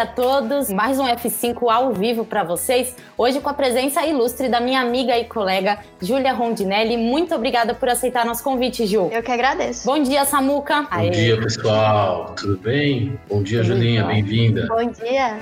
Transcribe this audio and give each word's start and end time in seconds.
dia 0.00 0.04
a 0.04 0.06
todos. 0.06 0.70
Mais 0.70 0.98
um 0.98 1.04
F5 1.04 1.70
ao 1.70 1.92
vivo 1.92 2.24
para 2.24 2.42
vocês. 2.42 2.96
Hoje 3.18 3.38
com 3.40 3.50
a 3.50 3.54
presença 3.54 4.06
ilustre 4.06 4.48
da 4.48 4.58
minha 4.58 4.80
amiga 4.80 5.18
e 5.18 5.26
colega 5.26 5.78
Júlia 6.00 6.32
Rondinelli. 6.32 6.96
Muito 6.96 7.34
obrigada 7.34 7.74
por 7.74 7.88
aceitar 7.88 8.24
nosso 8.24 8.42
convite, 8.42 8.86
Ju. 8.86 9.10
Eu 9.12 9.22
que 9.22 9.30
agradeço. 9.30 9.84
Bom 9.84 10.02
dia, 10.02 10.24
Samuca. 10.24 10.82
Bom 10.82 10.88
Aê. 10.90 11.10
dia, 11.10 11.38
pessoal. 11.38 12.34
Tudo 12.34 12.56
bem? 12.58 13.18
Bom 13.28 13.42
dia, 13.42 13.62
Julinha. 13.62 14.04
Bem-vinda. 14.04 14.66
Bom 14.68 14.90
dia. 14.90 15.38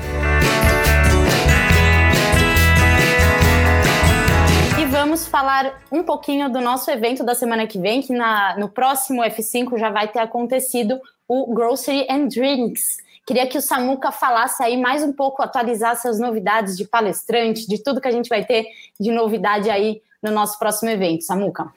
E 4.80 4.84
vamos 4.86 5.28
falar 5.28 5.78
um 5.92 6.02
pouquinho 6.02 6.50
do 6.50 6.60
nosso 6.60 6.90
evento 6.90 7.22
da 7.22 7.34
semana 7.34 7.66
que 7.66 7.78
vem, 7.78 8.02
que 8.02 8.12
na, 8.12 8.56
no 8.58 8.68
próximo 8.68 9.22
F5 9.22 9.78
já 9.78 9.90
vai 9.90 10.08
ter 10.08 10.18
acontecido 10.18 11.00
o 11.28 11.54
Grocery 11.54 12.06
and 12.10 12.26
Drinks. 12.26 13.06
Queria 13.28 13.46
que 13.46 13.58
o 13.58 13.60
Samuca 13.60 14.10
falasse 14.10 14.62
aí 14.62 14.74
mais 14.80 15.02
um 15.02 15.12
pouco, 15.12 15.42
atualizasse 15.42 16.08
as 16.08 16.18
novidades 16.18 16.78
de 16.78 16.86
palestrante, 16.86 17.68
de 17.68 17.76
tudo 17.76 18.00
que 18.00 18.08
a 18.08 18.10
gente 18.10 18.26
vai 18.26 18.42
ter 18.42 18.64
de 18.98 19.12
novidade 19.12 19.68
aí 19.68 20.00
no 20.22 20.32
nosso 20.32 20.58
próximo 20.58 20.88
evento. 20.88 21.24
Samuca. 21.24 21.70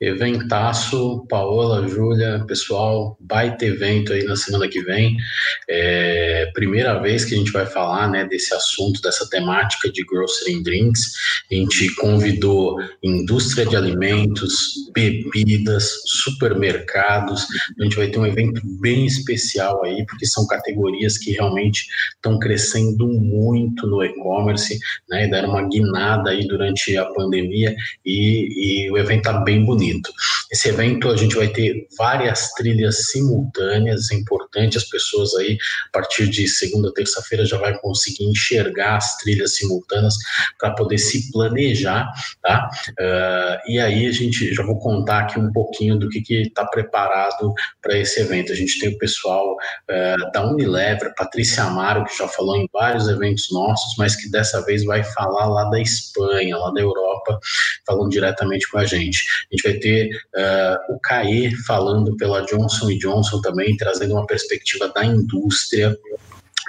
Eventaço, 0.00 1.26
Paola, 1.28 1.86
Júlia, 1.86 2.42
pessoal, 2.48 3.18
baita 3.20 3.66
evento 3.66 4.14
aí 4.14 4.24
na 4.24 4.34
semana 4.34 4.66
que 4.66 4.80
vem. 4.80 5.14
É, 5.68 6.50
primeira 6.54 6.98
vez 6.98 7.22
que 7.22 7.34
a 7.34 7.38
gente 7.38 7.52
vai 7.52 7.66
falar 7.66 8.08
né, 8.08 8.24
desse 8.24 8.54
assunto, 8.54 9.02
dessa 9.02 9.28
temática 9.28 9.92
de 9.92 10.02
grocery 10.06 10.54
and 10.54 10.62
drinks. 10.62 11.12
A 11.52 11.54
gente 11.54 11.94
convidou 11.96 12.78
indústria 13.02 13.66
de 13.66 13.76
alimentos, 13.76 14.70
bebidas, 14.94 15.92
supermercados. 16.06 17.46
A 17.78 17.82
gente 17.84 17.96
vai 17.96 18.08
ter 18.08 18.18
um 18.18 18.26
evento 18.26 18.62
bem 18.80 19.04
especial 19.04 19.84
aí, 19.84 20.06
porque 20.06 20.24
são 20.24 20.46
categorias 20.46 21.18
que 21.18 21.32
realmente 21.32 21.86
estão 22.14 22.38
crescendo 22.38 23.06
muito 23.06 23.86
no 23.86 24.02
e-commerce, 24.02 24.78
né? 25.10 25.28
Deram 25.28 25.50
uma 25.50 25.68
guinada 25.68 26.30
aí 26.30 26.48
durante 26.48 26.96
a 26.96 27.04
pandemia 27.04 27.76
e, 28.06 28.86
e 28.86 28.90
o 28.90 28.96
evento 28.96 29.28
está 29.28 29.40
bem 29.40 29.62
bonito 29.62 29.89
Esse 30.52 30.68
evento 30.68 31.08
a 31.08 31.16
gente 31.16 31.36
vai 31.36 31.48
ter 31.48 31.86
várias 31.96 32.52
trilhas 32.52 33.06
simultâneas, 33.06 34.10
é 34.10 34.16
importante 34.16 34.76
as 34.76 34.84
pessoas 34.84 35.34
aí, 35.34 35.56
a 35.88 35.92
partir 35.92 36.28
de 36.28 36.46
segunda, 36.48 36.92
terça-feira, 36.92 37.44
já 37.44 37.56
vai 37.58 37.78
conseguir 37.78 38.24
enxergar 38.24 38.96
as 38.96 39.16
trilhas 39.18 39.54
simultâneas 39.56 40.14
para 40.58 40.74
poder 40.74 40.98
se 40.98 41.30
planejar, 41.30 42.08
tá? 42.42 42.68
Uh, 42.90 43.70
e 43.70 43.78
aí 43.78 44.06
a 44.06 44.12
gente 44.12 44.54
já 44.54 44.62
vou 44.64 44.78
contar 44.78 45.20
aqui 45.20 45.38
um 45.38 45.52
pouquinho 45.52 45.98
do 45.98 46.08
que 46.08 46.22
está 46.30 46.64
preparado 46.66 47.52
para 47.80 47.96
esse 47.98 48.20
evento. 48.20 48.52
A 48.52 48.56
gente 48.56 48.78
tem 48.78 48.90
o 48.90 48.98
pessoal 48.98 49.54
uh, 49.54 50.32
da 50.32 50.46
Unilever, 50.46 51.14
Patrícia 51.16 51.64
Amaro, 51.64 52.04
que 52.04 52.16
já 52.16 52.28
falou 52.28 52.56
em 52.56 52.68
vários 52.72 53.08
eventos 53.08 53.50
nossos, 53.50 53.94
mas 53.96 54.16
que 54.16 54.30
dessa 54.30 54.64
vez 54.64 54.84
vai 54.84 55.02
falar 55.02 55.46
lá 55.46 55.64
da 55.70 55.80
Espanha, 55.80 56.56
lá 56.56 56.70
da 56.72 56.80
Europa, 56.80 57.38
falando 57.86 58.10
diretamente 58.10 58.68
com 58.70 58.78
a 58.78 58.84
gente. 58.84 59.24
A 59.50 59.54
gente 59.54 59.62
vai 59.62 59.78
ter 59.80 60.10
uh, 60.36 60.94
o 60.94 61.00
CAE 61.00 61.50
falando 61.66 62.16
pela 62.16 62.42
Johnson 62.42 62.90
Johnson 62.98 63.40
também, 63.40 63.76
trazendo 63.76 64.14
uma 64.14 64.26
perspectiva 64.26 64.92
da 64.94 65.04
indústria 65.04 65.96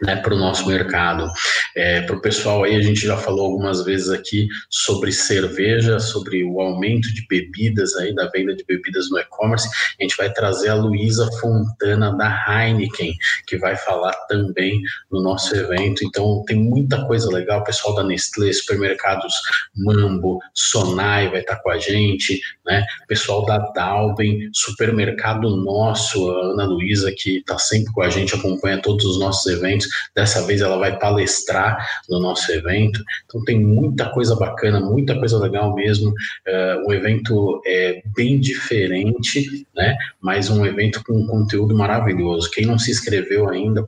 né, 0.02 0.16
para 0.18 0.34
o 0.34 0.38
nosso 0.38 0.68
mercado. 0.68 1.30
É, 1.76 2.02
para 2.02 2.16
o 2.16 2.22
pessoal 2.22 2.64
aí, 2.64 2.76
a 2.76 2.82
gente 2.82 3.02
já 3.02 3.16
falou 3.18 3.46
algumas 3.46 3.84
vezes 3.84 4.10
aqui 4.10 4.48
sobre 4.70 5.12
cerveja, 5.12 6.00
sobre 6.00 6.44
o 6.44 6.60
aumento 6.60 7.14
de 7.14 7.26
bebidas 7.28 7.96
aí, 7.96 8.14
da 8.14 8.28
venda 8.28 8.56
de 8.56 8.64
bebidas 8.66 9.10
no 9.10 9.20
e-commerce. 9.20 9.70
A 10.00 10.04
gente 10.04 10.18
vai 10.18 10.32
trazer 10.32 10.70
a 10.70 10.76
Luísa 10.76 11.30
Fontana 11.40 12.16
da 12.18 12.46
Heineken, 12.48 13.16
que 13.48 13.58
vai 13.58 13.76
falar 13.76 14.14
também 14.28 14.82
no 15.12 15.22
nosso 15.22 15.56
evento. 15.56 16.04
Então 16.04 16.44
tem 16.46 16.58
muita 16.58 17.06
coisa 17.06 17.30
legal, 17.32 17.62
o 17.62 17.64
pessoal 17.64 17.96
da 17.96 18.04
Nestlé, 18.04 18.52
supermercados 18.52 19.34
Mambo, 19.76 20.40
Sonai 20.54 21.30
vai 21.30 21.42
estar 21.42 21.58
com 21.58 21.70
a 21.70 21.78
gente, 21.78 22.40
né? 22.66 22.86
O 23.04 23.08
pessoal 23.08 23.46
da 23.46 23.60
Dalben, 23.74 24.50
supermercado 24.54 25.56
nosso, 25.58 26.30
a 26.32 26.46
Ana 26.52 26.66
Luísa, 26.66 27.12
que 27.12 27.38
está 27.38 27.58
sempre 27.58 27.94
com 27.94 28.02
a 28.02 28.10
gente, 28.10 28.36
acompanha 28.36 28.82
todos 28.82 29.06
os 29.06 29.20
nossos 29.20 29.46
eventos. 29.52 29.91
Dessa 30.16 30.46
vez 30.46 30.62
ela 30.62 30.78
vai 30.78 30.98
palestrar 30.98 31.78
no 32.10 32.20
nosso 32.20 32.52
evento. 32.52 33.04
Então 33.26 33.44
tem 33.44 33.60
muita 33.60 34.10
coisa 34.10 34.36
bacana, 34.36 34.80
muita 34.80 35.18
coisa 35.18 35.38
legal 35.40 35.74
mesmo. 35.74 36.10
Uh, 36.10 36.88
o 36.88 36.94
evento 36.94 37.62
é 37.66 38.02
bem 38.16 38.40
diferente, 38.40 39.66
né? 39.76 39.96
Mas 40.20 40.50
um 40.50 40.66
evento 40.66 41.04
com 41.04 41.14
um 41.14 41.28
conteúdo 41.28 41.76
maravilhoso. 41.76 42.50
Quem 42.52 42.66
não 42.66 42.78
se 42.78 42.92
inscreveu 42.92 43.50
ainda, 43.50 43.88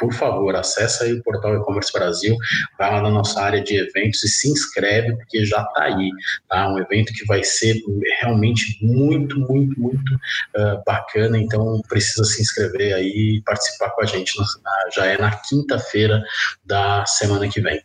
por 0.00 0.14
favor, 0.14 0.56
acessa 0.56 1.04
aí 1.04 1.12
o 1.12 1.22
portal 1.22 1.54
E-Commerce 1.54 1.92
Brasil, 1.92 2.34
vai 2.78 2.90
lá 2.90 3.02
na 3.02 3.10
nossa 3.10 3.38
área 3.38 3.62
de 3.62 3.76
eventos 3.76 4.24
e 4.24 4.28
se 4.28 4.50
inscreve, 4.50 5.14
porque 5.14 5.44
já 5.44 5.60
está 5.60 5.84
aí, 5.84 6.10
tá? 6.48 6.72
Um 6.72 6.78
evento 6.78 7.12
que 7.12 7.26
vai 7.26 7.44
ser 7.44 7.76
realmente 8.20 8.78
muito, 8.82 9.38
muito, 9.38 9.78
muito 9.78 10.14
uh, 10.56 10.82
bacana, 10.86 11.38
então 11.38 11.82
precisa 11.86 12.24
se 12.24 12.40
inscrever 12.40 12.94
aí 12.94 13.36
e 13.36 13.42
participar 13.44 13.90
com 13.90 14.02
a 14.02 14.06
gente, 14.06 14.32
na, 14.38 14.90
já 14.94 15.04
é 15.04 15.18
na 15.18 15.36
quinta-feira 15.36 16.24
da 16.64 17.04
semana 17.04 17.46
que 17.46 17.60
vem. 17.60 17.82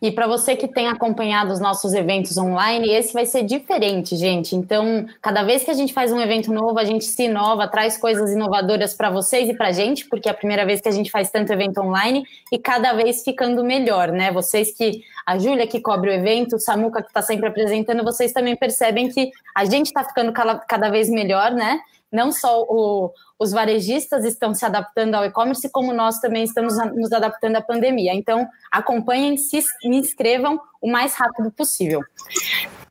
E 0.00 0.12
para 0.12 0.26
você 0.26 0.54
que 0.54 0.68
tem 0.68 0.88
acompanhado 0.88 1.52
os 1.52 1.60
nossos 1.60 1.92
eventos 1.92 2.36
online, 2.36 2.90
esse 2.90 3.12
vai 3.12 3.26
ser 3.26 3.42
diferente, 3.42 4.16
gente. 4.16 4.54
Então, 4.54 5.06
cada 5.20 5.42
vez 5.42 5.64
que 5.64 5.70
a 5.70 5.74
gente 5.74 5.92
faz 5.92 6.12
um 6.12 6.20
evento 6.20 6.52
novo, 6.52 6.78
a 6.78 6.84
gente 6.84 7.04
se 7.04 7.24
inova, 7.24 7.68
traz 7.68 7.96
coisas 7.96 8.30
inovadoras 8.30 8.94
para 8.94 9.10
vocês 9.10 9.48
e 9.48 9.54
para 9.54 9.68
a 9.68 9.72
gente, 9.72 10.06
porque 10.06 10.28
é 10.28 10.32
a 10.32 10.34
primeira 10.34 10.64
vez 10.64 10.80
que 10.80 10.88
a 10.88 10.92
gente 10.92 11.10
faz 11.10 11.30
tanto 11.30 11.52
evento 11.52 11.80
online 11.80 12.24
e 12.52 12.58
cada 12.58 12.92
vez 12.92 13.22
ficando 13.22 13.64
melhor, 13.64 14.12
né? 14.12 14.30
Vocês 14.30 14.72
que, 14.72 15.02
a 15.26 15.38
Júlia 15.38 15.66
que 15.66 15.80
cobre 15.80 16.10
o 16.10 16.12
evento, 16.12 16.56
o 16.56 16.60
Samuca 16.60 17.02
que 17.02 17.08
está 17.08 17.22
sempre 17.22 17.48
apresentando, 17.48 18.04
vocês 18.04 18.32
também 18.32 18.56
percebem 18.56 19.08
que 19.08 19.30
a 19.54 19.64
gente 19.64 19.86
está 19.86 20.04
ficando 20.04 20.32
cada 20.32 20.88
vez 20.90 21.08
melhor, 21.10 21.50
né? 21.50 21.80
Não 22.10 22.32
só 22.32 22.62
o, 22.62 23.12
os 23.38 23.52
varejistas 23.52 24.24
estão 24.24 24.54
se 24.54 24.64
adaptando 24.64 25.14
ao 25.14 25.24
e-commerce, 25.24 25.70
como 25.70 25.92
nós 25.92 26.18
também 26.18 26.44
estamos 26.44 26.74
nos 26.94 27.12
adaptando 27.12 27.56
à 27.56 27.62
pandemia. 27.62 28.14
Então, 28.14 28.46
acompanhem, 28.70 29.36
se 29.36 29.62
inscrevam 29.84 30.60
o 30.80 30.90
mais 30.90 31.14
rápido 31.14 31.50
possível. 31.50 32.00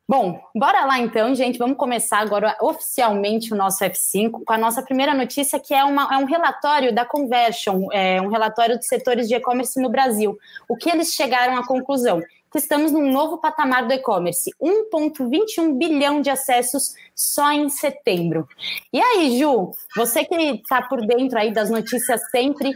Bom, 0.09 0.39
bora 0.55 0.85
lá 0.85 0.99
então, 0.99 1.35
gente. 1.35 1.59
Vamos 1.59 1.75
começar 1.75 2.19
agora 2.19 2.55
oficialmente 2.61 3.53
o 3.53 3.57
nosso 3.57 3.83
F5 3.83 4.43
com 4.45 4.53
a 4.53 4.57
nossa 4.57 4.81
primeira 4.81 5.13
notícia, 5.13 5.59
que 5.59 5.73
é, 5.73 5.83
uma, 5.83 6.07
é 6.13 6.17
um 6.17 6.23
relatório 6.23 6.95
da 6.95 7.03
Conversion, 7.03 7.91
é 7.91 8.21
um 8.21 8.29
relatório 8.29 8.77
dos 8.77 8.87
setores 8.87 9.27
de 9.27 9.35
e-commerce 9.35 9.81
no 9.81 9.89
Brasil. 9.89 10.37
O 10.69 10.77
que 10.77 10.89
eles 10.89 11.13
chegaram 11.13 11.57
à 11.57 11.67
conclusão? 11.67 12.21
Estamos 12.57 12.91
num 12.91 13.11
novo 13.11 13.37
patamar 13.37 13.87
do 13.87 13.93
e-commerce, 13.93 14.51
1,21 14.61 15.77
bilhão 15.77 16.21
de 16.21 16.29
acessos 16.29 16.93
só 17.15 17.51
em 17.51 17.69
setembro. 17.69 18.47
E 18.91 19.01
aí, 19.01 19.39
Ju, 19.39 19.71
você 19.95 20.23
que 20.23 20.35
está 20.35 20.81
por 20.81 21.05
dentro 21.05 21.37
aí 21.39 21.53
das 21.53 21.69
notícias 21.69 22.21
sempre, 22.29 22.75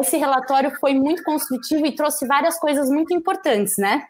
esse 0.00 0.16
relatório 0.16 0.72
foi 0.80 0.94
muito 0.94 1.22
construtivo 1.22 1.86
e 1.86 1.92
trouxe 1.92 2.26
várias 2.26 2.58
coisas 2.58 2.88
muito 2.88 3.14
importantes, 3.14 3.76
né? 3.76 4.06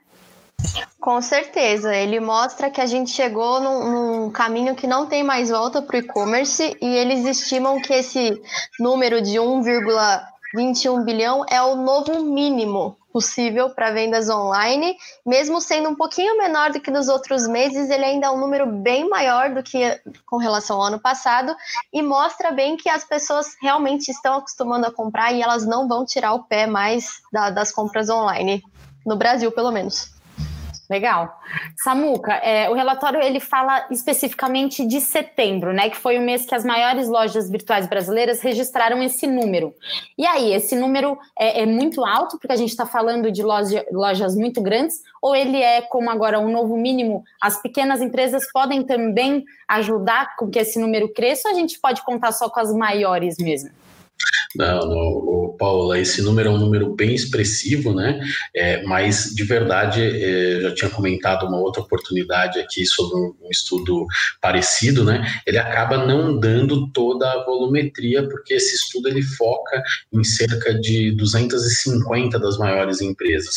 Com 0.99 1.21
certeza, 1.21 1.94
ele 1.94 2.19
mostra 2.19 2.71
que 2.71 2.81
a 2.81 2.87
gente 2.87 3.10
chegou 3.10 3.60
num, 3.60 3.91
num 3.91 4.31
caminho 4.31 4.75
que 4.75 4.87
não 4.87 5.06
tem 5.06 5.22
mais 5.22 5.50
volta 5.50 5.81
para 5.81 5.97
o 5.97 6.00
e-commerce 6.00 6.76
e 6.81 6.87
eles 6.87 7.25
estimam 7.25 7.81
que 7.81 7.93
esse 7.93 8.41
número 8.81 9.21
de 9.21 9.38
1,21 9.38 11.05
bilhão 11.05 11.44
é 11.49 11.62
o 11.62 11.76
novo 11.76 12.22
mínimo 12.25 12.97
possível 13.16 13.71
para 13.71 13.93
vendas 13.93 14.28
online, 14.28 14.94
mesmo 15.25 15.59
sendo 15.59 15.88
um 15.88 15.94
pouquinho 15.94 16.37
menor 16.37 16.71
do 16.71 16.79
que 16.79 16.90
nos 16.90 17.08
outros 17.08 17.49
meses, 17.49 17.88
ele 17.88 18.05
ainda 18.05 18.26
é 18.26 18.31
um 18.31 18.38
número 18.38 18.67
bem 18.67 19.08
maior 19.08 19.55
do 19.55 19.62
que 19.62 19.99
com 20.26 20.37
relação 20.37 20.76
ao 20.76 20.88
ano 20.88 21.00
passado. 21.00 21.56
E 21.90 22.02
mostra 22.02 22.50
bem 22.50 22.76
que 22.76 22.90
as 22.90 23.05
pessoas 23.05 23.56
realmente 23.62 24.11
estão 24.11 24.37
acostumando 24.37 24.87
a 24.87 24.93
comprar 24.93 25.32
e 25.32 25.40
elas 25.40 25.64
não 25.64 25.88
vão 25.88 26.05
tirar 26.05 26.35
o 26.35 26.43
pé 26.43 26.67
mais 26.67 27.23
da, 27.32 27.49
das 27.49 27.73
compras 27.73 28.11
online, 28.11 28.62
no 29.06 29.17
Brasil 29.17 29.50
pelo 29.50 29.73
menos. 29.73 30.15
Legal. 30.88 31.41
Samuca, 31.77 32.33
é, 32.35 32.71
o 32.71 32.75
relatório 32.75 33.21
ele 33.21 33.41
fala 33.41 33.87
especificamente 33.91 34.87
de 34.87 35.00
setembro, 35.00 35.73
né? 35.73 35.91
Que 35.91 35.97
foi 35.97 36.17
o 36.17 36.23
mês 36.23 36.47
que 36.47 36.55
as 36.55 36.65
maiores 36.65 37.09
lojas 37.09 37.50
virtuais 37.50 37.88
brasileiras 37.88 38.41
registraram 38.41 39.03
esse 39.03 39.27
número. 39.27 39.75
E 40.17 40.25
aí, 40.25 40.53
esse 40.53 40.77
número 40.77 41.19
é, 41.37 41.62
é 41.62 41.67
muito 41.67 42.05
alto, 42.05 42.38
porque 42.38 42.53
a 42.53 42.56
gente 42.56 42.71
está 42.71 42.87
falando 42.87 43.33
de 43.33 43.43
loja, 43.43 43.85
lojas 43.91 44.37
muito 44.37 44.62
grandes, 44.62 45.03
ou 45.21 45.35
ele 45.35 45.61
é, 45.61 45.83
como 45.83 46.09
agora, 46.09 46.38
um 46.38 46.53
novo 46.53 46.77
mínimo? 46.77 47.25
As 47.41 47.61
pequenas 47.61 48.00
empresas 48.00 48.44
podem 48.53 48.85
também 48.85 49.44
ajudar 49.67 50.37
com 50.37 50.49
que 50.49 50.59
esse 50.59 50.79
número 50.79 51.12
cresça, 51.12 51.49
ou 51.49 51.55
a 51.55 51.59
gente 51.59 51.81
pode 51.81 52.05
contar 52.05 52.31
só 52.31 52.49
com 52.49 52.61
as 52.61 52.73
maiores 52.73 53.38
mesmo? 53.38 53.71
Não, 54.56 54.81
no, 54.88 55.37
Paula, 55.58 55.99
esse 55.99 56.23
número 56.23 56.49
é 56.49 56.53
um 56.53 56.58
número 56.58 56.94
bem 56.94 57.14
expressivo, 57.14 57.94
né? 57.94 58.20
É, 58.55 58.82
mas 58.85 59.35
de 59.35 59.44
verdade, 59.44 60.03
é, 60.03 60.61
já 60.61 60.75
tinha 60.75 60.91
comentado 60.91 61.47
uma 61.47 61.58
outra 61.58 61.82
oportunidade 61.82 62.58
aqui 62.58 62.85
sobre 62.87 63.17
um, 63.19 63.35
um, 63.43 63.50
estudo 63.50 64.06
parecido, 64.41 65.05
né? 65.05 65.25
Ele 65.47 65.58
acaba 65.58 66.05
não 66.06 66.38
dando 66.38 66.91
toda 66.93 67.31
a 67.31 67.44
volumetria, 67.44 68.26
porque 68.29 68.55
esse 68.55 68.75
estudo 68.75 69.08
ele 69.08 69.23
foca 69.23 69.82
em 70.12 70.25
cerca 70.25 70.75
de 70.75 71.12
250 71.12 72.38
das 72.38 72.59
maiores 72.59 73.00
empresas. 73.00 73.55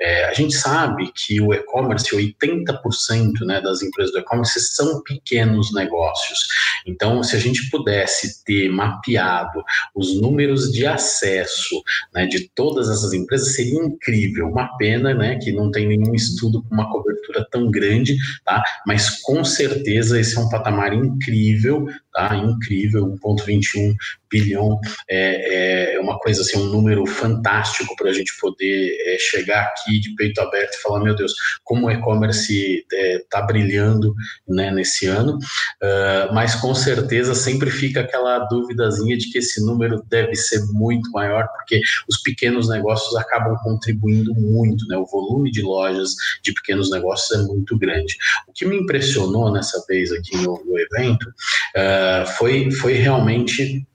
É, 0.00 0.24
a 0.26 0.34
gente 0.34 0.54
sabe 0.54 1.10
que 1.14 1.40
o 1.40 1.52
e-commerce, 1.52 2.14
80% 2.14 3.40
né, 3.44 3.60
das 3.60 3.82
empresas 3.82 4.12
do 4.12 4.18
e-commerce 4.18 4.60
são 4.60 5.02
pequenos 5.02 5.72
negócios. 5.72 6.46
Então, 6.86 7.22
se 7.22 7.36
a 7.36 7.38
gente 7.38 7.68
pudesse 7.70 8.44
ter 8.44 8.68
mapeado 8.70 9.62
os 9.94 10.20
números 10.20 10.41
de 10.70 10.86
acesso 10.86 11.82
né, 12.14 12.26
de 12.26 12.48
todas 12.54 12.88
essas 12.88 13.12
empresas, 13.12 13.54
seria 13.54 13.78
incrível. 13.78 14.48
Uma 14.48 14.76
pena 14.76 15.14
né, 15.14 15.36
que 15.36 15.52
não 15.52 15.70
tem 15.70 15.86
nenhum 15.86 16.14
estudo 16.14 16.62
com 16.62 16.74
uma 16.74 16.90
cobertura 16.90 17.46
tão 17.50 17.70
grande, 17.70 18.16
tá? 18.44 18.62
mas 18.86 19.20
com 19.22 19.44
certeza 19.44 20.18
esse 20.18 20.36
é 20.36 20.40
um 20.40 20.48
patamar 20.48 20.92
incrível, 20.92 21.86
tá? 22.12 22.36
incrível, 22.36 23.16
1,21 23.24 23.94
bilhão 24.32 24.80
é, 25.08 25.94
é, 25.94 26.00
uma 26.00 26.18
coisa 26.18 26.40
assim, 26.40 26.58
um 26.58 26.64
número 26.64 27.04
fantástico 27.06 27.94
para 27.96 28.08
a 28.08 28.12
gente 28.12 28.32
poder 28.40 28.96
é, 29.06 29.18
chegar 29.18 29.62
aqui 29.64 30.00
de 30.00 30.14
peito 30.14 30.40
aberto 30.40 30.74
e 30.74 30.82
falar, 30.82 31.00
meu 31.00 31.14
Deus, 31.14 31.34
como 31.62 31.86
o 31.86 31.90
e-commerce 31.90 32.84
está 32.90 33.40
é, 33.40 33.46
brilhando 33.46 34.14
né, 34.48 34.70
nesse 34.70 35.06
ano, 35.06 35.36
uh, 35.36 36.32
mas 36.32 36.54
com 36.54 36.74
certeza 36.74 37.34
sempre 37.34 37.70
fica 37.70 38.00
aquela 38.00 38.38
duvidazinha 38.46 39.16
de 39.18 39.30
que 39.30 39.38
esse 39.38 39.64
número 39.64 40.02
deve 40.08 40.31
ser 40.36 40.60
muito 40.72 41.10
maior, 41.10 41.48
porque 41.48 41.80
os 42.08 42.20
pequenos 42.22 42.68
negócios 42.68 43.14
acabam 43.16 43.56
contribuindo 43.62 44.34
muito, 44.34 44.86
né? 44.86 44.96
O 44.96 45.06
volume 45.06 45.50
de 45.50 45.62
lojas 45.62 46.14
de 46.42 46.52
pequenos 46.52 46.90
negócios 46.90 47.38
é 47.38 47.42
muito 47.44 47.78
grande. 47.78 48.16
O 48.48 48.52
que 48.52 48.64
me 48.64 48.76
impressionou 48.76 49.52
nessa 49.52 49.84
vez 49.88 50.12
aqui 50.12 50.36
no, 50.36 50.62
no 50.64 50.78
evento 50.78 51.28
uh, 51.28 52.26
foi, 52.38 52.70
foi 52.70 52.94
realmente 52.94 53.86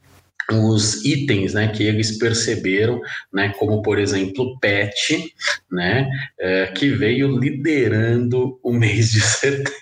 os 0.51 1.03
itens 1.03 1.53
né, 1.53 1.67
que 1.67 1.83
eles 1.83 2.17
perceberam, 2.17 3.01
né, 3.33 3.53
como 3.57 3.81
por 3.81 3.99
exemplo 3.99 4.57
PET, 4.59 5.33
né, 5.71 6.09
é, 6.39 6.67
que 6.67 6.89
veio 6.89 7.37
liderando 7.37 8.57
o 8.63 8.71
mês 8.71 9.11
de 9.11 9.19
setembro. 9.21 9.73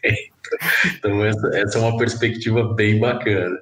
Então, 0.97 1.25
essa, 1.25 1.49
essa 1.53 1.77
é 1.77 1.81
uma 1.81 1.97
perspectiva 1.97 2.73
bem 2.73 2.99
bacana. 2.99 3.57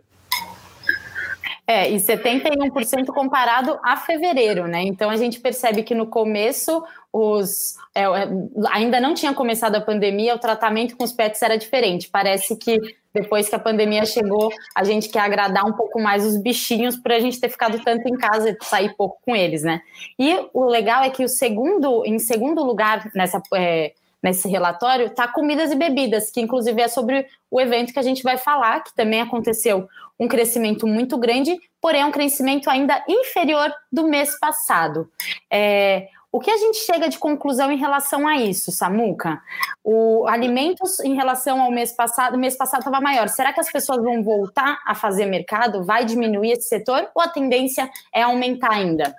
É, 1.66 1.90
e 1.90 1.96
71% 1.96 3.06
comparado 3.08 3.80
a 3.82 3.96
fevereiro, 3.96 4.68
né? 4.68 4.84
Então 4.84 5.10
a 5.10 5.16
gente 5.16 5.40
percebe 5.40 5.82
que 5.82 5.96
no 5.96 6.08
começo 6.08 6.84
os 7.12 7.78
é, 7.96 8.04
é, 8.04 8.30
ainda 8.70 9.00
não 9.00 9.14
tinha 9.14 9.34
começado 9.34 9.76
a 9.76 9.82
pandemia, 9.82 10.36
o 10.36 10.40
tratamento 10.40 10.98
com 10.98 11.06
os 11.06 11.14
pets 11.14 11.42
era 11.42 11.58
diferente. 11.58 12.10
Parece 12.10 12.58
que 12.58 12.78
depois 13.14 13.48
que 13.48 13.56
a 13.56 13.60
pandemia 13.60 14.06
chegou, 14.06 14.52
a 14.76 14.84
gente 14.84 15.08
quer 15.08 15.20
agradar 15.20 15.66
um 15.66 15.72
pouco 15.72 16.02
mais 16.02 16.26
os 16.26 16.36
bichinhos 16.36 16.98
por 16.98 17.14
a 17.14 17.20
gente 17.20 17.40
ter 17.40 17.50
ficado 17.50 17.80
tanto 17.82 18.10
em 18.10 18.18
casa 18.18 18.50
e 18.50 18.58
sair 18.66 18.94
pouco 18.98 19.20
com 19.26 19.34
eles, 19.34 19.64
né? 19.64 19.82
E 20.20 20.36
o 20.54 20.66
legal 20.66 21.02
é 21.04 21.10
que 21.10 21.24
o 21.24 21.30
segundo, 21.30 22.04
em 22.06 22.20
segundo 22.20 22.62
lugar 22.62 23.10
nessa 23.16 23.42
é, 23.54 23.94
nesse 24.24 24.48
relatório 24.48 25.08
está 25.08 25.28
comidas 25.28 25.72
e 25.72 25.76
bebidas, 25.76 26.32
que 26.32 26.40
inclusive 26.40 26.82
é 26.82 26.88
sobre 26.88 27.28
o 27.52 27.60
evento 27.60 27.92
que 27.92 28.00
a 28.00 28.04
gente 28.04 28.24
vai 28.24 28.38
falar, 28.38 28.82
que 28.82 28.96
também 28.96 29.20
aconteceu 29.20 29.88
um 30.24 30.28
crescimento 30.28 30.88
muito 30.88 31.18
grande, 31.18 31.60
porém 31.82 32.06
um 32.06 32.12
crescimento 32.12 32.70
ainda 32.70 33.04
inferior 33.08 33.72
do 33.92 34.08
mês 34.08 34.40
passado. 34.40 35.10
É, 35.52 36.08
o 36.32 36.40
que 36.40 36.50
a 36.50 36.58
gente 36.58 36.80
chega 36.80 37.10
de 37.10 37.20
conclusão 37.20 37.72
em 37.72 37.78
relação 37.78 38.28
a 38.28 38.38
isso, 38.38 38.72
Samuca? 38.72 39.40
O 39.84 40.26
alimentos 40.28 41.00
em 41.02 41.14
relação 41.14 41.62
ao 41.62 41.70
mês 41.70 41.92
passado, 41.92 42.40
mês 42.40 42.58
passado 42.58 42.80
estava 42.80 43.00
maior. 43.00 43.30
Será 43.30 43.54
que 43.54 43.60
as 43.60 43.72
pessoas 43.72 44.02
vão 44.02 44.24
voltar 44.24 44.80
a 44.84 44.96
fazer 44.96 45.28
mercado? 45.28 45.84
Vai 45.84 46.06
diminuir 46.06 46.54
esse 46.54 46.68
setor 46.68 47.08
ou 47.14 47.22
a 47.22 47.28
tendência 47.28 47.88
é 48.12 48.24
aumentar 48.24 48.72
ainda? 48.72 49.14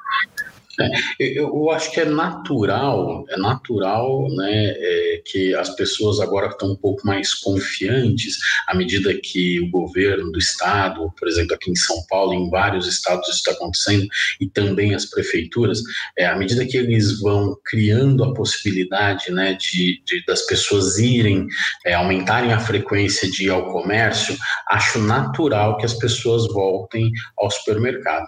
É, 0.81 1.39
eu, 1.39 1.49
eu, 1.49 1.71
acho 1.71 1.91
que 1.93 2.01
é 2.01 2.05
natural, 2.05 3.25
é 3.29 3.37
natural 3.37 4.29
né, 4.35 4.75
é, 4.77 5.23
que 5.25 5.55
as 5.55 5.71
pessoas 5.71 6.21
agora 6.21 6.49
estão 6.49 6.73
um 6.73 6.77
pouco 6.77 7.07
mais 7.07 7.35
confiantes 7.35 8.39
à 8.67 8.75
medida 8.75 9.15
que 9.15 9.61
o 9.61 9.71
governo 9.71 10.31
do 10.33 10.39
estado, 10.39 11.13
por 11.19 11.29
exemplo, 11.29 11.55
aqui 11.55 11.71
em 11.71 11.77
São 11.77 12.05
Paulo, 12.09 12.35
em 12.35 12.51
vários 12.51 12.87
estados 12.87 13.29
isso 13.29 13.39
está 13.39 13.53
acontecendo, 13.53 14.07
e 14.41 14.49
também 14.49 14.95
as 14.95 15.07
prefeituras, 15.07 15.83
é, 16.17 16.27
à 16.27 16.37
medida 16.37 16.67
que 16.67 16.77
eles 16.77 17.21
vão 17.21 17.57
criando 17.65 18.25
a 18.25 18.35
possibilidade 18.35 19.31
né, 19.31 19.55
de, 19.55 20.03
de 20.05 20.25
das 20.27 20.43
pessoas 20.47 20.99
irem, 20.99 21.47
é, 21.85 21.95
aumentarem 21.95 22.53
a 22.53 22.61
frequência 22.61 23.31
de 23.31 23.45
ir 23.45 23.51
ao 23.51 23.71
comércio, 23.71 24.37
acho 24.69 24.99
natural 24.99 25.77
que 25.77 25.87
as 25.87 25.95
pessoas 25.95 26.47
voltem 26.53 27.11
ao 27.37 27.51
supermercado. 27.51 28.25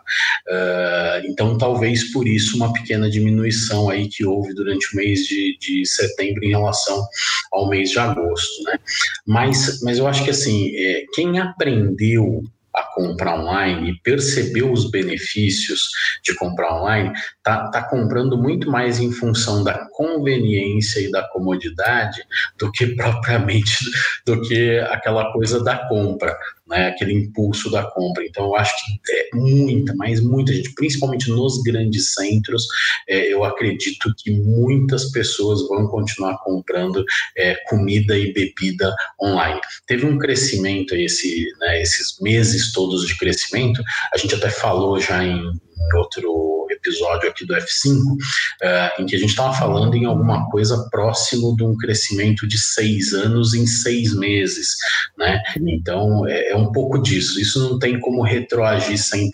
Uh, 0.48 1.26
então, 1.26 1.56
talvez 1.56 2.12
por 2.12 2.26
isso 2.26 2.35
isso 2.36 2.56
uma 2.56 2.72
pequena 2.72 3.10
diminuição 3.10 3.88
aí 3.88 4.08
que 4.08 4.24
houve 4.24 4.54
durante 4.54 4.92
o 4.92 4.96
mês 4.96 5.26
de, 5.26 5.56
de 5.58 5.84
setembro 5.86 6.44
em 6.44 6.50
relação 6.50 7.06
ao 7.52 7.68
mês 7.68 7.90
de 7.90 7.98
agosto, 7.98 8.62
né? 8.64 8.78
Mas, 9.26 9.80
mas 9.82 9.98
eu 9.98 10.06
acho 10.06 10.22
que 10.22 10.30
assim, 10.30 10.74
é, 10.76 11.04
quem 11.14 11.38
aprendeu 11.38 12.42
a 12.76 12.82
comprar 12.94 13.40
online 13.40 13.90
e 13.90 14.00
percebeu 14.00 14.70
os 14.70 14.90
benefícios 14.90 15.88
de 16.22 16.34
comprar 16.34 16.74
online, 16.74 17.10
tá, 17.42 17.70
tá 17.70 17.82
comprando 17.82 18.36
muito 18.36 18.70
mais 18.70 19.00
em 19.00 19.10
função 19.10 19.64
da 19.64 19.88
conveniência 19.92 21.00
e 21.00 21.10
da 21.10 21.26
comodidade 21.28 22.22
do 22.58 22.70
que 22.70 22.88
propriamente 22.94 23.78
do 24.26 24.42
que 24.42 24.78
aquela 24.90 25.32
coisa 25.32 25.64
da 25.64 25.88
compra 25.88 26.36
né, 26.66 26.88
aquele 26.88 27.12
impulso 27.12 27.70
da 27.70 27.84
compra. 27.84 28.24
Então, 28.24 28.46
eu 28.46 28.56
acho 28.56 28.74
que 28.84 29.12
é 29.12 29.28
muita, 29.34 29.94
mas 29.94 30.20
muita 30.20 30.52
gente, 30.52 30.72
principalmente 30.74 31.30
nos 31.30 31.62
grandes 31.62 32.14
centros, 32.14 32.66
é, 33.08 33.32
eu 33.32 33.44
acredito 33.44 34.12
que 34.18 34.30
muitas 34.30 35.10
pessoas 35.12 35.66
vão 35.68 35.86
continuar 35.86 36.38
comprando 36.42 37.04
é, 37.36 37.54
comida 37.68 38.18
e 38.18 38.32
bebida 38.32 38.94
online. 39.20 39.60
Teve 39.86 40.06
um 40.06 40.18
crescimento, 40.18 40.94
esse, 40.94 41.46
né, 41.60 41.80
esses 41.80 42.18
meses 42.20 42.72
todos 42.72 43.06
de 43.06 43.16
crescimento, 43.16 43.82
a 44.12 44.18
gente 44.18 44.34
até 44.34 44.50
falou 44.50 44.98
já 45.00 45.22
em, 45.22 45.38
em 45.38 45.96
outro 45.96 46.65
episódio 46.86 47.28
aqui 47.28 47.44
do 47.44 47.54
F5, 47.54 47.92
uh, 47.92 48.16
eh, 48.62 48.92
em 49.00 49.06
que 49.06 49.16
a 49.16 49.18
gente 49.18 49.30
estava 49.30 49.52
falando 49.52 49.94
em 49.94 50.04
alguma 50.04 50.48
coisa 50.48 50.88
próximo 50.90 51.56
de 51.56 51.64
um 51.64 51.76
crescimento 51.76 52.46
de 52.46 52.58
seis 52.58 53.12
anos 53.12 53.54
em 53.54 53.66
seis 53.66 54.14
meses, 54.14 54.76
né? 55.18 55.42
Então 55.66 56.26
é, 56.26 56.50
é 56.50 56.56
um 56.56 56.70
pouco 56.70 56.98
disso. 56.98 57.40
Isso 57.40 57.68
não 57.68 57.78
tem 57.78 57.98
como 57.98 58.22
retroagir 58.22 58.96
100% 58.96 59.30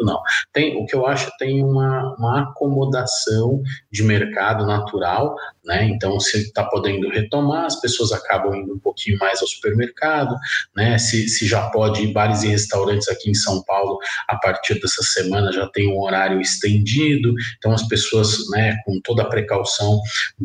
não. 0.00 0.20
Tem 0.52 0.76
o 0.76 0.86
que 0.86 0.94
eu 0.94 1.06
acho 1.06 1.30
tem 1.38 1.62
uma, 1.62 2.14
uma 2.18 2.42
acomodação 2.42 3.62
de 3.90 4.02
mercado 4.02 4.66
natural, 4.66 5.36
né? 5.64 5.84
Então 5.84 6.18
se 6.18 6.38
está 6.38 6.64
podendo 6.64 7.08
retomar, 7.10 7.66
as 7.66 7.80
pessoas 7.80 8.12
acabam 8.12 8.54
indo 8.54 8.74
um 8.74 8.78
pouquinho 8.78 9.18
mais 9.18 9.40
ao 9.40 9.48
supermercado, 9.48 10.34
né? 10.74 10.98
Se, 10.98 11.28
se 11.28 11.46
já 11.46 11.68
pode 11.70 12.02
ir 12.02 12.12
bares 12.12 12.42
e 12.42 12.48
restaurantes 12.48 13.08
aqui 13.08 13.30
em 13.30 13.34
São 13.34 13.62
Paulo 13.64 13.98
a 14.28 14.36
partir 14.36 14.80
dessa 14.80 15.02
semana 15.02 15.52
já 15.52 15.68
tem 15.68 15.88
um 15.88 16.00
horário 16.00 16.40
estendido 16.40 16.93
então 17.02 17.72
as 17.72 17.86
pessoas, 17.86 18.48
né, 18.50 18.76
com 18.84 19.00
toda 19.00 19.22
a 19.22 19.28
precaução, 19.28 20.00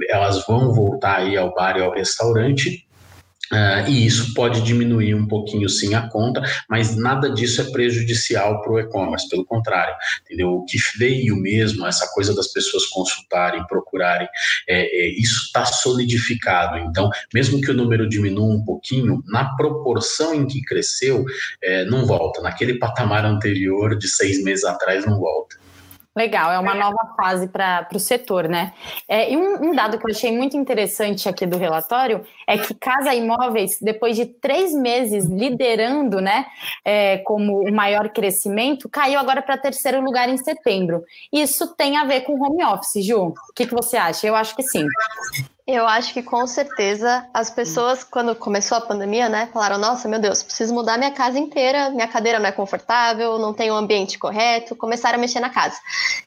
elas 0.10 0.46
vão 0.46 0.74
voltar 0.74 1.18
aí 1.18 1.38
ao 1.38 1.54
bar 1.54 1.78
e 1.78 1.82
ao 1.82 1.94
restaurante, 1.94 2.88
Uh, 3.52 3.90
e 3.90 4.06
isso 4.06 4.34
pode 4.36 4.62
diminuir 4.62 5.16
um 5.16 5.28
pouquinho 5.28 5.68
sim 5.68 5.96
a 5.96 6.08
conta, 6.08 6.42
mas 6.70 6.96
nada 6.96 7.32
disso 7.32 7.62
é 7.62 7.72
prejudicial 7.72 8.62
para 8.62 8.72
o 8.72 8.80
e-commerce, 8.80 9.28
pelo 9.28 9.44
contrário, 9.44 9.96
entendeu? 10.24 10.52
O 10.52 10.66
que 10.66 10.78
veio 10.98 11.36
mesmo, 11.36 11.86
essa 11.88 12.08
coisa 12.14 12.36
das 12.36 12.48
pessoas 12.54 12.86
consultarem, 12.86 13.66
procurarem, 13.66 14.28
é, 14.68 14.84
é, 14.84 15.10
isso 15.20 15.46
está 15.46 15.66
solidificado. 15.66 16.78
Então, 16.78 17.10
mesmo 17.34 17.60
que 17.60 17.72
o 17.72 17.74
número 17.74 18.08
diminua 18.08 18.54
um 18.54 18.64
pouquinho, 18.64 19.24
na 19.26 19.56
proporção 19.56 20.36
em 20.36 20.46
que 20.46 20.62
cresceu, 20.62 21.26
é, 21.64 21.86
não 21.86 22.06
volta. 22.06 22.42
Naquele 22.42 22.76
patamar 22.78 23.26
anterior 23.26 23.98
de 23.98 24.08
seis 24.08 24.44
meses 24.44 24.64
atrás, 24.64 25.06
não 25.08 25.20
volta. 25.20 25.58
Legal, 26.18 26.52
é 26.52 26.60
uma 26.60 26.74
nova 26.74 27.14
fase 27.16 27.48
para 27.48 27.88
o 27.94 28.00
setor, 28.00 28.50
né? 28.50 28.74
É, 29.08 29.32
e 29.32 29.38
um, 29.38 29.70
um, 29.70 29.76
dado 29.76 29.98
que 30.00 30.06
eu 30.06 30.12
achei 30.12 30.36
muito 30.36 30.58
interessante 30.58 31.30
aqui 31.30 31.46
do 31.46 31.56
relatório 31.56 32.26
é 32.48 32.58
que 32.58 32.74
Casa 32.74 33.14
Imóveis, 33.14 33.78
depois 33.80 34.16
de 34.16 34.26
três 34.26 34.74
meses 34.74 35.26
liderando, 35.26 36.20
né, 36.20 36.48
é, 36.84 37.20
como 37.20 37.62
o 37.62 37.72
maior 37.72 38.10
crescimento, 38.10 38.90
caiu 38.90 39.20
agora 39.20 39.42
para 39.42 39.58
terceiro 39.58 40.02
lugar 40.02 40.28
em 40.28 40.38
setembro. 40.38 41.04
Isso 41.32 41.76
tem 41.76 41.96
a 41.96 42.06
ver 42.06 42.22
com 42.22 42.34
home 42.34 42.66
office, 42.66 43.06
Ju? 43.06 43.28
O 43.28 43.54
que, 43.56 43.68
que 43.68 43.74
você 43.74 43.96
acha? 43.96 44.26
Eu 44.26 44.36
acho 44.36 44.56
que 44.56 44.64
sim. 44.64 44.86
Eu 45.72 45.88
acho 45.88 46.14
que 46.14 46.24
com 46.24 46.48
certeza 46.48 47.28
as 47.32 47.52
pessoas, 47.52 48.04
quando 48.04 48.36
começou 48.36 48.76
a 48.76 48.82
pandemia, 48.82 49.30
né, 49.30 49.48
falaram: 49.54 49.78
nossa, 49.78 50.08
meu 50.08 50.20
Deus, 50.20 50.42
preciso 50.42 50.74
mudar 50.74 50.98
minha 50.98 51.12
casa 51.12 51.38
inteira, 51.38 51.92
minha 51.92 52.08
cadeira 52.08 52.40
não 52.40 52.48
é 52.48 52.52
confortável, 52.52 53.38
não 53.38 53.54
tem 53.54 53.70
um 53.70 53.76
ambiente 53.76 54.18
correto, 54.18 54.76
começaram 54.76 55.20
a 55.20 55.22
mexer 55.22 55.40
na 55.40 55.52
casa. 55.52 55.80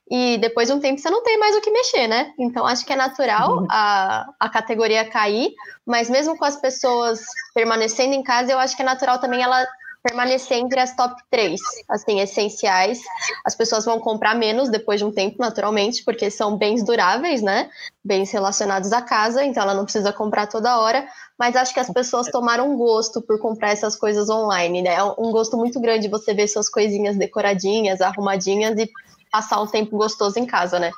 E 0.09 0.39
depois 0.39 0.69
de 0.69 0.75
um 0.75 0.79
tempo 0.79 1.01
você 1.01 1.11
não 1.11 1.25
tem 1.25 1.41
mais 1.41 1.57
o 1.57 1.61
que 1.61 1.73
mexer, 1.73 2.07
né? 2.07 2.33
Então 2.39 2.65
acho 2.65 2.87
que 2.87 2.93
é 2.93 2.97
natural 2.97 3.59
uhum. 3.59 3.67
a, 3.69 4.27
a 4.39 4.49
categoria 4.49 5.11
cair, 5.11 5.53
mas 5.85 6.09
mesmo 6.09 6.39
com 6.39 6.45
as 6.45 6.57
pessoas 6.57 7.21
permanecendo 7.53 8.15
em 8.15 8.23
casa, 8.23 8.53
eu 8.53 8.61
acho 8.61 8.77
que 8.77 8.83
é 8.83 8.85
natural 8.85 9.19
também 9.19 9.43
ela 9.43 9.67
permanecer 10.03 10.59
entre 10.59 10.81
as 10.81 10.95
top 10.97 11.15
3, 11.31 11.61
assim, 11.89 12.21
essenciais. 12.21 13.01
As 13.45 13.55
pessoas 13.55 13.85
vão 13.85 14.01
comprar 14.01 14.35
menos 14.35 14.69
depois 14.69 14.99
de 14.99 15.05
um 15.05 15.13
tempo, 15.13 15.37
naturalmente, 15.39 16.05
porque 16.05 16.31
são 16.31 16.57
bens 16.57 16.85
duráveis, 16.85 17.41
né? 17.41 17.71
Bens 18.05 18.31
relacionados 18.33 18.93
à 18.93 19.01
casa, 19.01 19.45
então 19.45 19.63
ela 19.63 19.75
não 19.75 19.85
precisa 19.85 20.13
comprar 20.13 20.49
toda 20.49 20.79
hora. 20.79 21.07
Mas 21.39 21.55
acho 21.55 21.73
que 21.73 21.81
as 21.81 21.91
pessoas 21.91 22.29
tomaram 22.29 22.77
gosto 22.77 23.23
por 23.23 23.39
comprar 23.39 23.71
essas 23.71 23.95
coisas 23.95 24.29
online, 24.29 24.83
né? 24.83 24.95
É 24.95 25.05
um 25.05 25.31
gosto 25.31 25.57
muito 25.57 25.81
grande 25.81 26.09
você 26.09 26.35
ver 26.35 26.49
suas 26.49 26.69
coisinhas 26.69 27.17
decoradinhas, 27.17 28.01
arrumadinhas 28.01 28.77
e 28.79 28.91
passar 29.31 29.61
um 29.61 29.67
tempo 29.67 29.97
gostoso 29.97 30.39
em 30.39 30.47
casa, 30.47 30.79
né? 30.79 30.91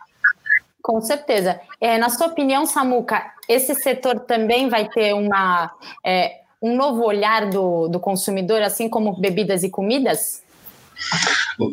Com 0.83 1.01
certeza. 1.01 1.61
É, 1.81 1.97
na 1.97 2.11
sua 2.11 2.27
opinião, 2.27 2.67
Samuca, 2.67 3.33
esse 3.49 3.75
setor 3.75 4.21
também 4.21 4.69
vai 4.69 4.87
ter 4.89 5.15
uma, 5.15 5.71
é, 6.05 6.41
um 6.65 6.75
novo 6.75 7.05
olhar 7.05 7.51
do, 7.51 7.89
do 7.89 8.01
consumidor, 8.01 8.63
assim 8.63 8.89
como 8.89 9.13
bebidas 9.13 9.63
e 9.63 9.69
comidas? 9.69 10.43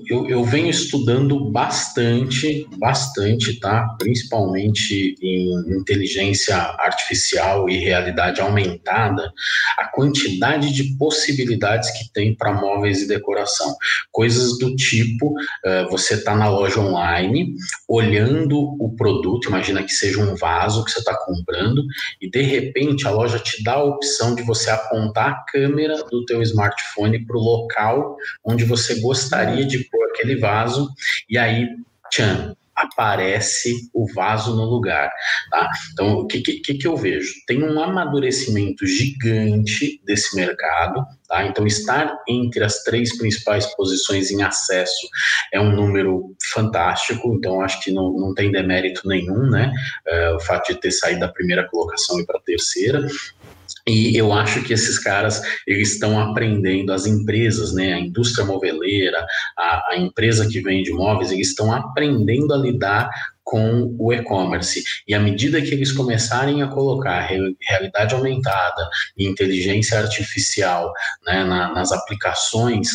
Eu, 0.07 0.29
eu, 0.29 0.43
venho 0.43 0.69
estudando 0.69 1.51
bastante, 1.51 2.67
bastante, 2.77 3.59
tá? 3.59 3.95
Principalmente 3.97 5.15
em 5.21 5.79
inteligência 5.79 6.55
artificial 6.55 7.69
e 7.69 7.77
realidade 7.77 8.41
aumentada, 8.41 9.31
a 9.77 9.87
quantidade 9.87 10.71
de 10.71 10.95
possibilidades 10.97 11.89
que 11.91 12.11
tem 12.13 12.35
para 12.35 12.53
móveis 12.53 13.01
e 13.01 13.07
decoração. 13.07 13.75
Coisas 14.11 14.57
do 14.59 14.75
tipo, 14.75 15.31
uh, 15.31 15.89
você 15.89 16.15
está 16.15 16.35
na 16.35 16.49
loja 16.49 16.79
online, 16.79 17.55
olhando 17.87 18.59
o 18.79 18.95
produto, 18.95 19.47
imagina 19.47 19.83
que 19.83 19.91
seja 19.91 20.19
um 20.19 20.35
vaso 20.35 20.85
que 20.85 20.91
você 20.91 20.99
está 20.99 21.15
comprando, 21.25 21.83
e 22.21 22.29
de 22.29 22.41
repente 22.41 23.07
a 23.07 23.11
loja 23.11 23.39
te 23.39 23.63
dá 23.63 23.73
a 23.73 23.83
opção 23.83 24.35
de 24.35 24.43
você 24.43 24.69
apontar 24.69 25.29
a 25.29 25.51
câmera 25.51 26.03
do 26.09 26.23
teu 26.25 26.41
smartphone 26.41 27.25
para 27.25 27.37
o 27.37 27.41
local 27.41 28.15
onde 28.45 28.63
você 28.63 28.99
gostaria 28.99 29.10
de 29.67 29.79
pôr 29.89 30.03
aquele 30.09 30.35
vaso, 30.37 30.89
e 31.29 31.37
aí, 31.37 31.67
tchan, 32.11 32.55
aparece 32.81 33.89
o 33.93 34.05
vaso 34.13 34.55
no 34.55 34.65
lugar. 34.65 35.11
Tá? 35.49 35.69
Então, 35.93 36.13
o 36.19 36.27
que, 36.27 36.41
que, 36.41 36.73
que 36.73 36.87
eu 36.87 36.97
vejo? 36.97 37.33
Tem 37.45 37.63
um 37.63 37.81
amadurecimento 37.81 38.85
gigante 38.85 40.01
desse 40.05 40.35
mercado. 40.35 41.05
Tá? 41.27 41.45
Então, 41.45 41.65
estar 41.65 42.17
entre 42.27 42.63
as 42.63 42.83
três 42.83 43.17
principais 43.17 43.65
posições 43.75 44.31
em 44.31 44.41
acesso 44.41 45.07
é 45.53 45.59
um 45.59 45.75
número 45.75 46.35
fantástico. 46.51 47.33
Então, 47.35 47.61
acho 47.61 47.81
que 47.81 47.91
não, 47.91 48.11
não 48.13 48.33
tem 48.33 48.51
demérito 48.51 49.07
nenhum, 49.07 49.49
né? 49.49 49.71
É, 50.07 50.31
o 50.31 50.39
fato 50.39 50.73
de 50.73 50.79
ter 50.79 50.91
saído 50.91 51.21
da 51.21 51.27
primeira 51.27 51.67
colocação 51.67 52.19
e 52.19 52.25
para 52.25 52.37
a 52.37 52.43
terceira. 52.43 53.05
E 53.87 54.15
eu 54.15 54.31
acho 54.31 54.63
que 54.63 54.73
esses 54.73 54.99
caras 54.99 55.41
eles 55.65 55.93
estão 55.93 56.19
aprendendo, 56.19 56.93
as 56.93 57.05
empresas, 57.05 57.73
né, 57.73 57.93
a 57.93 57.99
indústria 57.99 58.45
moveleira, 58.45 59.25
a, 59.57 59.91
a 59.91 59.97
empresa 59.97 60.47
que 60.47 60.61
vende 60.61 60.91
móveis, 60.91 61.31
eles 61.31 61.49
estão 61.49 61.73
aprendendo 61.73 62.53
a 62.53 62.57
lidar 62.57 63.09
com 63.43 63.95
o 63.99 64.13
e-commerce. 64.13 64.83
E 65.07 65.13
à 65.13 65.19
medida 65.19 65.61
que 65.61 65.73
eles 65.73 65.91
começarem 65.91 66.61
a 66.61 66.67
colocar 66.67 67.27
realidade 67.61 68.13
aumentada 68.13 68.89
e 69.17 69.27
inteligência 69.27 69.99
artificial 69.99 70.91
né, 71.25 71.43
na, 71.43 71.73
nas 71.73 71.91
aplicações, 71.91 72.89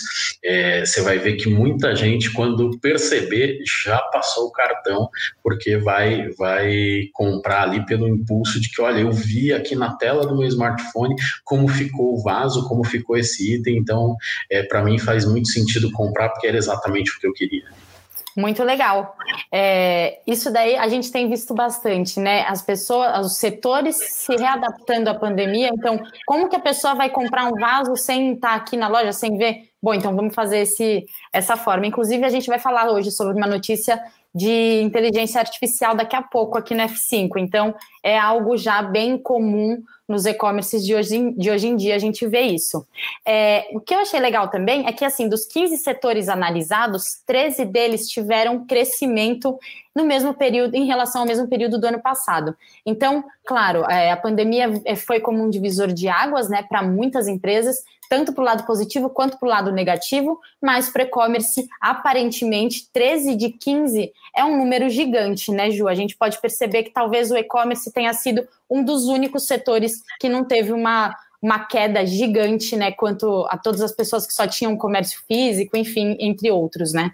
é, 0.45 0.85
você 0.85 1.03
vai 1.03 1.19
ver 1.19 1.37
que 1.37 1.49
muita 1.49 1.95
gente, 1.95 2.33
quando 2.33 2.79
perceber, 2.81 3.59
já 3.83 3.99
passou 4.13 4.47
o 4.47 4.53
cartão, 4.53 5.09
porque 5.43 5.77
vai, 5.77 6.29
vai 6.31 7.09
comprar 7.13 7.63
ali 7.63 7.85
pelo 7.85 8.09
impulso 8.09 8.61
de 8.61 8.71
que, 8.71 8.81
olha, 8.81 9.01
eu 9.01 9.13
vi 9.13 9.53
aqui 9.53 9.75
na 9.75 9.95
tela 9.97 10.27
do 10.27 10.37
meu 10.37 10.49
smartphone 10.49 11.15
como 11.45 11.69
ficou 11.69 12.15
o 12.15 12.23
vaso, 12.23 12.69
como 12.69 12.85
ficou 12.85 13.17
esse 13.17 13.55
item, 13.55 13.79
então, 13.79 14.17
é, 14.51 14.63
para 14.63 14.83
mim 14.83 14.99
faz 14.99 15.25
muito 15.25 15.49
sentido 15.49 15.91
comprar, 15.91 16.29
porque 16.31 16.47
era 16.47 16.57
exatamente 16.57 17.11
o 17.11 17.21
que 17.21 17.27
eu 17.27 17.33
queria. 17.33 17.65
Muito 18.37 18.63
legal. 18.63 19.17
É, 19.51 20.21
isso 20.27 20.53
daí 20.53 20.77
a 20.77 20.87
gente 20.89 21.11
tem 21.11 21.27
visto 21.29 21.55
bastante, 21.55 22.21
né? 22.21 22.43
As 22.47 22.61
pessoas, 22.61 23.25
os 23.25 23.39
setores 23.39 23.97
se 23.97 24.37
readaptando 24.37 25.09
à 25.09 25.15
pandemia. 25.15 25.71
Então, 25.73 25.99
como 26.27 26.49
que 26.49 26.57
a 26.57 26.61
pessoa 26.61 26.95
vai 26.95 27.09
comprar 27.09 27.47
um 27.47 27.59
vaso 27.59 27.97
sem 27.97 28.35
estar 28.35 28.55
aqui 28.55 28.77
na 28.77 28.89
loja, 28.89 29.13
sem 29.13 29.39
ver? 29.39 29.71
Bom, 29.83 29.95
então 29.95 30.15
vamos 30.15 30.35
fazer 30.35 30.59
esse, 30.59 31.07
essa 31.33 31.57
forma. 31.57 31.87
Inclusive, 31.87 32.25
a 32.27 32.29
gente 32.29 32.49
vai 32.49 32.59
falar 32.59 32.91
hoje 32.91 33.11
sobre 33.11 33.35
uma 33.35 33.47
notícia 33.47 33.99
de 34.37 34.83
inteligência 34.83 35.41
artificial 35.41 35.95
daqui 35.95 36.15
a 36.15 36.21
pouco 36.21 36.59
aqui 36.59 36.75
no 36.75 36.83
F5. 36.83 37.39
Então, 37.39 37.75
é 38.03 38.19
algo 38.19 38.55
já 38.59 38.83
bem 38.83 39.17
comum 39.17 39.83
nos 40.07 40.27
e-commerces 40.27 40.85
de 40.85 40.95
hoje, 40.95 41.33
de 41.33 41.51
hoje 41.51 41.67
em 41.69 41.75
dia 41.75 41.97
a 41.97 41.99
gente 41.99 42.27
vê 42.27 42.43
isso. 42.43 42.87
É, 43.27 43.67
o 43.73 43.81
que 43.81 43.95
eu 43.95 44.01
achei 44.01 44.21
legal 44.21 44.49
também 44.49 44.87
é 44.87 44.93
que, 44.93 45.07
assim, 45.07 45.27
dos 45.27 45.47
15 45.47 45.79
setores 45.79 46.29
analisados, 46.29 47.23
13 47.27 47.65
deles 47.65 48.11
tiveram 48.11 48.67
crescimento 48.67 49.59
no 49.95 50.05
mesmo 50.05 50.35
período, 50.35 50.75
em 50.75 50.85
relação 50.85 51.23
ao 51.23 51.27
mesmo 51.27 51.49
período 51.49 51.81
do 51.81 51.87
ano 51.87 52.03
passado. 52.03 52.55
Então, 52.85 53.25
claro, 53.47 53.91
é, 53.91 54.13
a 54.13 54.17
pandemia 54.19 54.71
é, 54.85 54.95
foi 54.95 55.19
como 55.19 55.43
um 55.43 55.49
divisor 55.49 55.89
de 55.89 56.09
águas, 56.09 56.51
né, 56.51 56.63
para 56.63 56.83
muitas 56.83 57.27
empresas, 57.27 57.83
tanto 58.09 58.33
para 58.33 58.43
o 58.43 58.45
lado 58.45 58.67
positivo 58.67 59.11
quanto 59.11 59.39
para 59.39 59.47
o 59.47 59.51
lado 59.51 59.73
negativo, 59.73 60.41
mas 60.61 60.89
para 60.89 61.05
e-commerce, 61.05 61.69
aparentemente, 61.81 62.89
13 62.93 63.35
de 63.35 63.51
15 63.51 64.13
é 64.35 64.45
um 64.45 64.57
número 64.59 64.89
gigante, 64.89 65.51
né, 65.51 65.71
Ju? 65.71 65.89
A 65.89 65.95
gente 65.95 66.17
pode 66.17 66.41
perceber 66.41 66.85
que 66.85 66.91
talvez 66.91 67.31
o 67.31 67.37
e-commerce 67.37 67.93
tenha 67.93 68.13
sido 68.13 68.47
um 68.71 68.85
dos 68.85 69.05
únicos 69.05 69.47
setores 69.47 70.03
que 70.21 70.29
não 70.29 70.45
teve 70.45 70.73
uma, 70.73 71.15
uma 71.41 71.61
queda 71.61 72.05
gigante, 72.05 72.77
né, 72.77 72.93
quanto 72.93 73.47
a 73.49 73.57
todas 73.57 73.81
as 73.81 73.93
pessoas 73.93 74.27
que 74.27 74.33
só 74.33 74.47
tinham 74.47 74.77
comércio 74.77 75.21
físico, 75.27 75.77
enfim, 75.77 76.17
entre 76.21 76.51
outros, 76.51 76.93
né? 76.93 77.13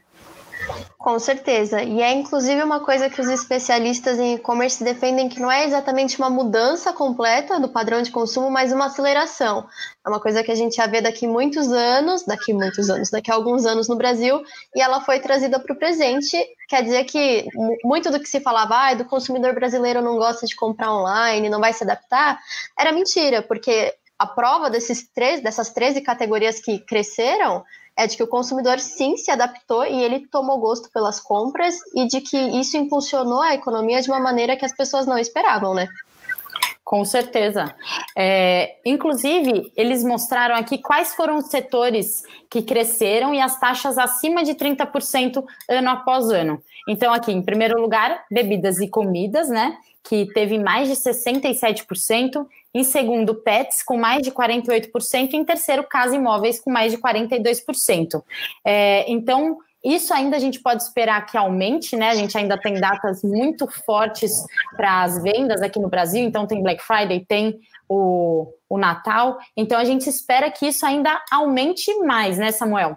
Com 1.02 1.18
certeza. 1.18 1.82
E 1.82 2.00
é 2.00 2.12
inclusive 2.12 2.62
uma 2.62 2.78
coisa 2.78 3.10
que 3.10 3.20
os 3.20 3.28
especialistas 3.28 4.20
em 4.20 4.34
e-commerce 4.34 4.84
defendem 4.84 5.28
que 5.28 5.40
não 5.40 5.50
é 5.50 5.64
exatamente 5.64 6.16
uma 6.16 6.30
mudança 6.30 6.92
completa 6.92 7.58
do 7.58 7.68
padrão 7.68 8.02
de 8.02 8.12
consumo, 8.12 8.48
mas 8.48 8.72
uma 8.72 8.86
aceleração. 8.86 9.66
É 10.06 10.08
uma 10.08 10.20
coisa 10.20 10.44
que 10.44 10.52
a 10.52 10.54
gente 10.54 10.76
já 10.76 10.86
vê 10.86 11.00
daqui 11.00 11.26
muitos 11.26 11.72
anos, 11.72 12.24
daqui 12.24 12.52
muitos 12.52 12.88
anos, 12.88 13.10
daqui 13.10 13.32
a 13.32 13.34
alguns 13.34 13.66
anos 13.66 13.88
no 13.88 13.96
Brasil, 13.96 14.42
e 14.74 14.80
ela 14.80 15.00
foi 15.00 15.18
trazida 15.18 15.58
para 15.58 15.72
o 15.72 15.78
presente. 15.78 16.38
Quer 16.68 16.84
dizer 16.84 17.04
que 17.04 17.48
muito 17.82 18.08
do 18.10 18.20
que 18.20 18.28
se 18.28 18.40
falava, 18.40 18.76
ah, 18.76 18.94
do 18.94 19.04
consumidor 19.04 19.54
brasileiro 19.54 20.00
não 20.00 20.16
gosta 20.16 20.46
de 20.46 20.54
comprar 20.54 20.94
online, 20.94 21.48
não 21.48 21.58
vai 21.58 21.72
se 21.72 21.82
adaptar, 21.82 22.38
era 22.78 22.92
mentira, 22.92 23.42
porque 23.42 23.92
a 24.16 24.26
prova 24.26 24.70
desses 24.70 25.08
três, 25.12 25.42
dessas 25.42 25.70
13 25.70 26.00
categorias 26.00 26.60
que 26.60 26.78
cresceram 26.78 27.64
é 27.96 28.06
de 28.06 28.16
que 28.16 28.22
o 28.22 28.26
consumidor 28.26 28.78
sim 28.78 29.16
se 29.16 29.30
adaptou 29.30 29.84
e 29.84 30.02
ele 30.02 30.26
tomou 30.26 30.58
gosto 30.58 30.90
pelas 30.90 31.20
compras 31.20 31.76
e 31.94 32.06
de 32.06 32.20
que 32.20 32.36
isso 32.36 32.76
impulsionou 32.76 33.42
a 33.42 33.54
economia 33.54 34.00
de 34.00 34.10
uma 34.10 34.20
maneira 34.20 34.56
que 34.56 34.64
as 34.64 34.74
pessoas 34.74 35.06
não 35.06 35.18
esperavam, 35.18 35.74
né? 35.74 35.88
Com 36.84 37.04
certeza. 37.06 37.74
É, 38.14 38.76
inclusive, 38.84 39.72
eles 39.74 40.04
mostraram 40.04 40.54
aqui 40.54 40.76
quais 40.76 41.14
foram 41.14 41.38
os 41.38 41.46
setores 41.46 42.22
que 42.50 42.60
cresceram 42.60 43.32
e 43.32 43.40
as 43.40 43.58
taxas 43.58 43.96
acima 43.96 44.44
de 44.44 44.54
30% 44.54 45.42
ano 45.70 45.90
após 45.90 46.28
ano. 46.30 46.62
Então, 46.86 47.12
aqui, 47.12 47.32
em 47.32 47.40
primeiro 47.40 47.80
lugar, 47.80 48.24
bebidas 48.30 48.78
e 48.78 48.88
comidas, 48.88 49.48
né? 49.48 49.78
Que 50.02 50.26
teve 50.32 50.58
mais 50.58 50.88
de 50.88 50.94
67%, 50.94 52.46
em 52.74 52.84
segundo, 52.84 53.34
pets, 53.34 53.82
com 53.82 53.96
mais 53.96 54.22
de 54.22 54.30
48%. 54.30 55.32
E 55.32 55.36
em 55.36 55.44
terceiro, 55.44 55.84
casa 55.84 56.16
imóveis, 56.16 56.60
com 56.60 56.70
mais 56.70 56.92
de 56.92 56.98
42%. 56.98 58.22
É, 58.64 59.04
então, 59.10 59.58
isso 59.84 60.14
ainda 60.14 60.36
a 60.36 60.40
gente 60.40 60.60
pode 60.60 60.82
esperar 60.82 61.26
que 61.26 61.36
aumente, 61.36 61.96
né? 61.96 62.10
A 62.10 62.14
gente 62.14 62.36
ainda 62.38 62.56
tem 62.56 62.74
datas 62.74 63.22
muito 63.22 63.66
fortes 63.84 64.32
para 64.76 65.02
as 65.02 65.20
vendas 65.22 65.60
aqui 65.60 65.78
no 65.78 65.88
Brasil, 65.88 66.22
então 66.22 66.46
tem 66.46 66.62
Black 66.62 66.82
Friday, 66.82 67.24
tem 67.26 67.58
o, 67.88 68.46
o 68.68 68.78
Natal. 68.78 69.38
Então 69.56 69.78
a 69.78 69.84
gente 69.84 70.08
espera 70.08 70.50
que 70.50 70.66
isso 70.66 70.86
ainda 70.86 71.20
aumente 71.30 71.92
mais, 71.98 72.38
né, 72.38 72.52
Samuel? 72.52 72.96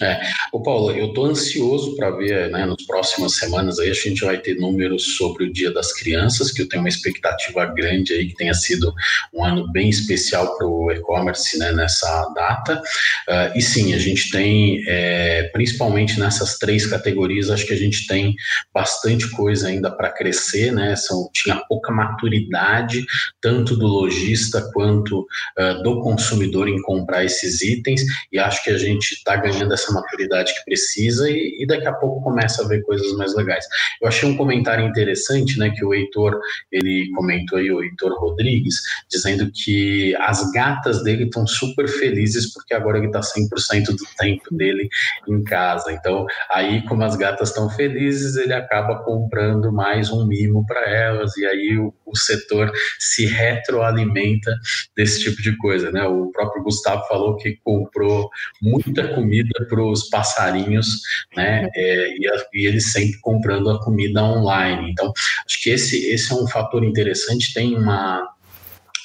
É. 0.00 0.20
Paulo, 0.68 0.90
eu 0.92 1.06
estou 1.06 1.24
ansioso 1.24 1.96
para 1.96 2.10
ver, 2.10 2.50
né, 2.50 2.66
nas 2.66 2.84
próximas 2.86 3.36
semanas 3.36 3.78
aí 3.78 3.90
a 3.90 3.94
gente 3.94 4.22
vai 4.22 4.36
ter 4.36 4.54
números 4.54 5.16
sobre 5.16 5.44
o 5.44 5.52
Dia 5.52 5.72
das 5.72 5.94
Crianças, 5.94 6.52
que 6.52 6.60
eu 6.60 6.68
tenho 6.68 6.82
uma 6.82 6.90
expectativa 6.90 7.64
grande 7.64 8.12
aí 8.12 8.28
que 8.28 8.34
tenha 8.34 8.52
sido 8.52 8.92
um 9.32 9.42
ano 9.42 9.70
bem 9.72 9.88
especial 9.88 10.58
para 10.58 10.66
o 10.66 10.92
e-commerce, 10.92 11.58
né, 11.58 11.72
nessa 11.72 12.30
data. 12.34 12.82
Uh, 13.28 13.56
e 13.56 13.62
sim, 13.62 13.94
a 13.94 13.98
gente 13.98 14.30
tem, 14.30 14.84
é, 14.86 15.44
principalmente 15.54 16.20
nessas 16.20 16.58
três 16.58 16.86
categorias, 16.86 17.50
acho 17.50 17.66
que 17.66 17.72
a 17.72 17.78
gente 17.78 18.06
tem 18.06 18.34
bastante 18.74 19.30
coisa 19.30 19.68
ainda 19.68 19.90
para 19.90 20.10
crescer, 20.10 20.72
né? 20.72 20.94
São, 20.96 21.30
tinha 21.32 21.56
pouca 21.68 21.92
maturidade, 21.92 23.06
tanto 23.40 23.76
do 23.76 23.86
lojista 23.86 24.70
quanto 24.72 25.20
uh, 25.20 25.82
do 25.82 26.00
consumidor 26.02 26.68
em 26.68 26.80
comprar 26.82 27.24
esses 27.24 27.62
itens, 27.62 28.02
e 28.30 28.38
acho 28.38 28.62
que 28.62 28.70
a 28.70 28.78
gente 28.78 29.12
está 29.12 29.36
ganhando 29.36 29.72
essa 29.72 29.87
maturidade 29.92 30.52
que 30.54 30.64
precisa 30.64 31.30
e, 31.30 31.56
e, 31.60 31.66
daqui 31.66 31.86
a 31.86 31.92
pouco 31.92 32.22
começa 32.22 32.64
a 32.64 32.68
ver 32.68 32.82
coisas 32.82 33.12
mais 33.16 33.34
legais. 33.34 33.64
Eu 34.00 34.08
achei 34.08 34.28
um 34.28 34.36
comentário 34.36 34.84
interessante, 34.84 35.58
né, 35.58 35.70
que 35.70 35.84
o 35.84 35.94
Heitor, 35.94 36.38
ele 36.70 37.10
comentou 37.14 37.58
aí, 37.58 37.70
o 37.70 37.82
Heitor 37.82 38.18
Rodrigues, 38.18 38.76
dizendo 39.10 39.50
que 39.52 40.14
as 40.16 40.50
gatas 40.52 41.02
dele 41.02 41.24
estão 41.24 41.46
super 41.46 41.88
felizes 41.88 42.52
porque 42.52 42.74
agora 42.74 42.98
ele 42.98 43.06
está 43.06 43.20
100% 43.20 43.86
do 43.86 44.04
tempo 44.16 44.54
dele 44.54 44.88
em 45.28 45.42
casa. 45.42 45.92
Então, 45.92 46.26
aí 46.50 46.82
como 46.86 47.02
as 47.04 47.16
gatas 47.16 47.48
estão 47.48 47.68
felizes, 47.70 48.36
ele 48.36 48.52
acaba 48.52 49.02
comprando 49.04 49.72
mais 49.72 50.10
um 50.10 50.26
mimo 50.26 50.64
para 50.66 50.88
elas 50.88 51.36
e 51.36 51.46
aí 51.46 51.76
o, 51.78 51.94
o 52.04 52.16
setor 52.16 52.72
se 52.98 53.26
retroalimenta 53.26 54.54
desse 54.96 55.22
tipo 55.22 55.40
de 55.42 55.56
coisa, 55.56 55.90
né? 55.90 56.04
O 56.04 56.30
próprio 56.30 56.62
Gustavo 56.62 57.06
falou 57.06 57.36
que 57.36 57.58
comprou 57.62 58.28
muita 58.60 59.14
comida 59.14 59.66
para 59.68 59.77
os 59.78 60.08
passarinhos, 60.08 61.00
né? 61.36 61.68
É, 61.74 62.16
e, 62.18 62.28
a, 62.28 62.44
e, 62.54 62.66
eles 62.66 62.92
sempre 62.92 63.18
comprando 63.20 63.70
a 63.70 63.82
comida 63.82 64.22
online. 64.22 64.90
Então, 64.90 65.12
acho 65.46 65.62
que 65.62 65.70
esse, 65.70 66.06
esse 66.10 66.32
é 66.32 66.36
um 66.36 66.46
fator 66.46 66.84
interessante. 66.84 67.52
Tem 67.52 67.76
uma 67.76 68.28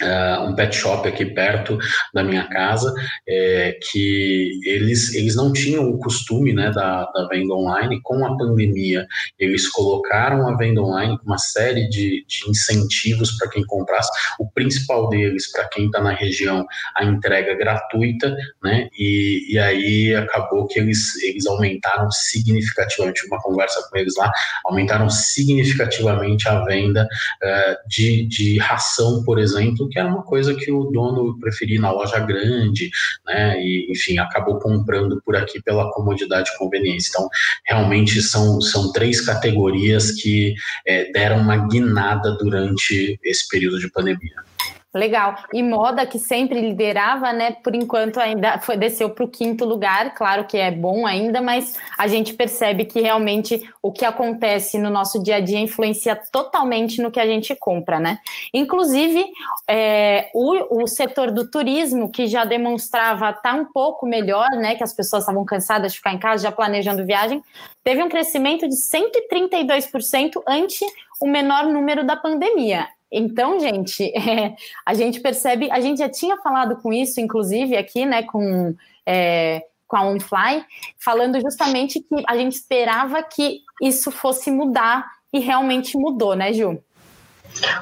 Uh, 0.02 0.50
um 0.50 0.56
pet 0.56 0.76
shop 0.76 1.08
aqui 1.08 1.26
perto 1.26 1.78
da 2.14 2.24
minha 2.24 2.48
casa, 2.50 2.94
é, 3.28 3.78
que 3.92 4.60
eles, 4.66 5.14
eles 5.14 5.36
não 5.36 5.54
tinham 5.54 5.90
o 5.90 6.00
costume 6.00 6.54
né, 6.54 6.72
da, 6.72 7.06
da 7.12 7.28
venda 7.28 7.54
online. 7.54 8.02
Com 8.02 8.26
a 8.26 8.38
pandemia, 8.38 9.06
eles 9.38 9.70
colocaram 9.70 10.48
a 10.48 10.58
venda 10.58 10.82
online 10.82 11.18
com 11.18 11.26
uma 11.26 11.38
série 11.38 11.88
de, 11.90 12.26
de 12.28 12.50
incentivos 12.50 13.38
para 13.38 13.50
quem 13.50 13.66
comprasse. 13.66 14.10
O 14.40 14.50
principal 14.52 15.10
deles, 15.10 15.52
para 15.52 15.68
quem 15.68 15.86
está 15.86 16.02
na 16.02 16.12
região, 16.12 16.66
a 16.96 17.04
entrega 17.04 17.56
gratuita, 17.56 18.36
né? 18.64 18.88
E, 18.98 19.54
e 19.54 19.60
aí 19.60 20.16
acabou 20.16 20.68
que 20.68 20.80
eles, 20.80 21.22
eles 21.24 21.46
aumentaram 21.46 22.10
significativamente, 22.12 23.26
uma 23.28 23.42
conversa 23.42 23.88
com 23.90 23.98
eles 23.98 24.16
lá, 24.18 24.32
aumentaram 24.66 25.10
significativamente 25.10 26.48
a 26.48 26.64
venda 26.66 27.08
uh, 27.44 27.90
de, 27.90 28.28
de 28.28 28.58
ração, 28.60 29.24
por 29.24 29.40
exemplo, 29.40 29.83
que 29.90 30.00
era 30.00 30.08
uma 30.08 30.24
coisa 30.24 30.54
que 30.54 30.72
o 30.72 30.86
dono 30.86 31.38
preferia 31.40 31.80
na 31.80 31.92
loja 31.92 32.20
grande, 32.20 32.90
né? 33.26 33.62
E, 33.62 33.92
enfim, 33.92 34.18
acabou 34.18 34.60
comprando 34.60 35.22
por 35.26 35.36
aqui 35.36 35.62
pela 35.62 35.92
comodidade 35.92 36.50
e 36.50 36.58
conveniência. 36.58 37.10
Então, 37.10 37.30
realmente 37.66 38.22
são, 38.22 38.62
são 38.62 38.92
três 38.92 39.22
categorias 39.22 40.12
que 40.12 40.56
é, 40.86 41.12
deram 41.12 41.38
uma 41.38 41.68
guinada 41.68 42.32
durante 42.38 43.20
esse 43.24 43.48
período 43.48 43.80
de 43.80 43.90
pandemia. 43.90 44.53
Legal. 44.94 45.36
E 45.52 45.64
moda 45.64 46.06
que 46.06 46.20
sempre 46.20 46.62
liderava, 46.62 47.34
né? 47.34 47.54
Por 47.64 47.74
enquanto 47.74 48.20
ainda 48.20 48.60
foi, 48.60 48.78
desceu 48.78 49.10
para 49.10 49.26
o 49.26 49.28
quinto 49.28 49.66
lugar. 49.66 50.14
Claro 50.14 50.46
que 50.46 50.56
é 50.56 50.70
bom 50.70 51.08
ainda, 51.08 51.42
mas 51.42 51.80
a 51.98 52.08
gente 52.08 52.32
percebe 52.36 52.86
que 52.86 53.02
realmente 53.02 53.68
o 53.82 53.92
que 53.92 54.06
acontece 54.06 54.78
no 54.78 54.92
nosso 54.92 55.22
dia 55.24 55.38
a 55.38 55.40
dia 55.40 55.58
influencia 55.58 56.16
totalmente 56.16 57.02
no 57.02 57.10
que 57.10 57.20
a 57.20 57.26
gente 57.26 57.56
compra, 57.56 58.00
né? 58.00 58.20
Inclusive 58.54 59.26
é, 59.68 60.30
o, 60.32 60.84
o 60.84 60.88
setor 60.88 61.32
do 61.32 61.50
turismo 61.50 62.12
que 62.12 62.28
já 62.28 62.46
demonstrava 62.46 63.32
estar 63.32 63.42
tá 63.42 63.56
um 63.56 63.66
pouco 63.66 64.06
melhor, 64.06 64.52
né? 64.52 64.76
Que 64.76 64.84
as 64.84 64.94
pessoas 64.94 65.24
estavam 65.24 65.44
cansadas 65.44 65.94
de 65.94 65.98
ficar 65.98 66.14
em 66.14 66.20
casa 66.20 66.44
já 66.44 66.52
planejando 66.52 67.04
viagem, 67.04 67.42
teve 67.84 68.04
um 68.04 68.10
crescimento 68.10 68.70
de 68.70 68.76
132% 68.76 70.44
ante 70.48 70.86
o 71.20 71.28
menor 71.28 71.66
número 71.66 72.06
da 72.06 72.16
pandemia. 72.16 72.88
Então, 73.14 73.60
gente, 73.60 74.04
é, 74.18 74.56
a 74.84 74.94
gente 74.96 75.20
percebe, 75.20 75.70
a 75.72 75.80
gente 75.80 76.00
já 76.00 76.10
tinha 76.10 76.36
falado 76.38 76.76
com 76.78 76.92
isso, 76.92 77.22
inclusive, 77.22 77.78
aqui, 77.78 78.06
né, 78.06 78.24
com, 78.24 78.76
é, 79.06 79.64
com 79.88 79.96
a 79.96 80.02
OnFly, 80.02 80.66
falando 80.98 81.40
justamente 81.40 82.00
que 82.00 82.24
a 82.28 82.36
gente 82.36 82.54
esperava 82.54 83.22
que 83.22 83.62
isso 83.82 84.10
fosse 84.12 84.50
mudar 84.50 85.06
e 85.32 85.40
realmente 85.40 85.96
mudou, 85.96 86.36
né, 86.36 86.52
Ju? 86.52 86.82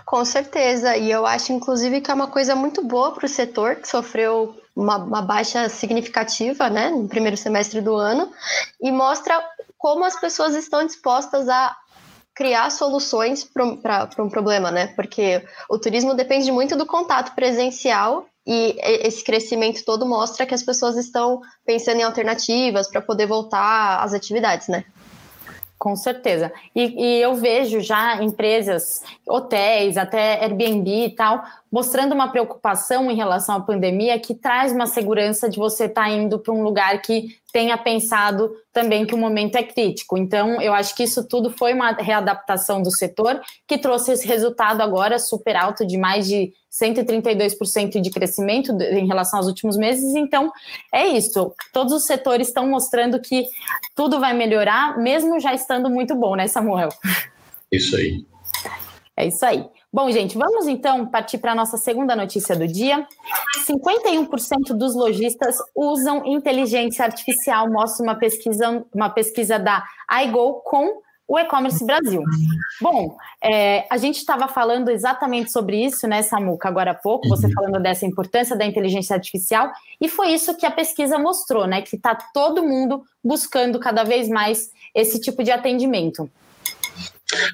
Com 0.06 0.26
certeza, 0.26 0.98
e 0.98 1.10
eu 1.10 1.26
acho, 1.26 1.54
inclusive, 1.54 2.02
que 2.02 2.12
é 2.12 2.14
uma 2.14 2.28
coisa 2.28 2.54
muito 2.56 2.84
boa 2.84 3.12
para 3.14 3.26
o 3.26 3.30
setor, 3.30 3.78
que 3.78 3.88
sofreu 3.88 4.54
uma, 4.76 4.98
uma, 4.98 5.22
baixa 5.22 5.70
significativa 5.70 6.70
né, 6.70 6.90
no 6.90 7.08
primeiro 7.08 7.38
semestre 7.38 7.80
do 7.80 7.96
ano, 7.96 8.32
e 8.82 8.92
mostra 8.92 9.42
como 9.78 10.04
as 10.04 10.20
pessoas 10.20 10.56
estão 10.56 10.86
dispostas 10.86 11.48
a 11.48 11.76
criar 12.42 12.72
soluções 12.72 13.44
para 13.44 14.08
um 14.18 14.28
problema, 14.28 14.72
né? 14.72 14.88
Porque 14.96 15.44
o 15.70 15.78
turismo 15.78 16.16
depende 16.16 16.52
muito 16.52 16.76
do 16.76 16.88
contato 16.88 17.36
presencial 17.36 18.26
e 18.48 18.76
esse 18.82 19.24
crescimento 19.24 19.86
todo 19.86 20.08
mostra 20.08 20.44
que 20.48 20.56
as 20.56 20.64
pessoas 20.64 20.98
estão 20.98 21.40
pensando 21.64 22.00
em 22.00 22.04
alternativas 22.04 22.90
para 22.90 23.00
poder 23.00 23.28
voltar 23.28 24.04
às 24.04 24.12
atividades, 24.12 24.68
né? 24.68 24.84
Com 25.78 25.96
certeza. 25.96 26.52
E, 26.76 26.82
e, 26.82 27.22
eu 27.22 27.36
vejo 27.36 27.80
já 27.80 28.22
empresas, 28.24 29.04
hotéis, 29.28 29.98
até 29.98 30.44
Airbnb 30.44 31.06
e 31.06 31.10
tal, 31.16 31.44
mostrando 31.72 32.14
uma 32.14 32.32
preocupação 32.32 33.10
em 33.10 33.16
relação 33.16 33.56
à 33.56 33.60
pandemia 33.60 34.20
que 34.20 34.34
traz 34.34 34.72
uma 34.72 34.88
segurança 34.88 35.48
de 35.48 35.58
você 35.58 35.86
estar 35.86 36.04
tá 36.04 36.10
indo 36.10 36.40
para 36.40 36.54
um 36.54 36.64
lugar 36.64 37.02
que 37.04 37.36
tenha 37.52 37.78
pensado 37.78 38.52
também 38.74 39.06
que 39.06 39.14
o 39.14 39.18
momento 39.18 39.56
é 39.56 39.64
crítico. 39.64 40.18
Então, 40.18 40.62
eu 40.62 40.74
acho 40.74 40.96
que 40.96 41.04
isso 41.04 41.28
tudo 41.28 41.52
foi 41.52 41.74
uma 41.74 41.92
readaptação 41.92 42.82
do 42.82 42.92
setor 42.92 43.42
que 43.68 43.78
trouxe 43.78 44.14
esse 44.14 44.28
resultado 44.28 44.82
agora 44.82 45.20
super 45.20 45.56
alto 45.56 45.86
de 45.86 45.98
mais 45.98 46.28
de 46.28 46.54
132% 46.72 48.00
de 48.00 48.10
crescimento 48.10 48.72
em 48.82 49.06
relação 49.06 49.40
aos 49.40 49.48
últimos 49.48 49.76
meses. 49.78 50.16
Então, 50.16 50.52
é 50.94 51.08
isso. 51.08 51.54
Todos 51.74 51.94
os 51.94 52.06
setores 52.06 52.48
estão 52.48 52.68
mostrando 52.68 53.20
que 53.20 53.46
tudo 53.96 54.20
vai 54.20 54.34
melhorar, 54.34 54.98
mesmo 54.98 55.40
já 55.40 55.54
estando 55.54 55.90
muito 55.90 56.16
bom, 56.16 56.36
né, 56.36 56.48
Samuel? 56.48 56.90
Isso 57.72 57.96
aí. 57.96 58.26
É 59.18 59.28
isso 59.28 59.46
aí. 59.46 59.66
Bom, 59.94 60.10
gente, 60.10 60.38
vamos 60.38 60.68
então 60.68 61.06
partir 61.06 61.38
para 61.38 61.52
a 61.52 61.56
nossa 61.56 61.76
segunda 61.76 62.16
notícia 62.16 62.56
do 62.56 62.66
dia. 62.66 63.06
51% 63.68 64.74
dos 64.74 64.96
lojistas 64.96 65.58
usam 65.76 66.26
inteligência 66.26 67.04
artificial, 67.04 67.70
mostra 67.70 68.02
uma 68.02 68.16
pesquisa, 68.16 68.86
uma 68.94 69.10
pesquisa 69.10 69.60
da 69.60 69.84
iGo 70.24 70.62
com 70.64 71.02
o 71.28 71.38
e-commerce 71.38 71.86
Brasil. 71.86 72.24
Bom, 72.82 73.18
é, 73.44 73.86
a 73.90 73.98
gente 73.98 74.18
estava 74.18 74.48
falando 74.48 74.90
exatamente 74.90 75.52
sobre 75.52 75.84
isso, 75.84 76.08
né, 76.08 76.22
Samuca, 76.22 76.70
agora 76.70 76.92
há 76.92 76.96
pouco, 76.96 77.28
você 77.28 77.48
uhum. 77.48 77.54
falando 77.54 77.82
dessa 77.82 78.06
importância 78.06 78.56
da 78.56 78.66
inteligência 78.66 79.14
artificial, 79.14 79.72
e 80.00 80.10
foi 80.10 80.34
isso 80.34 80.56
que 80.58 80.66
a 80.66 80.72
pesquisa 80.72 81.18
mostrou, 81.18 81.68
né, 81.68 81.82
que 81.82 81.96
está 81.96 82.16
todo 82.34 82.64
mundo 82.64 83.04
buscando 83.24 83.80
cada 83.80 84.04
vez 84.04 84.28
mais 84.28 84.72
esse 84.94 85.22
tipo 85.22 85.42
de 85.42 85.52
atendimento. 85.52 86.30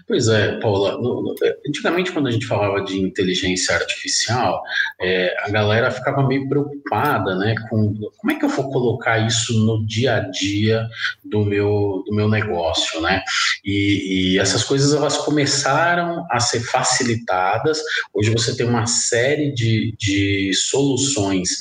Pois 0.07 0.27
é, 0.27 0.59
Paula. 0.59 0.97
É, 1.43 1.57
antigamente, 1.67 2.11
quando 2.11 2.27
a 2.27 2.31
gente 2.31 2.45
falava 2.45 2.83
de 2.83 2.99
inteligência 2.99 3.75
artificial, 3.75 4.61
é, 4.99 5.35
a 5.41 5.49
galera 5.49 5.91
ficava 5.91 6.25
meio 6.25 6.47
preocupada, 6.47 7.35
né? 7.35 7.55
Com 7.69 7.93
como 8.17 8.31
é 8.31 8.35
que 8.35 8.45
eu 8.45 8.49
vou 8.49 8.69
colocar 8.71 9.17
isso 9.19 9.53
no 9.65 9.85
dia 9.85 10.15
a 10.15 10.19
dia 10.19 10.87
do 11.23 11.43
meu, 11.43 12.03
do 12.05 12.15
meu 12.15 12.29
negócio, 12.29 13.01
né? 13.01 13.21
E, 13.63 14.33
e 14.33 14.39
essas 14.39 14.63
coisas 14.63 14.93
elas 14.93 15.17
começaram 15.17 16.25
a 16.31 16.39
ser 16.39 16.61
facilitadas. 16.61 17.79
Hoje 18.13 18.31
você 18.31 18.55
tem 18.55 18.67
uma 18.67 18.85
série 18.85 19.51
de, 19.51 19.95
de 19.97 20.51
soluções 20.53 21.57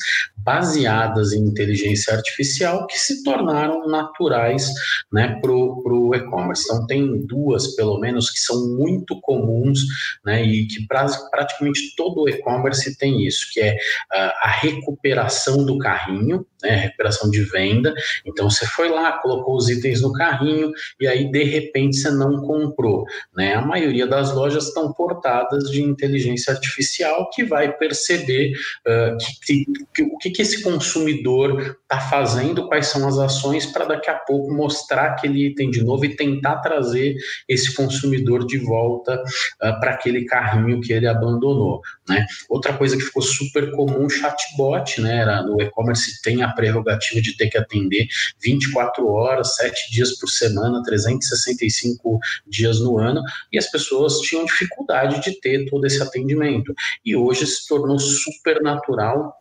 baseadas 0.47 1.33
em 1.33 1.41
inteligência 1.41 2.13
artificial 2.13 2.87
que 2.87 2.97
se 2.97 3.21
tornaram 3.21 3.85
naturais 3.85 4.71
né, 5.11 5.37
para 5.41 5.51
o 5.51 6.15
e-commerce. 6.15 6.63
Então, 6.63 6.87
tem 6.87 7.25
duas, 7.25 7.75
pelo 7.75 7.99
menos, 7.99 8.06
que 8.31 8.39
são 8.39 8.75
muito 8.75 9.19
comuns 9.21 9.79
né, 10.25 10.43
e 10.43 10.67
que 10.67 10.85
pra, 10.87 11.05
praticamente 11.29 11.95
todo 11.95 12.21
o 12.21 12.29
e-commerce 12.29 12.97
tem 12.97 13.25
isso, 13.25 13.47
que 13.51 13.59
é 13.59 13.73
uh, 13.73 14.31
a 14.41 14.49
recuperação 14.49 15.65
do 15.65 15.77
carrinho, 15.77 16.45
né, 16.61 16.75
recuperação 16.75 17.29
de 17.29 17.41
venda. 17.43 17.93
Então 18.25 18.49
você 18.49 18.65
foi 18.65 18.89
lá, 18.89 19.13
colocou 19.13 19.55
os 19.55 19.69
itens 19.69 20.01
no 20.01 20.11
carrinho 20.11 20.71
e 20.99 21.07
aí 21.07 21.29
de 21.31 21.43
repente 21.43 21.97
você 21.97 22.11
não 22.11 22.41
comprou, 22.41 23.05
né? 23.35 23.55
A 23.55 23.61
maioria 23.61 24.07
das 24.07 24.33
lojas 24.33 24.67
estão 24.67 24.91
portadas 24.91 25.69
de 25.69 25.81
inteligência 25.81 26.53
artificial 26.53 27.29
que 27.29 27.43
vai 27.43 27.71
perceber 27.71 28.53
uh, 28.87 29.17
que, 29.45 29.65
que, 29.93 30.03
o 30.03 30.17
que, 30.17 30.29
que 30.31 30.41
esse 30.41 30.61
consumidor 30.61 31.77
está 31.81 31.99
fazendo, 31.99 32.67
quais 32.67 32.87
são 32.87 33.07
as 33.07 33.17
ações 33.17 33.65
para 33.65 33.85
daqui 33.85 34.09
a 34.09 34.15
pouco 34.15 34.51
mostrar 34.53 35.11
aquele 35.11 35.47
item 35.47 35.69
de 35.69 35.83
novo 35.83 36.05
e 36.05 36.15
tentar 36.15 36.57
trazer 36.57 37.15
esse 37.47 37.73
consumidor 37.75 38.45
de 38.45 38.57
volta 38.57 39.15
uh, 39.15 39.79
para 39.79 39.91
aquele 39.91 40.25
carrinho 40.25 40.81
que 40.81 40.93
ele 40.93 41.07
abandonou, 41.07 41.81
né? 42.07 42.25
Outra 42.49 42.73
coisa 42.73 42.97
que 42.97 43.03
ficou 43.03 43.21
super 43.21 43.71
comum, 43.71 44.09
chatbot, 44.09 45.01
né? 45.01 45.17
Era, 45.17 45.41
no 45.43 45.61
e-commerce 45.61 46.21
tem 46.21 46.41
a 46.43 46.46
prerrogativa 46.55 47.21
de 47.21 47.35
ter 47.35 47.49
que 47.49 47.57
atender 47.57 48.07
24 48.41 49.07
horas, 49.07 49.55
7 49.55 49.91
dias 49.91 50.17
por 50.19 50.29
semana, 50.29 50.81
365 50.83 52.19
dias 52.47 52.79
no 52.79 52.97
ano, 52.97 53.21
e 53.51 53.57
as 53.57 53.69
pessoas 53.69 54.19
tinham 54.19 54.45
dificuldade 54.45 55.21
de 55.21 55.39
ter 55.39 55.65
todo 55.69 55.85
esse 55.85 56.01
atendimento. 56.01 56.73
E 57.05 57.15
hoje 57.15 57.45
se 57.45 57.67
tornou 57.67 57.99
super 57.99 58.61
natural 58.61 59.37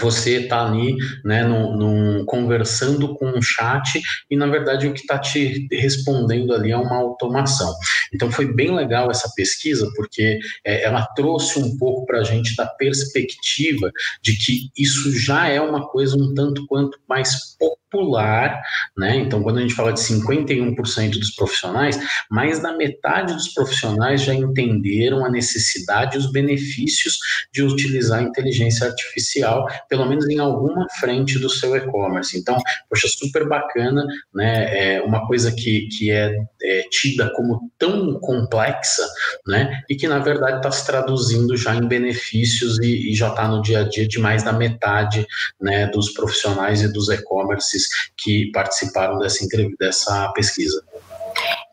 você 0.00 0.42
está 0.42 0.66
ali, 0.66 0.96
né, 1.24 1.44
num, 1.44 2.24
conversando 2.24 3.14
com 3.14 3.26
um 3.26 3.42
chat 3.42 4.00
e 4.30 4.36
na 4.36 4.46
verdade 4.46 4.86
o 4.86 4.94
que 4.94 5.00
está 5.00 5.18
te 5.18 5.66
respondendo 5.70 6.54
ali 6.54 6.72
é 6.72 6.76
uma 6.76 6.96
automação. 6.96 7.74
Então 8.14 8.30
foi 8.30 8.52
bem 8.52 8.74
legal 8.74 9.10
essa 9.10 9.30
pesquisa 9.34 9.90
porque 9.94 10.38
é, 10.64 10.84
ela 10.84 11.06
trouxe 11.14 11.58
um 11.58 11.76
pouco 11.76 12.06
para 12.06 12.20
a 12.20 12.24
gente 12.24 12.56
da 12.56 12.66
perspectiva 12.66 13.90
de 14.22 14.36
que 14.36 14.70
isso 14.76 15.12
já 15.18 15.48
é 15.48 15.60
uma 15.60 15.88
coisa 15.88 16.16
um 16.16 16.32
tanto 16.34 16.66
quanto 16.66 16.98
mais 17.08 17.56
popular, 17.92 18.62
né? 18.96 19.16
Então, 19.16 19.42
quando 19.42 19.58
a 19.58 19.60
gente 19.60 19.74
fala 19.74 19.92
de 19.92 20.00
51% 20.00 21.10
dos 21.10 21.30
profissionais, 21.34 21.98
mais 22.30 22.60
da 22.60 22.76
metade 22.76 23.34
dos 23.34 23.52
profissionais 23.52 24.22
já 24.22 24.34
entenderam 24.34 25.24
a 25.24 25.30
necessidade 25.30 26.16
e 26.16 26.18
os 26.18 26.32
benefícios 26.32 27.18
de 27.52 27.62
utilizar 27.62 28.20
a 28.20 28.22
inteligência 28.22 28.86
artificial, 28.86 29.66
pelo 29.88 30.06
menos 30.06 30.28
em 30.28 30.38
alguma 30.38 30.86
frente 30.98 31.38
do 31.38 31.48
seu 31.48 31.76
e-commerce. 31.76 32.38
Então, 32.38 32.58
poxa, 32.88 33.08
super 33.08 33.48
bacana, 33.48 34.06
né? 34.34 34.96
É 34.96 35.02
uma 35.02 35.26
coisa 35.26 35.52
que, 35.52 35.88
que 35.88 36.10
é, 36.10 36.34
é 36.62 36.82
tida 36.90 37.30
como 37.34 37.70
tão 37.78 38.18
complexa, 38.20 39.06
né? 39.46 39.82
E 39.88 39.96
que 39.96 40.08
na 40.08 40.18
verdade 40.18 40.58
está 40.58 40.70
se 40.70 40.86
traduzindo 40.86 41.56
já 41.56 41.74
em 41.74 41.86
benefícios 41.86 42.78
e, 42.78 43.10
e 43.10 43.14
já 43.14 43.28
está 43.28 43.48
no 43.48 43.62
dia 43.62 43.80
a 43.80 43.88
dia 43.88 44.06
de 44.06 44.18
mais 44.18 44.42
da 44.42 44.52
metade, 44.52 45.26
né? 45.60 45.86
Dos 45.88 46.10
profissionais 46.12 46.82
e 46.82 46.92
dos 46.92 47.08
e-commerces 47.08 47.88
que 48.16 48.50
participaram 48.52 49.18
dessa, 49.18 49.46
dessa 49.78 50.32
pesquisa. 50.32 50.82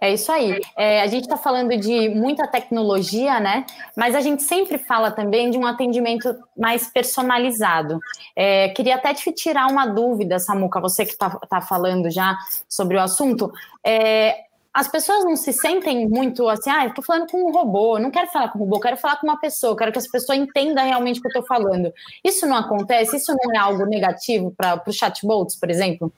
É 0.02 0.14
isso 0.14 0.32
aí. 0.32 0.60
É, 0.78 1.02
a 1.02 1.08
gente 1.08 1.24
está 1.24 1.36
falando 1.36 1.76
de 1.76 2.10
muita 2.10 2.48
tecnologia, 2.48 3.40
né? 3.40 3.66
Mas 3.96 4.16
a 4.16 4.22
gente 4.22 4.44
sempre 4.44 4.78
fala 4.78 5.12
também 5.12 5.50
de 5.50 5.58
um 5.58 5.66
atendimento 5.66 6.34
mais 6.58 6.88
personalizado. 6.88 8.00
É, 8.36 8.70
queria 8.70 8.96
até 8.96 9.14
te 9.14 9.32
tirar 9.34 9.68
uma 9.68 9.86
dúvida, 9.86 10.40
Samuca, 10.40 10.80
você 10.80 11.06
que 11.06 11.12
está 11.12 11.30
tá 11.30 11.60
falando 11.60 12.10
já 12.10 12.38
sobre 12.68 12.96
o 12.96 13.02
assunto. 13.02 13.52
É, 13.86 14.46
as 14.74 14.88
pessoas 14.88 15.26
não 15.26 15.36
se 15.36 15.52
sentem 15.52 16.08
muito 16.08 16.48
assim, 16.48 16.70
ah, 16.70 16.84
eu 16.84 16.90
estou 16.90 17.04
falando 17.04 17.30
com 17.30 17.50
um 17.50 17.52
robô, 17.52 18.00
não 18.00 18.12
quero 18.12 18.28
falar 18.28 18.50
com 18.50 18.60
um 18.60 18.62
robô, 18.62 18.80
quero 18.80 18.96
falar 18.96 19.18
com 19.18 19.28
uma 19.28 19.40
pessoa, 19.40 19.76
quero 19.76 19.92
que 19.92 19.98
essa 19.98 20.10
pessoa 20.10 20.36
entenda 20.36 20.82
realmente 20.84 21.20
o 21.20 21.22
que 21.22 21.28
eu 21.28 21.42
estou 21.42 21.46
falando. 21.46 21.92
Isso 22.24 22.46
não 22.46 22.56
acontece? 22.56 23.18
Isso 23.18 23.36
não 23.44 23.54
é 23.54 23.58
algo 23.58 23.86
negativo 23.86 24.54
para 24.56 24.82
os 24.88 24.96
chatbots, 24.96 25.56
por 25.56 25.70
exemplo? 25.70 26.14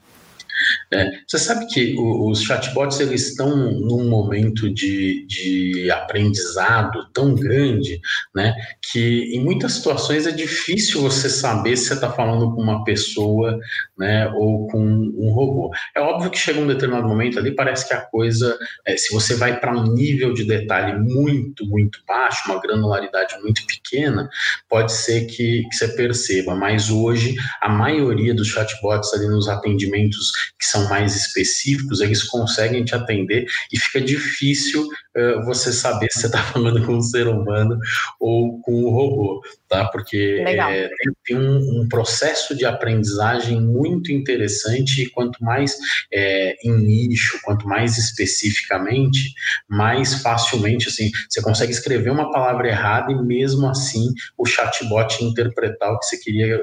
É, 0.93 1.11
você 1.27 1.37
sabe 1.37 1.67
que 1.67 1.95
os 1.97 2.41
chatbots 2.43 2.99
eles 2.99 3.29
estão 3.29 3.55
num 3.55 4.09
momento 4.09 4.71
de, 4.73 5.25
de 5.25 5.89
aprendizado 5.91 7.07
tão 7.13 7.33
grande, 7.33 7.99
né, 8.35 8.53
que 8.91 9.35
em 9.35 9.43
muitas 9.43 9.73
situações 9.73 10.27
é 10.27 10.31
difícil 10.31 11.01
você 11.01 11.29
saber 11.29 11.77
se 11.77 11.87
você 11.87 11.93
está 11.93 12.11
falando 12.11 12.53
com 12.53 12.61
uma 12.61 12.83
pessoa, 12.83 13.57
né, 13.97 14.27
ou 14.35 14.67
com 14.67 14.79
um 14.79 15.31
robô. 15.31 15.71
É 15.95 16.01
óbvio 16.01 16.29
que 16.29 16.37
chega 16.37 16.59
um 16.59 16.67
determinado 16.67 17.07
momento 17.07 17.39
ali 17.39 17.55
parece 17.55 17.87
que 17.87 17.93
a 17.93 18.01
coisa, 18.01 18.57
é, 18.85 18.97
se 18.97 19.13
você 19.13 19.35
vai 19.35 19.59
para 19.59 19.77
um 19.77 19.93
nível 19.93 20.33
de 20.33 20.43
detalhe 20.43 20.97
muito, 20.99 21.65
muito 21.65 21.99
baixo, 22.07 22.51
uma 22.51 22.61
granularidade 22.61 23.39
muito 23.41 23.65
pequena, 23.65 24.29
pode 24.69 24.91
ser 24.91 25.25
que, 25.25 25.63
que 25.69 25.75
você 25.75 25.87
perceba. 25.89 26.55
Mas 26.55 26.89
hoje 26.89 27.35
a 27.61 27.69
maioria 27.69 28.33
dos 28.33 28.47
chatbots 28.47 29.13
ali 29.13 29.27
nos 29.27 29.47
atendimentos 29.47 30.31
que 30.59 30.65
são 30.65 30.87
mais 30.89 31.15
específicos, 31.15 32.01
eles 32.01 32.23
conseguem 32.23 32.83
te 32.83 32.95
atender 32.95 33.45
e 33.71 33.79
fica 33.79 34.01
difícil 34.01 34.83
uh, 34.83 35.43
você 35.45 35.71
saber 35.71 36.07
se 36.11 36.21
você 36.21 36.25
está 36.27 36.43
falando 36.43 36.85
com 36.85 36.95
um 36.95 37.01
ser 37.01 37.27
humano 37.27 37.77
ou 38.19 38.61
com 38.61 38.83
um 38.83 38.89
robô, 38.89 39.41
tá? 39.67 39.85
Porque 39.85 40.43
é, 40.45 40.87
tem, 40.87 41.13
tem 41.25 41.37
um, 41.37 41.81
um, 41.81 41.87
processo 41.87 42.55
de 42.55 42.65
aprendizagem 42.65 43.61
muito 43.61 44.11
interessante 44.11 45.03
e 45.03 45.09
quanto 45.09 45.43
mais 45.43 45.77
é, 46.11 46.55
em 46.63 46.71
nicho, 46.77 47.39
quanto 47.43 47.67
mais 47.67 47.97
especificamente, 47.97 49.33
mais 49.67 50.21
facilmente, 50.21 50.87
assim, 50.87 51.11
você 51.29 51.41
consegue 51.41 51.71
escrever 51.71 52.11
uma 52.11 52.31
palavra 52.31 52.67
errada 52.67 53.11
e 53.11 53.15
mesmo 53.15 53.67
assim 53.67 54.13
o 54.37 54.45
chatbot 54.45 55.23
interpretar 55.23 55.91
o 55.91 55.99
que 55.99 56.05
você 56.05 56.17
queria 56.17 56.59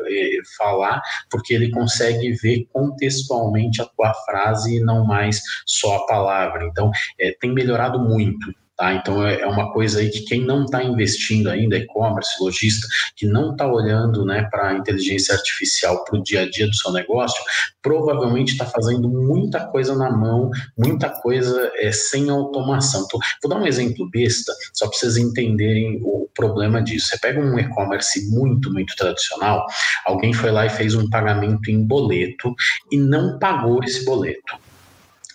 falar, 0.56 1.00
porque 1.30 1.54
ele 1.54 1.70
consegue 1.70 2.32
ver 2.32 2.66
contextualmente 2.72 3.67
a 3.80 3.86
tua 3.86 4.12
frase 4.26 4.76
e 4.76 4.80
não 4.80 5.04
mais 5.04 5.40
só 5.66 5.96
a 5.96 6.06
palavra. 6.06 6.64
Então, 6.66 6.90
é, 7.18 7.32
tem 7.40 7.52
melhorado 7.52 7.98
muito. 8.00 8.52
Tá? 8.78 8.94
Então 8.94 9.26
é, 9.26 9.40
é 9.40 9.46
uma 9.46 9.72
coisa 9.72 9.98
aí 9.98 10.08
que 10.08 10.20
quem 10.20 10.44
não 10.44 10.64
está 10.64 10.84
investindo 10.84 11.50
ainda, 11.50 11.76
e-commerce, 11.76 12.40
lojista, 12.40 12.86
que 13.16 13.26
não 13.26 13.50
está 13.50 13.66
olhando 13.66 14.24
né, 14.24 14.46
para 14.48 14.68
a 14.68 14.74
inteligência 14.74 15.34
artificial 15.34 16.04
para 16.04 16.16
o 16.16 16.22
dia 16.22 16.42
a 16.42 16.48
dia 16.48 16.68
do 16.68 16.74
seu 16.74 16.92
negócio, 16.92 17.42
provavelmente 17.82 18.52
está 18.52 18.64
fazendo 18.64 19.08
muita 19.08 19.66
coisa 19.66 19.96
na 19.96 20.10
mão, 20.10 20.50
muita 20.76 21.10
coisa 21.10 21.72
é, 21.74 21.90
sem 21.90 22.30
automação. 22.30 23.04
Então, 23.04 23.18
vou 23.42 23.50
dar 23.50 23.60
um 23.60 23.66
exemplo 23.66 24.08
besta, 24.08 24.52
só 24.72 24.86
para 24.86 24.96
vocês 24.96 25.16
entenderem 25.16 26.00
o 26.04 26.28
problema 26.32 26.80
disso. 26.80 27.08
Você 27.08 27.18
pega 27.18 27.40
um 27.40 27.58
e-commerce 27.58 28.30
muito, 28.30 28.72
muito 28.72 28.94
tradicional, 28.94 29.66
alguém 30.04 30.32
foi 30.32 30.52
lá 30.52 30.66
e 30.66 30.70
fez 30.70 30.94
um 30.94 31.10
pagamento 31.10 31.68
em 31.68 31.84
boleto 31.84 32.54
e 32.92 32.96
não 32.96 33.40
pagou 33.40 33.82
esse 33.82 34.04
boleto. 34.04 34.67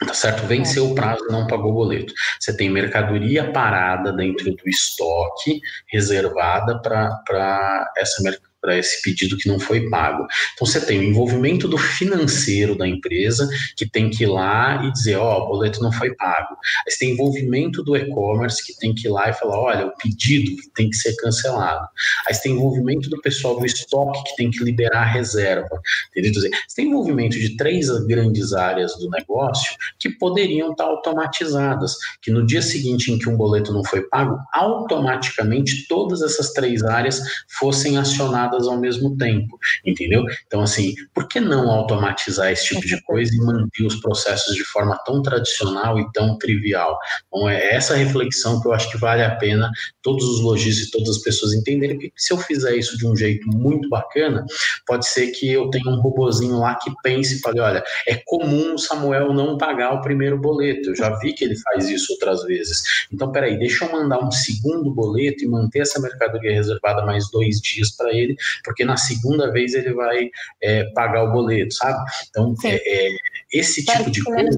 Tá 0.06 0.14
certo? 0.14 0.46
Venceu 0.48 0.92
o 0.92 0.96
prazo, 0.96 1.26
não 1.30 1.48
pagou 1.48 1.72
o 1.72 1.76
boleto. 1.76 2.14
Você 2.40 2.56
tem 2.56 2.70
mercadoria 2.70 3.52
parada 3.52 4.12
dentro 4.14 4.52
do 4.52 4.70
estoque, 4.70 5.60
reservada 5.92 6.82
para 6.82 7.92
essa 7.98 8.22
mercadoria 8.22 8.53
para 8.64 8.78
esse 8.78 9.02
pedido 9.02 9.36
que 9.36 9.50
não 9.50 9.60
foi 9.60 9.90
pago. 9.90 10.26
Então 10.54 10.66
você 10.66 10.80
tem 10.80 10.98
o 11.00 11.04
envolvimento 11.04 11.68
do 11.68 11.78
financeiro 11.78 12.78
da 12.78 12.88
empresa, 12.88 13.50
que 13.76 13.86
tem 13.86 14.10
que 14.10 14.24
ir 14.24 14.28
lá 14.28 14.86
e 14.86 14.92
dizer, 14.94 15.18
ó, 15.18 15.38
oh, 15.38 15.44
o 15.44 15.48
boleto 15.50 15.84
não 15.84 15.92
foi 15.92 16.16
pago. 16.16 16.56
Aí 16.88 16.92
você 16.92 17.00
tem 17.00 17.12
envolvimento 17.12 17.84
do 17.84 17.98
e-commerce, 17.98 18.66
que 18.66 18.74
tem 18.80 18.96
que 18.96 19.08
ir 19.08 19.12
lá 19.12 19.30
e 19.30 19.34
falar, 19.34 19.60
olha, 19.60 19.88
o 19.88 19.98
pedido 19.98 20.56
tem 20.74 20.90
que 20.90 20.96
ser 20.96 21.14
cancelado. 21.18 21.86
Aí 22.26 22.34
você 22.34 22.44
tem 22.44 22.54
envolvimento 22.54 23.10
do 23.10 23.20
pessoal 23.20 23.60
do 23.60 23.66
estoque, 23.66 24.24
que 24.24 24.36
tem 24.38 24.50
que 24.50 24.64
liberar 24.64 25.02
a 25.02 25.12
reserva. 25.12 25.82
Entendeu? 26.12 26.34
Você 26.34 26.50
tem 26.74 26.88
envolvimento 26.88 27.38
de 27.38 27.58
três 27.58 27.90
grandes 28.06 28.54
áreas 28.54 28.98
do 28.98 29.10
negócio 29.10 29.76
que 30.00 30.10
poderiam 30.10 30.72
estar 30.72 30.86
automatizadas, 30.86 31.98
que 32.22 32.32
no 32.32 32.46
dia 32.46 32.62
seguinte 32.62 33.12
em 33.12 33.18
que 33.18 33.28
um 33.28 33.36
boleto 33.36 33.74
não 33.74 33.84
foi 33.84 34.04
pago, 34.04 34.38
automaticamente 34.54 35.86
todas 35.88 36.22
essas 36.22 36.54
três 36.54 36.82
áreas 36.82 37.22
fossem 37.60 37.98
acionadas 37.98 38.53
ao 38.68 38.78
mesmo 38.78 39.18
tempo, 39.18 39.58
entendeu? 39.86 40.24
Então, 40.48 40.62
assim, 40.62 40.94
por 41.14 41.28
que 41.28 41.40
não 41.40 41.70
automatizar 41.70 42.52
esse 42.52 42.66
tipo 42.66 42.86
de 42.86 43.02
coisa 43.04 43.34
e 43.34 43.38
manter 43.38 43.86
os 43.86 43.96
processos 43.98 44.56
de 44.56 44.64
forma 44.64 44.98
tão 45.06 45.22
tradicional 45.22 46.00
e 46.00 46.12
tão 46.12 46.38
trivial? 46.38 46.98
Então, 47.28 47.50
é 47.50 47.74
essa 47.74 47.96
reflexão 47.96 48.62
que 48.62 48.68
eu 48.68 48.74
acho 48.74 48.90
que 48.90 48.98
vale 48.98 49.24
a 49.24 49.36
pena 49.36 49.70
todos 50.02 50.24
os 50.26 50.42
lojistas 50.42 50.88
e 50.88 50.92
todas 50.92 51.10
as 51.10 51.22
pessoas 51.22 51.54
entenderem 51.54 51.98
que 51.98 52.12
se 52.16 52.34
eu 52.34 52.38
fizer 52.38 52.76
isso 52.76 52.98
de 52.98 53.08
um 53.08 53.16
jeito 53.16 53.48
muito 53.48 53.90
bacana, 53.90 54.46
pode 54.86 55.08
ser 55.08 55.28
que 55.28 55.50
eu 55.50 55.70
tenha 55.70 55.90
um 55.90 56.02
robozinho 56.02 56.60
lá 56.60 56.76
que 56.76 56.92
pense 57.04 57.36
e 57.36 57.40
fale, 57.40 57.60
olha, 57.60 57.84
é 58.08 58.16
comum 58.26 58.76
o 58.76 58.78
Samuel 58.78 59.34
não 59.34 59.58
pagar 59.58 59.94
o 59.94 60.02
primeiro 60.02 60.38
boleto, 60.38 60.90
eu 60.90 60.96
já 60.96 61.18
vi 61.20 61.34
que 61.34 61.44
ele 61.44 61.56
faz 61.58 61.90
isso 61.90 62.14
outras 62.14 62.44
vezes. 62.44 62.84
Então, 63.12 63.32
peraí, 63.32 63.58
deixa 63.58 63.86
eu 63.86 63.92
mandar 63.92 64.20
um 64.20 64.32
segundo 64.32 64.92
boleto 64.92 65.44
e 65.44 65.48
manter 65.48 65.80
essa 65.80 66.00
mercadoria 66.00 66.54
reservada 66.54 67.06
mais 67.06 67.30
dois 67.32 67.60
dias 67.60 67.92
para 67.96 68.14
ele, 68.14 68.36
porque 68.64 68.86
na 68.86 68.98
segunda 68.98 69.52
vez 69.52 69.74
ele 69.74 69.94
vai 69.94 70.30
é, 70.62 70.86
pagar 70.94 71.24
o 71.24 71.32
boleto, 71.32 71.74
sabe? 71.74 72.04
Então, 72.30 72.54
é, 72.66 72.76
é, 72.76 73.18
esse 73.54 73.86
tipo 73.86 74.10
de 74.10 74.24
coisa 74.24 74.58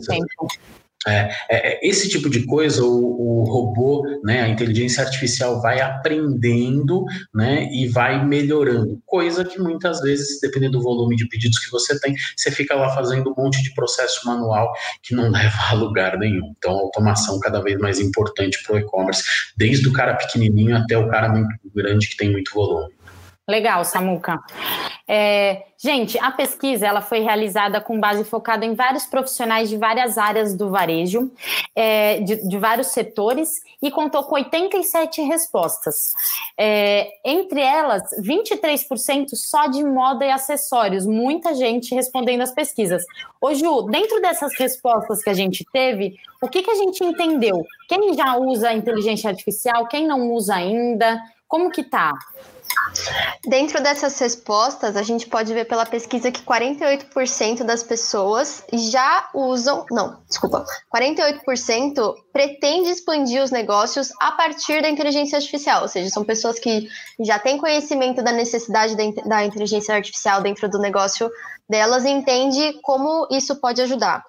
É, 1.08 1.30
é, 1.50 1.74
é, 1.74 1.80
esse 1.88 2.10
tipo 2.10 2.28
de 2.32 2.48
coisa, 2.48 2.84
o, 2.84 2.88
o, 2.88 3.44
robô, 3.44 4.04
né, 4.24 4.42
a 4.42 4.48
inteligência 4.48 5.04
artificial 5.04 5.62
vai 5.62 5.80
aprendendo 5.80 7.06
né, 7.32 7.70
e 7.72 7.88
vai 7.88 8.26
melhorando. 8.26 9.00
Coisa 9.06 9.46
que 9.46 9.60
muitas 9.60 10.02
vezes, 10.02 10.40
dependendo 10.42 10.80
do 10.80 10.84
volume 10.84 11.16
de 11.16 11.28
pedidos 11.28 11.60
que 11.60 11.70
você 11.70 12.00
tem, 12.00 12.16
você 12.36 12.50
fica 12.50 12.74
lá 12.74 12.90
fazendo 12.90 13.32
um 13.32 13.36
monte 13.44 13.62
de 13.62 13.72
processo 13.76 14.26
manual 14.26 14.74
que 15.04 15.14
não 15.14 15.30
leva 15.30 15.58
a 15.70 15.74
lugar 15.74 16.18
nenhum. 16.18 16.56
Então, 16.58 16.72
a 16.72 16.82
automação 16.82 17.40
cada 17.40 17.62
vez 17.62 17.78
mais 17.78 18.00
importante 18.00 18.64
para 18.64 18.76
o 18.76 18.80
e-commerce, 18.80 19.24
desde 19.56 19.88
o 19.88 19.94
cara 19.94 20.16
pequenininho 20.16 20.76
até 20.76 20.98
o 20.98 21.08
cara 21.08 21.30
muito 21.30 21.56
grande 21.76 22.08
que 22.08 22.18
tem 22.18 22.32
muito 22.32 22.52
volume. 22.52 22.96
Legal, 23.48 23.86
Samuca. 23.86 24.40
É, 25.08 25.66
gente, 25.78 26.18
a 26.18 26.32
pesquisa 26.32 26.88
ela 26.88 27.00
foi 27.00 27.20
realizada 27.20 27.80
com 27.80 28.00
base 28.00 28.24
focada 28.24 28.66
em 28.66 28.74
vários 28.74 29.06
profissionais 29.06 29.70
de 29.70 29.78
várias 29.78 30.18
áreas 30.18 30.56
do 30.56 30.72
varejo, 30.72 31.32
é, 31.76 32.22
de, 32.22 32.48
de, 32.48 32.58
vários 32.58 32.88
setores, 32.88 33.62
e 33.84 33.92
contou 33.92 34.24
com 34.24 34.34
87 34.34 35.22
respostas. 35.22 36.16
É, 36.58 37.08
entre 37.24 37.62
elas, 37.62 38.02
23% 38.20 39.36
só 39.36 39.68
de 39.68 39.84
moda 39.84 40.26
e 40.26 40.32
acessórios. 40.32 41.06
Muita 41.06 41.54
gente 41.54 41.94
respondendo 41.94 42.42
as 42.42 42.52
pesquisas. 42.52 43.06
Ô 43.40 43.54
Ju, 43.54 43.84
dentro 43.84 44.20
dessas 44.22 44.58
respostas 44.58 45.24
que 45.24 45.30
a 45.30 45.36
gente 45.36 45.64
teve, 45.72 46.16
o 46.42 46.48
que, 46.48 46.64
que 46.64 46.72
a 46.72 46.76
gente 46.76 47.04
entendeu? 47.04 47.64
Quem 47.88 48.16
já 48.16 48.38
usa 48.38 48.74
inteligência 48.74 49.30
artificial, 49.30 49.88
quem 49.88 50.08
não 50.08 50.32
usa 50.32 50.56
ainda? 50.56 51.22
Como 51.48 51.70
que 51.70 51.84
tá? 51.84 52.12
Dentro 53.48 53.82
dessas 53.82 54.18
respostas, 54.20 54.96
a 54.96 55.04
gente 55.04 55.28
pode 55.28 55.54
ver 55.54 55.66
pela 55.66 55.86
pesquisa 55.86 56.32
que 56.32 56.42
48% 56.42 57.64
das 57.64 57.84
pessoas 57.84 58.64
já 58.74 59.30
usam, 59.34 59.86
não, 59.92 60.20
desculpa, 60.28 60.66
48% 60.94 62.16
pretende 62.32 62.90
expandir 62.90 63.44
os 63.44 63.52
negócios 63.52 64.12
a 64.20 64.32
partir 64.32 64.82
da 64.82 64.90
inteligência 64.90 65.38
artificial, 65.38 65.84
ou 65.84 65.88
seja, 65.88 66.10
são 66.10 66.24
pessoas 66.24 66.58
que 66.60 66.88
já 67.20 67.38
têm 67.38 67.58
conhecimento 67.58 68.24
da 68.24 68.32
necessidade 68.32 68.96
da 69.26 69.46
inteligência 69.46 69.96
artificial 69.96 70.42
dentro 70.42 70.70
do 70.70 70.80
negócio 70.80 71.30
delas 71.68 72.06
e 72.06 72.10
entende 72.10 72.80
como 72.82 73.28
isso 73.32 73.56
pode 73.56 73.82
ajudar. 73.82 74.24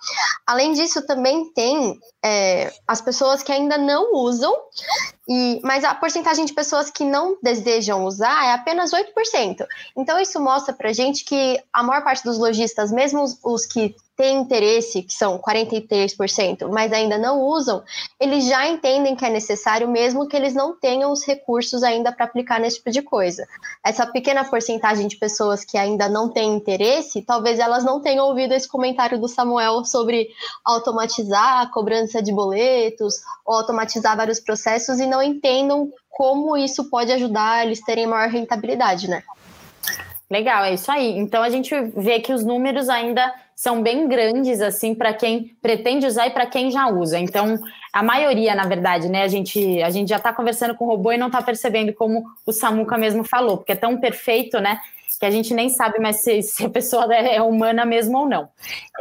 Além 0.46 0.72
disso, 0.72 1.06
também 1.06 1.52
tem 1.52 1.98
é, 2.26 2.72
as 2.88 3.00
pessoas 3.00 3.40
que 3.40 3.52
ainda 3.52 3.78
não 3.78 4.12
usam, 4.12 4.52
e, 5.28 5.60
mas 5.62 5.84
a 5.84 5.94
porcentagem 5.94 6.44
de 6.44 6.52
pessoas 6.52 6.90
que 6.90 7.04
não 7.04 7.38
desejam 7.40 8.04
usar 8.04 8.46
é 8.46 8.52
apenas 8.52 8.90
8%. 8.90 9.64
Então, 9.96 10.18
isso 10.18 10.40
mostra 10.40 10.74
para 10.74 10.92
gente 10.92 11.24
que 11.24 11.62
a 11.72 11.84
maior 11.84 12.02
parte 12.02 12.24
dos 12.24 12.36
lojistas, 12.36 12.90
mesmo 12.90 13.22
os, 13.22 13.38
os 13.44 13.64
que 13.64 13.94
têm 14.16 14.38
interesse, 14.38 15.02
que 15.02 15.12
são 15.12 15.38
43%, 15.38 16.68
mas 16.72 16.90
ainda 16.90 17.18
não 17.18 17.42
usam, 17.42 17.82
eles 18.18 18.46
já 18.46 18.66
entendem 18.66 19.14
que 19.14 19.24
é 19.24 19.28
necessário, 19.28 19.86
mesmo 19.86 20.26
que 20.26 20.34
eles 20.34 20.54
não 20.54 20.74
tenham 20.74 21.12
os 21.12 21.22
recursos 21.22 21.82
ainda 21.82 22.10
para 22.10 22.24
aplicar 22.24 22.58
nesse 22.58 22.78
tipo 22.78 22.90
de 22.90 23.02
coisa. 23.02 23.46
Essa 23.84 24.06
pequena 24.06 24.42
porcentagem 24.42 25.06
de 25.06 25.16
pessoas 25.16 25.64
que 25.64 25.76
ainda 25.76 26.08
não 26.08 26.30
têm 26.30 26.54
interesse, 26.54 27.20
talvez 27.20 27.58
elas 27.58 27.84
não 27.84 28.00
tenham 28.00 28.26
ouvido 28.26 28.54
esse 28.54 28.66
comentário 28.66 29.20
do 29.20 29.28
Samuel 29.28 29.84
sobre 29.84 30.30
automatizar 30.64 31.60
a 31.60 31.66
cobrança 31.70 32.15
de 32.22 32.33
boletos, 32.33 33.14
ou 33.44 33.57
automatizar 33.57 34.16
vários 34.16 34.40
processos 34.40 34.98
e 34.98 35.07
não 35.07 35.22
entendam 35.22 35.90
como 36.11 36.57
isso 36.57 36.88
pode 36.88 37.12
ajudar 37.12 37.66
eles 37.66 37.81
terem 37.85 38.07
maior 38.07 38.29
rentabilidade, 38.29 39.09
né? 39.09 39.22
Legal, 40.31 40.64
é 40.64 40.74
isso 40.74 40.90
aí. 40.90 41.16
Então 41.18 41.42
a 41.42 41.50
gente 41.50 41.72
vê 41.96 42.18
que 42.18 42.33
os 42.33 42.44
números 42.44 42.88
ainda 42.88 43.33
são 43.55 43.83
bem 43.83 44.07
grandes 44.07 44.61
assim 44.61 44.94
para 44.94 45.14
quem 45.14 45.57
pretende 45.62 46.07
usar 46.07 46.26
e 46.26 46.31
para 46.31 46.46
quem 46.46 46.70
já 46.70 46.88
usa. 46.88 47.18
Então, 47.18 47.59
a 47.92 48.02
maioria, 48.02 48.55
na 48.55 48.66
verdade, 48.66 49.09
né, 49.09 49.22
a 49.22 49.29
gente 49.29 49.83
a 49.83 49.88
gente 49.88 50.09
já 50.09 50.16
está 50.16 50.33
conversando 50.33 50.74
com 50.74 50.85
o 50.85 50.88
robô 50.88 51.12
e 51.12 51.16
não 51.16 51.29
está 51.29 51.40
percebendo 51.40 51.92
como 51.94 52.24
o 52.44 52.52
Samuca 52.52 52.98
mesmo 52.98 53.24
falou, 53.24 53.57
porque 53.57 53.72
é 53.72 53.76
tão 53.76 53.98
perfeito, 53.98 54.61
né, 54.61 54.79
que 55.18 55.26
a 55.26 55.31
gente 55.31 55.55
nem 55.55 55.68
sabe 55.68 55.98
mais 55.98 56.22
se, 56.22 56.42
se 56.42 56.64
a 56.64 56.70
pessoa 56.70 57.12
é 57.14 57.40
humana 57.40 57.85
mesmo 57.85 58.18
ou 58.18 58.29
não. 58.29 58.48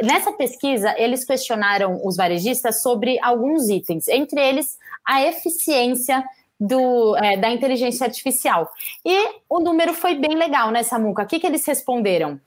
Nessa 0.02 0.32
pesquisa, 0.32 0.94
eles 0.98 1.24
questionaram 1.24 2.00
os 2.04 2.16
varejistas 2.16 2.82
sobre 2.82 3.18
alguns 3.22 3.68
itens, 3.68 4.08
entre 4.08 4.40
eles 4.40 4.78
a 5.04 5.22
eficiência 5.22 6.24
do, 6.58 7.16
é, 7.16 7.36
da 7.36 7.50
inteligência 7.50 8.06
artificial. 8.06 8.70
E 9.04 9.28
o 9.48 9.60
número 9.60 9.92
foi 9.94 10.14
bem 10.14 10.36
legal, 10.36 10.70
né, 10.70 10.82
Samuca? 10.82 11.22
O 11.22 11.26
que, 11.26 11.38
que 11.38 11.46
eles 11.46 11.64
responderam? 11.66 12.40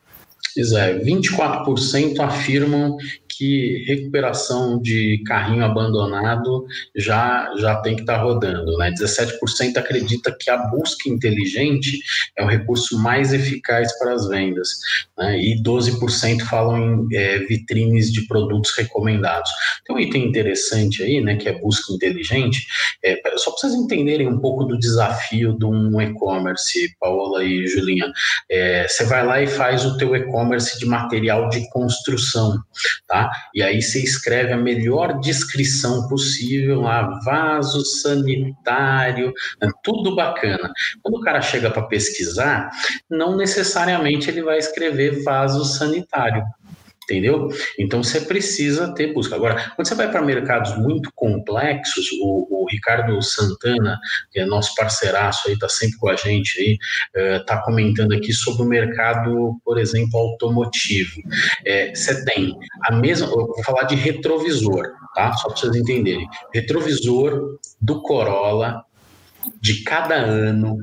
Pois 0.54 0.72
é, 0.72 0.98
24% 0.98 2.18
afirmam 2.20 2.96
que 3.40 3.82
recuperação 3.86 4.78
de 4.82 5.22
carrinho 5.24 5.64
abandonado 5.64 6.66
já, 6.94 7.50
já 7.56 7.76
tem 7.76 7.94
que 7.94 8.02
estar 8.02 8.18
tá 8.18 8.22
rodando. 8.22 8.76
Né? 8.76 8.92
17% 8.92 9.78
acredita 9.78 10.36
que 10.38 10.50
a 10.50 10.58
busca 10.58 11.08
inteligente 11.08 11.98
é 12.36 12.44
o 12.44 12.46
recurso 12.46 12.98
mais 12.98 13.32
eficaz 13.32 13.98
para 13.98 14.12
as 14.12 14.28
vendas. 14.28 14.68
Né? 15.16 15.40
E 15.40 15.62
12% 15.62 16.42
falam 16.42 17.08
em 17.10 17.16
é, 17.16 17.38
vitrines 17.38 18.12
de 18.12 18.26
produtos 18.26 18.76
recomendados. 18.76 19.50
Tem 19.86 19.96
um 19.96 19.98
item 19.98 20.28
interessante 20.28 21.02
aí, 21.02 21.22
né, 21.22 21.36
que 21.36 21.48
é 21.48 21.58
busca 21.58 21.94
inteligente. 21.94 22.66
É, 23.02 23.14
só 23.36 23.52
para 23.52 23.60
vocês 23.60 23.72
entenderem 23.72 24.28
um 24.28 24.38
pouco 24.38 24.64
do 24.64 24.78
desafio 24.78 25.56
de 25.58 25.64
um 25.64 25.98
e-commerce, 25.98 26.94
Paola 27.00 27.42
e 27.42 27.66
Julinha. 27.66 28.12
É, 28.50 28.86
você 28.86 29.04
vai 29.04 29.24
lá 29.24 29.40
e 29.40 29.46
faz 29.46 29.86
o 29.86 29.96
teu 29.96 30.14
e-commerce 30.14 30.78
de 30.78 30.84
material 30.84 31.48
de 31.48 31.66
construção, 31.70 32.60
tá? 33.08 33.29
E 33.54 33.62
aí 33.62 33.80
você 33.80 34.02
escreve 34.02 34.52
a 34.52 34.56
melhor 34.56 35.20
descrição 35.20 36.08
possível 36.08 36.82
lá, 36.82 37.20
vaso 37.24 37.84
sanitário, 37.84 39.32
né, 39.60 39.68
tudo 39.82 40.14
bacana. 40.14 40.72
Quando 41.02 41.16
o 41.16 41.20
cara 41.20 41.40
chega 41.40 41.70
para 41.70 41.82
pesquisar, 41.82 42.70
não 43.08 43.36
necessariamente 43.36 44.30
ele 44.30 44.42
vai 44.42 44.58
escrever 44.58 45.22
vaso 45.22 45.64
sanitário 45.64 46.44
entendeu? 47.10 47.48
Então 47.78 48.02
você 48.02 48.20
precisa 48.20 48.94
ter 48.94 49.12
busca. 49.12 49.34
Agora, 49.34 49.72
quando 49.74 49.86
você 49.86 49.94
vai 49.94 50.10
para 50.10 50.22
mercados 50.22 50.76
muito 50.78 51.10
complexos, 51.14 52.08
o, 52.20 52.62
o, 52.62 52.66
Ricardo 52.70 53.20
Santana, 53.20 53.98
que 54.30 54.38
é 54.38 54.46
nosso 54.46 54.74
parceiraço 54.76 55.48
aí, 55.48 55.54
está 55.54 55.68
sempre 55.68 55.98
com 55.98 56.08
a 56.08 56.14
gente 56.14 56.60
aí, 56.60 56.78
está 57.38 57.56
eh, 57.56 57.62
comentando 57.64 58.12
aqui 58.12 58.32
sobre 58.32 58.62
o 58.62 58.66
mercado, 58.66 59.60
por 59.64 59.78
exemplo, 59.78 60.18
automotivo. 60.18 61.20
É, 61.66 61.92
você 61.92 62.24
tem 62.24 62.56
a 62.84 62.92
mesma, 62.92 63.26
eu 63.26 63.46
vou 63.46 63.64
falar 63.64 63.84
de 63.84 63.96
retrovisor, 63.96 64.86
tá? 65.14 65.32
Só 65.34 65.48
para 65.48 65.56
vocês 65.56 65.74
entenderem. 65.74 66.28
Retrovisor 66.54 67.58
do 67.80 68.02
Corolla 68.02 68.84
de 69.60 69.82
cada 69.82 70.14
ano, 70.14 70.76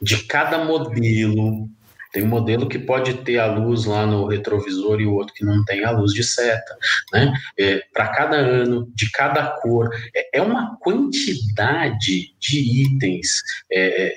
de 0.00 0.24
cada 0.24 0.64
modelo, 0.64 1.68
tem 2.12 2.24
um 2.24 2.28
modelo 2.28 2.68
que 2.68 2.78
pode 2.78 3.14
ter 3.18 3.38
a 3.38 3.46
luz 3.46 3.84
lá 3.84 4.06
no 4.06 4.26
retrovisor 4.26 5.00
e 5.00 5.06
o 5.06 5.14
outro 5.14 5.34
que 5.34 5.44
não 5.44 5.64
tem 5.64 5.84
a 5.84 5.90
luz 5.90 6.12
de 6.12 6.22
seta, 6.22 6.76
né? 7.12 7.32
É, 7.58 7.82
Para 7.92 8.08
cada 8.08 8.36
ano, 8.36 8.90
de 8.94 9.10
cada 9.10 9.46
cor, 9.60 9.88
é, 10.14 10.38
é 10.38 10.42
uma 10.42 10.76
quantidade 10.80 12.34
de 12.38 12.82
itens. 12.82 13.42
É, 13.70 14.14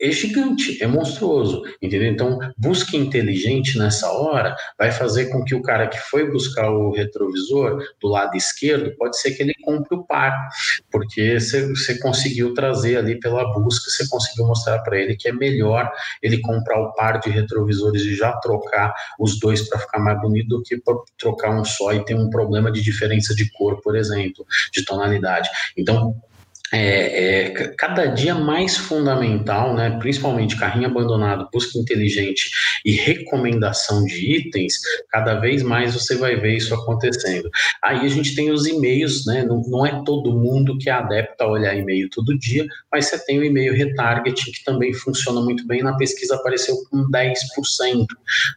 é 0.00 0.10
gigante, 0.10 0.82
é 0.82 0.86
monstruoso, 0.86 1.62
entendeu? 1.80 2.10
Então, 2.10 2.38
busca 2.56 2.96
inteligente 2.96 3.78
nessa 3.78 4.10
hora 4.10 4.54
vai 4.78 4.90
fazer 4.90 5.26
com 5.26 5.42
que 5.42 5.54
o 5.54 5.62
cara 5.62 5.88
que 5.88 5.98
foi 5.98 6.30
buscar 6.30 6.70
o 6.70 6.92
retrovisor 6.92 7.82
do 8.00 8.08
lado 8.08 8.36
esquerdo, 8.36 8.94
pode 8.96 9.18
ser 9.18 9.32
que 9.32 9.42
ele 9.42 9.54
compre 9.62 9.96
o 9.96 10.04
par, 10.04 10.48
porque 10.90 11.38
você 11.40 11.98
conseguiu 11.98 12.52
trazer 12.52 12.96
ali 12.96 13.18
pela 13.18 13.52
busca, 13.54 13.90
você 13.90 14.06
conseguiu 14.08 14.46
mostrar 14.46 14.80
para 14.80 14.98
ele 14.98 15.16
que 15.16 15.28
é 15.28 15.32
melhor 15.32 15.90
ele 16.22 16.40
comprar 16.40 16.78
o 16.78 16.92
par 16.92 17.18
de 17.18 17.30
retrovisores 17.30 18.02
e 18.02 18.14
já 18.14 18.32
trocar 18.32 18.94
os 19.18 19.38
dois 19.40 19.68
para 19.68 19.78
ficar 19.78 19.98
mais 19.98 20.20
bonito 20.20 20.48
do 20.48 20.62
que 20.62 20.78
trocar 21.16 21.50
um 21.50 21.64
só 21.64 21.92
e 21.92 22.04
ter 22.04 22.14
um 22.14 22.28
problema 22.28 22.70
de 22.70 22.82
diferença 22.82 23.34
de 23.34 23.50
cor, 23.52 23.80
por 23.80 23.96
exemplo, 23.96 24.46
de 24.72 24.84
tonalidade. 24.84 25.48
Então, 25.76 26.14
é, 26.72 27.44
é, 27.44 27.68
cada 27.78 28.06
dia 28.06 28.34
mais 28.34 28.76
fundamental, 28.76 29.74
né, 29.74 29.96
principalmente 30.00 30.56
carrinho 30.56 30.86
abandonado, 30.86 31.48
busca 31.52 31.78
inteligente 31.78 32.50
e 32.84 32.92
recomendação 32.92 34.04
de 34.04 34.36
itens, 34.36 34.74
cada 35.10 35.34
vez 35.38 35.62
mais 35.62 35.94
você 35.94 36.16
vai 36.16 36.36
ver 36.36 36.56
isso 36.56 36.74
acontecendo. 36.74 37.48
Aí 37.82 38.00
a 38.00 38.08
gente 38.08 38.34
tem 38.34 38.50
os 38.50 38.66
e-mails, 38.66 39.24
né, 39.26 39.44
não, 39.44 39.62
não 39.68 39.86
é 39.86 40.02
todo 40.04 40.32
mundo 40.32 40.76
que 40.78 40.90
é 40.90 40.92
adepto 40.92 41.44
a 41.44 41.48
olhar 41.48 41.76
e-mail 41.76 42.08
todo 42.10 42.36
dia, 42.38 42.66
mas 42.90 43.06
você 43.06 43.24
tem 43.24 43.38
o 43.38 43.44
e-mail 43.44 43.72
retargeting 43.72 44.50
que 44.50 44.64
também 44.64 44.92
funciona 44.92 45.40
muito 45.40 45.66
bem, 45.66 45.82
na 45.82 45.96
pesquisa 45.96 46.34
apareceu 46.34 46.76
com 46.90 47.08
10%, 47.10 48.06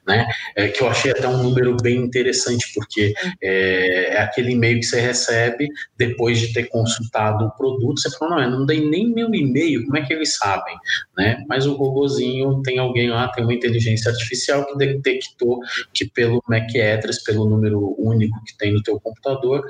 né, 0.08 0.28
é, 0.56 0.67
que 0.67 0.82
eu 0.82 0.89
achei 0.89 1.12
até 1.12 1.28
um 1.28 1.43
número 1.43 1.78
bem 1.78 1.98
interessante, 1.98 2.72
porque 2.74 3.13
é, 3.41 4.15
é 4.15 4.22
aquele 4.22 4.52
e-mail 4.54 4.80
que 4.80 4.86
você 4.86 5.00
recebe 5.00 5.67
depois 5.95 6.39
de 6.39 6.54
ter 6.54 6.69
consultado 6.69 7.45
o 7.45 7.52
produto, 7.52 7.98
você 7.99 8.09
fala, 8.17 8.35
não, 8.35 8.43
eu 8.43 8.51
não 8.51 8.65
dei 8.65 8.88
nem 8.88 9.07
meu 9.07 9.33
e-mail, 9.33 9.85
como 9.85 9.97
é 9.97 10.05
que 10.05 10.13
eles 10.13 10.35
sabem? 10.38 10.75
Né? 11.17 11.43
Mas 11.47 11.65
o 11.65 11.73
robozinho 11.73 12.62
tem 12.63 12.79
alguém 12.79 13.09
lá, 13.09 13.27
tem 13.29 13.43
uma 13.43 13.53
inteligência 13.53 14.12
artificial 14.12 14.65
que 14.65 14.77
detectou 14.77 15.59
que 15.93 16.05
pelo 16.05 16.41
MAC 16.47 16.79
address, 16.79 17.23
pelo 17.23 17.49
número 17.49 17.95
único 17.97 18.41
que 18.43 18.57
tem 18.57 18.73
no 18.73 18.83
teu 18.83 18.99
computador, 18.99 19.63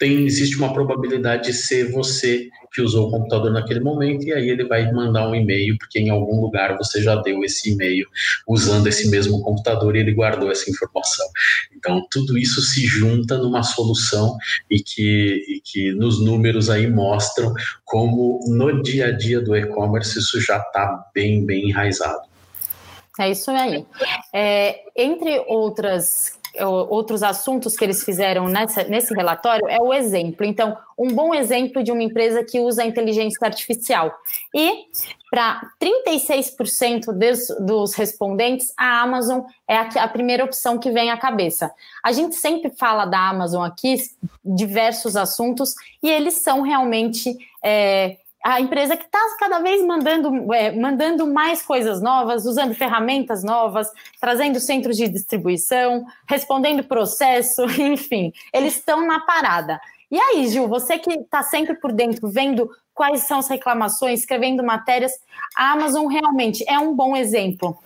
tem 0.00 0.24
existe 0.24 0.56
uma 0.56 0.72
probabilidade 0.72 1.48
de 1.48 1.52
ser 1.52 1.92
você 1.92 2.48
que 2.72 2.80
usou 2.80 3.08
o 3.08 3.10
computador 3.10 3.52
naquele 3.52 3.80
momento 3.80 4.24
e 4.24 4.32
aí 4.32 4.48
ele 4.48 4.64
vai 4.64 4.90
mandar 4.90 5.28
um 5.28 5.34
e-mail 5.34 5.76
porque 5.76 5.98
em 5.98 6.08
algum 6.08 6.40
lugar 6.40 6.78
você 6.78 7.02
já 7.02 7.16
deu 7.16 7.44
esse 7.44 7.72
e-mail 7.72 8.06
usando 8.48 8.86
esse 8.86 9.10
mesmo 9.10 9.42
computador 9.42 9.94
e 9.94 10.00
ele 10.00 10.14
guardou 10.14 10.50
essa 10.50 10.70
informação. 10.70 11.26
Então 11.76 12.02
tudo 12.10 12.38
isso 12.38 12.62
se 12.62 12.86
junta 12.86 13.36
numa 13.36 13.62
solução 13.62 14.38
e 14.70 14.80
que, 14.80 15.44
e 15.46 15.60
que 15.62 15.92
nos 15.92 16.24
números 16.24 16.70
aí 16.70 16.86
mostram 16.86 17.52
como 17.84 18.40
no 18.48 18.82
dia 18.82 19.08
a 19.08 19.12
dia 19.12 19.42
do 19.42 19.54
e-commerce 19.54 20.18
isso 20.18 20.40
já 20.40 20.56
está 20.56 21.10
bem 21.14 21.44
bem 21.44 21.68
enraizado. 21.68 22.22
É 23.18 23.30
isso 23.30 23.50
aí. 23.50 23.84
É, 24.32 24.80
entre 24.96 25.44
outras 25.46 26.39
outros 26.88 27.22
assuntos 27.22 27.76
que 27.76 27.84
eles 27.84 28.04
fizeram 28.04 28.48
nessa, 28.48 28.84
nesse 28.84 29.14
relatório 29.14 29.68
é 29.68 29.80
o 29.80 29.92
exemplo. 29.92 30.44
Então, 30.44 30.76
um 30.98 31.12
bom 31.12 31.34
exemplo 31.34 31.82
de 31.82 31.92
uma 31.92 32.02
empresa 32.02 32.44
que 32.44 32.60
usa 32.60 32.84
inteligência 32.84 33.44
artificial. 33.46 34.12
E 34.54 34.86
para 35.30 35.60
36% 35.80 37.12
dos, 37.12 37.64
dos 37.64 37.94
respondentes, 37.94 38.72
a 38.76 39.00
Amazon 39.00 39.42
é 39.68 39.76
a, 39.76 39.82
a, 39.82 40.08
primeira 40.08 40.44
opção 40.44 40.76
que 40.76 40.90
vem 40.90 41.10
à 41.10 41.16
cabeça. 41.16 41.72
A 42.02 42.10
gente 42.10 42.34
sempre 42.34 42.70
fala 42.70 43.04
da 43.04 43.28
Amazon 43.28 43.64
aqui, 43.64 43.96
diversos 44.44 45.16
assuntos, 45.16 45.74
e 46.02 46.10
eles 46.10 46.34
são 46.34 46.62
realmente. 46.62 47.36
É, 47.62 48.16
a 48.42 48.60
empresa 48.60 48.96
que 48.96 49.04
está 49.04 49.18
cada 49.38 49.60
vez 49.60 49.84
mandando, 49.84 50.52
é, 50.54 50.72
mandando 50.72 51.26
mais 51.26 51.62
coisas 51.62 52.00
novas, 52.00 52.46
usando 52.46 52.74
ferramentas 52.74 53.44
novas, 53.44 53.88
trazendo 54.20 54.58
centros 54.58 54.96
de 54.96 55.08
distribuição, 55.08 56.04
respondendo 56.26 56.84
processo, 56.84 57.64
enfim, 57.80 58.32
eles 58.52 58.76
estão 58.76 59.06
na 59.06 59.20
parada. 59.20 59.80
E 60.10 60.18
aí, 60.18 60.48
Gil, 60.48 60.66
você 60.66 60.98
que 60.98 61.12
está 61.12 61.42
sempre 61.42 61.74
por 61.74 61.92
dentro, 61.92 62.28
vendo 62.28 62.68
quais 62.94 63.22
são 63.22 63.38
as 63.38 63.48
reclamações, 63.48 64.20
escrevendo 64.20 64.62
matérias, 64.62 65.12
a 65.56 65.72
Amazon 65.72 66.06
realmente 66.06 66.64
é 66.68 66.78
um 66.78 66.94
bom 66.94 67.16
exemplo 67.16 67.78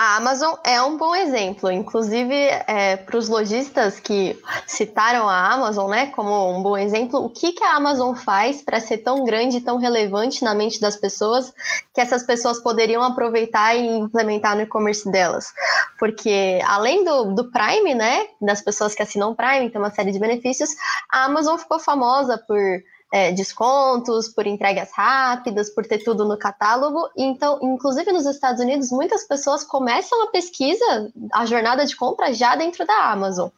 a 0.00 0.16
Amazon 0.16 0.54
é 0.64 0.80
um 0.80 0.96
bom 0.96 1.14
exemplo, 1.14 1.70
inclusive 1.70 2.34
é, 2.34 2.96
para 2.96 3.18
os 3.18 3.28
lojistas 3.28 4.00
que 4.00 4.34
citaram 4.66 5.28
a 5.28 5.52
Amazon 5.52 5.90
né, 5.90 6.06
como 6.06 6.56
um 6.56 6.62
bom 6.62 6.74
exemplo, 6.74 7.22
o 7.22 7.28
que, 7.28 7.52
que 7.52 7.62
a 7.62 7.76
Amazon 7.76 8.14
faz 8.14 8.62
para 8.62 8.80
ser 8.80 8.96
tão 8.98 9.26
grande 9.26 9.58
e 9.58 9.60
tão 9.60 9.76
relevante 9.76 10.42
na 10.42 10.54
mente 10.54 10.80
das 10.80 10.96
pessoas 10.96 11.52
que 11.92 12.00
essas 12.00 12.22
pessoas 12.22 12.58
poderiam 12.62 13.02
aproveitar 13.02 13.76
e 13.76 13.98
implementar 13.98 14.56
no 14.56 14.62
e-commerce 14.62 15.06
delas? 15.12 15.52
Porque 15.98 16.60
além 16.64 17.04
do, 17.04 17.34
do 17.34 17.50
Prime, 17.50 17.94
né, 17.94 18.26
das 18.40 18.62
pessoas 18.62 18.94
que 18.94 19.02
assinam 19.02 19.34
Prime, 19.34 19.68
tem 19.68 19.78
uma 19.78 19.90
série 19.90 20.12
de 20.12 20.18
benefícios, 20.18 20.70
a 21.12 21.26
Amazon 21.26 21.58
ficou 21.58 21.78
famosa 21.78 22.38
por 22.38 22.56
é, 23.10 23.32
descontos, 23.32 24.28
por 24.28 24.46
entregas 24.46 24.90
rápidas, 24.92 25.70
por 25.70 25.86
ter 25.86 25.98
tudo 25.98 26.24
no 26.24 26.38
catálogo. 26.38 27.08
Então, 27.16 27.58
inclusive 27.62 28.12
nos 28.12 28.26
Estados 28.26 28.60
Unidos, 28.60 28.90
muitas 28.90 29.26
pessoas 29.26 29.64
começam 29.64 30.22
a 30.22 30.28
pesquisa, 30.28 31.10
a 31.32 31.44
jornada 31.44 31.84
de 31.84 31.96
compra 31.96 32.32
já 32.32 32.54
dentro 32.54 32.86
da 32.86 33.10
Amazon. 33.10 33.48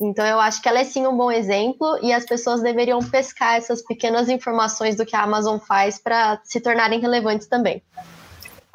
Então, 0.00 0.26
eu 0.26 0.40
acho 0.40 0.60
que 0.60 0.68
ela 0.68 0.80
é 0.80 0.84
sim 0.84 1.06
um 1.06 1.16
bom 1.16 1.30
exemplo 1.30 1.98
e 2.02 2.12
as 2.12 2.26
pessoas 2.26 2.60
deveriam 2.60 2.98
pescar 3.00 3.56
essas 3.56 3.82
pequenas 3.82 4.28
informações 4.28 4.96
do 4.96 5.06
que 5.06 5.14
a 5.14 5.22
Amazon 5.22 5.58
faz 5.58 5.98
para 5.98 6.40
se 6.44 6.60
tornarem 6.60 7.00
relevantes 7.00 7.46
também. 7.46 7.82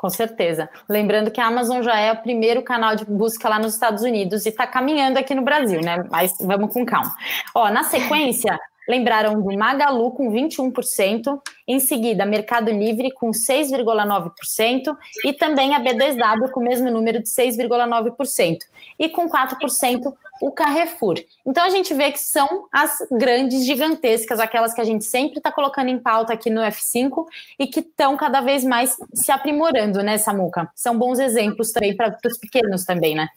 Com 0.02 0.10
certeza. 0.10 0.68
Lembrando 0.90 1.30
que 1.30 1.40
a 1.40 1.46
Amazon 1.46 1.84
já 1.84 1.96
é 2.00 2.12
o 2.12 2.18
primeiro 2.18 2.64
canal 2.64 2.96
de 2.96 3.06
busca 3.06 3.48
lá 3.48 3.60
nos 3.60 3.76
Estados 3.76 4.02
Unidos 4.02 4.48
e 4.48 4.50
está 4.50 4.66
caminhando 4.66 5.20
aqui 5.20 5.36
no 5.36 5.44
Brasil, 5.44 5.80
né? 5.80 6.04
Mas 6.10 6.36
vamos 6.40 6.74
com 6.74 6.84
calma. 6.84 7.16
Ó, 7.54 7.70
na 7.70 7.84
sequência, 7.84 8.60
lembraram 8.92 9.42
do 9.42 9.58
Magalu 9.58 10.12
com 10.12 10.30
21%, 10.30 11.40
em 11.66 11.80
seguida 11.80 12.26
Mercado 12.26 12.70
Livre 12.70 13.12
com 13.12 13.32
6,9% 13.32 14.96
e 15.26 15.32
também 15.32 15.74
a 15.74 15.82
B2W 15.82 16.52
com 16.52 16.60
o 16.60 16.64
mesmo 16.64 16.92
número 16.92 17.24
de 17.24 17.30
6,9% 17.30 18.58
e 19.00 19.08
com 19.08 19.30
4% 19.30 20.14
o 20.42 20.52
Carrefour. 20.52 21.16
Então 21.46 21.64
a 21.64 21.70
gente 21.70 21.94
vê 21.94 22.12
que 22.12 22.20
são 22.20 22.68
as 22.72 22.98
grandes 23.12 23.64
gigantescas, 23.64 24.40
aquelas 24.40 24.74
que 24.74 24.82
a 24.82 24.84
gente 24.84 25.06
sempre 25.06 25.38
está 25.38 25.52
colocando 25.52 25.90
em 25.90 26.00
pauta 26.00 26.34
aqui 26.34 26.50
no 26.50 26.62
F5 26.62 27.26
e 27.60 27.68
que 27.68 27.80
estão 27.80 28.18
cada 28.18 28.42
vez 28.42 28.64
mais 28.64 28.98
se 29.14 29.32
aprimorando, 29.32 30.02
né, 30.02 30.18
Samuca? 30.18 30.70
São 30.76 30.98
bons 30.98 31.20
exemplos 31.20 31.72
também 31.72 31.96
para 31.96 32.18
os 32.26 32.38
pequenos 32.38 32.84
também, 32.84 33.16
né? 33.16 33.30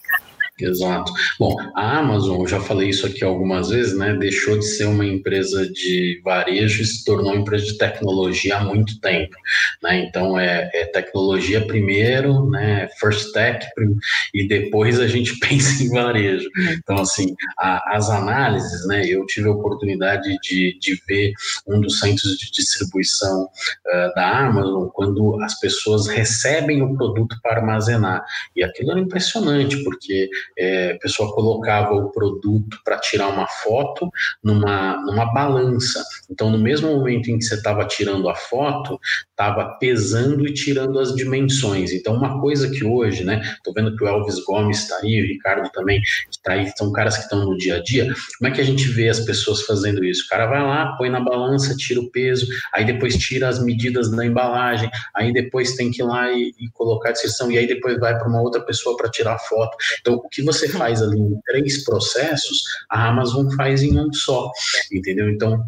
Exato. 0.60 1.12
Bom, 1.36 1.56
a 1.74 1.98
Amazon, 1.98 2.40
eu 2.40 2.46
já 2.46 2.60
falei 2.60 2.88
isso 2.88 3.04
aqui 3.06 3.24
algumas 3.24 3.70
vezes, 3.70 3.98
né? 3.98 4.14
Deixou 4.14 4.56
de 4.56 4.64
ser 4.64 4.84
uma 4.84 5.04
empresa 5.04 5.68
de 5.68 6.20
varejo 6.24 6.80
e 6.80 6.86
se 6.86 7.04
tornou 7.04 7.32
uma 7.32 7.40
empresa 7.40 7.64
de 7.64 7.76
tecnologia 7.76 8.58
há 8.58 8.64
muito 8.64 9.00
tempo, 9.00 9.34
né? 9.82 10.04
Então 10.04 10.38
é, 10.38 10.70
é 10.72 10.84
tecnologia 10.86 11.66
primeiro, 11.66 12.48
né? 12.50 12.88
First 13.00 13.32
tech 13.32 13.66
e 14.32 14.46
depois 14.46 15.00
a 15.00 15.08
gente 15.08 15.36
pensa 15.40 15.82
em 15.82 15.88
varejo. 15.88 16.48
Então 16.78 16.98
assim, 16.98 17.34
a, 17.58 17.96
as 17.96 18.08
análises, 18.08 18.86
né? 18.86 19.04
Eu 19.04 19.26
tive 19.26 19.48
a 19.48 19.52
oportunidade 19.52 20.38
de, 20.40 20.78
de 20.78 21.02
ver 21.08 21.32
um 21.66 21.80
dos 21.80 21.98
centros 21.98 22.38
de 22.38 22.52
distribuição 22.52 23.42
uh, 23.42 24.14
da 24.14 24.46
Amazon 24.46 24.86
quando 24.92 25.42
as 25.42 25.58
pessoas 25.58 26.06
recebem 26.06 26.80
o 26.80 26.96
produto 26.96 27.36
para 27.42 27.56
armazenar 27.56 28.24
e 28.54 28.62
aquilo 28.62 28.92
era 28.92 29.00
impressionante 29.00 29.82
porque 29.82 30.30
é, 30.58 30.92
a 30.92 30.98
pessoa 30.98 31.32
colocava 31.34 31.94
o 31.94 32.10
produto 32.10 32.78
para 32.84 32.98
tirar 32.98 33.28
uma 33.28 33.46
foto 33.46 34.10
numa, 34.42 34.96
numa 35.04 35.32
balança. 35.32 36.02
Então, 36.30 36.50
no 36.50 36.58
mesmo 36.58 36.88
momento 36.88 37.30
em 37.30 37.38
que 37.38 37.44
você 37.44 37.54
estava 37.54 37.86
tirando 37.86 38.28
a 38.28 38.34
foto, 38.34 38.98
estava 39.30 39.76
pesando 39.78 40.46
e 40.46 40.54
tirando 40.54 40.98
as 40.98 41.14
dimensões. 41.14 41.92
Então, 41.92 42.14
uma 42.14 42.40
coisa 42.40 42.70
que 42.70 42.84
hoje, 42.84 43.24
né, 43.24 43.42
estou 43.56 43.74
vendo 43.74 43.96
que 43.96 44.04
o 44.04 44.06
Elvis 44.06 44.42
Gomes 44.44 44.82
está 44.82 44.96
aí, 44.98 45.20
o 45.20 45.26
Ricardo 45.26 45.70
também 45.72 46.00
está 46.30 46.52
aí, 46.52 46.70
são 46.76 46.92
caras 46.92 47.16
que 47.16 47.24
estão 47.24 47.44
no 47.44 47.56
dia 47.56 47.76
a 47.76 47.82
dia. 47.82 48.14
Como 48.38 48.48
é 48.48 48.54
que 48.54 48.60
a 48.60 48.64
gente 48.64 48.88
vê 48.88 49.08
as 49.08 49.20
pessoas 49.20 49.62
fazendo 49.62 50.04
isso? 50.04 50.24
O 50.24 50.28
cara 50.28 50.46
vai 50.46 50.62
lá, 50.62 50.96
põe 50.96 51.10
na 51.10 51.20
balança, 51.20 51.76
tira 51.76 52.00
o 52.00 52.10
peso, 52.10 52.46
aí 52.74 52.84
depois 52.84 53.16
tira 53.16 53.48
as 53.48 53.62
medidas 53.62 54.10
da 54.10 54.24
embalagem, 54.24 54.90
aí 55.14 55.32
depois 55.32 55.74
tem 55.74 55.90
que 55.90 56.02
ir 56.02 56.04
lá 56.04 56.30
e, 56.32 56.52
e 56.58 56.68
colocar 56.72 57.10
a 57.10 57.12
descrição, 57.12 57.50
e 57.50 57.58
aí 57.58 57.66
depois 57.66 57.98
vai 57.98 58.16
para 58.16 58.28
uma 58.28 58.40
outra 58.40 58.60
pessoa 58.60 58.96
para 58.96 59.10
tirar 59.10 59.34
a 59.34 59.38
foto. 59.38 59.76
Então, 60.00 60.20
que 60.34 60.42
você 60.42 60.68
faz 60.68 61.00
ali 61.00 61.18
em 61.18 61.40
três 61.46 61.84
processos, 61.84 62.64
a 62.90 63.08
Amazon 63.08 63.48
faz 63.56 63.82
em 63.82 63.98
um 63.98 64.12
só, 64.12 64.50
entendeu? 64.92 65.30
Então, 65.30 65.64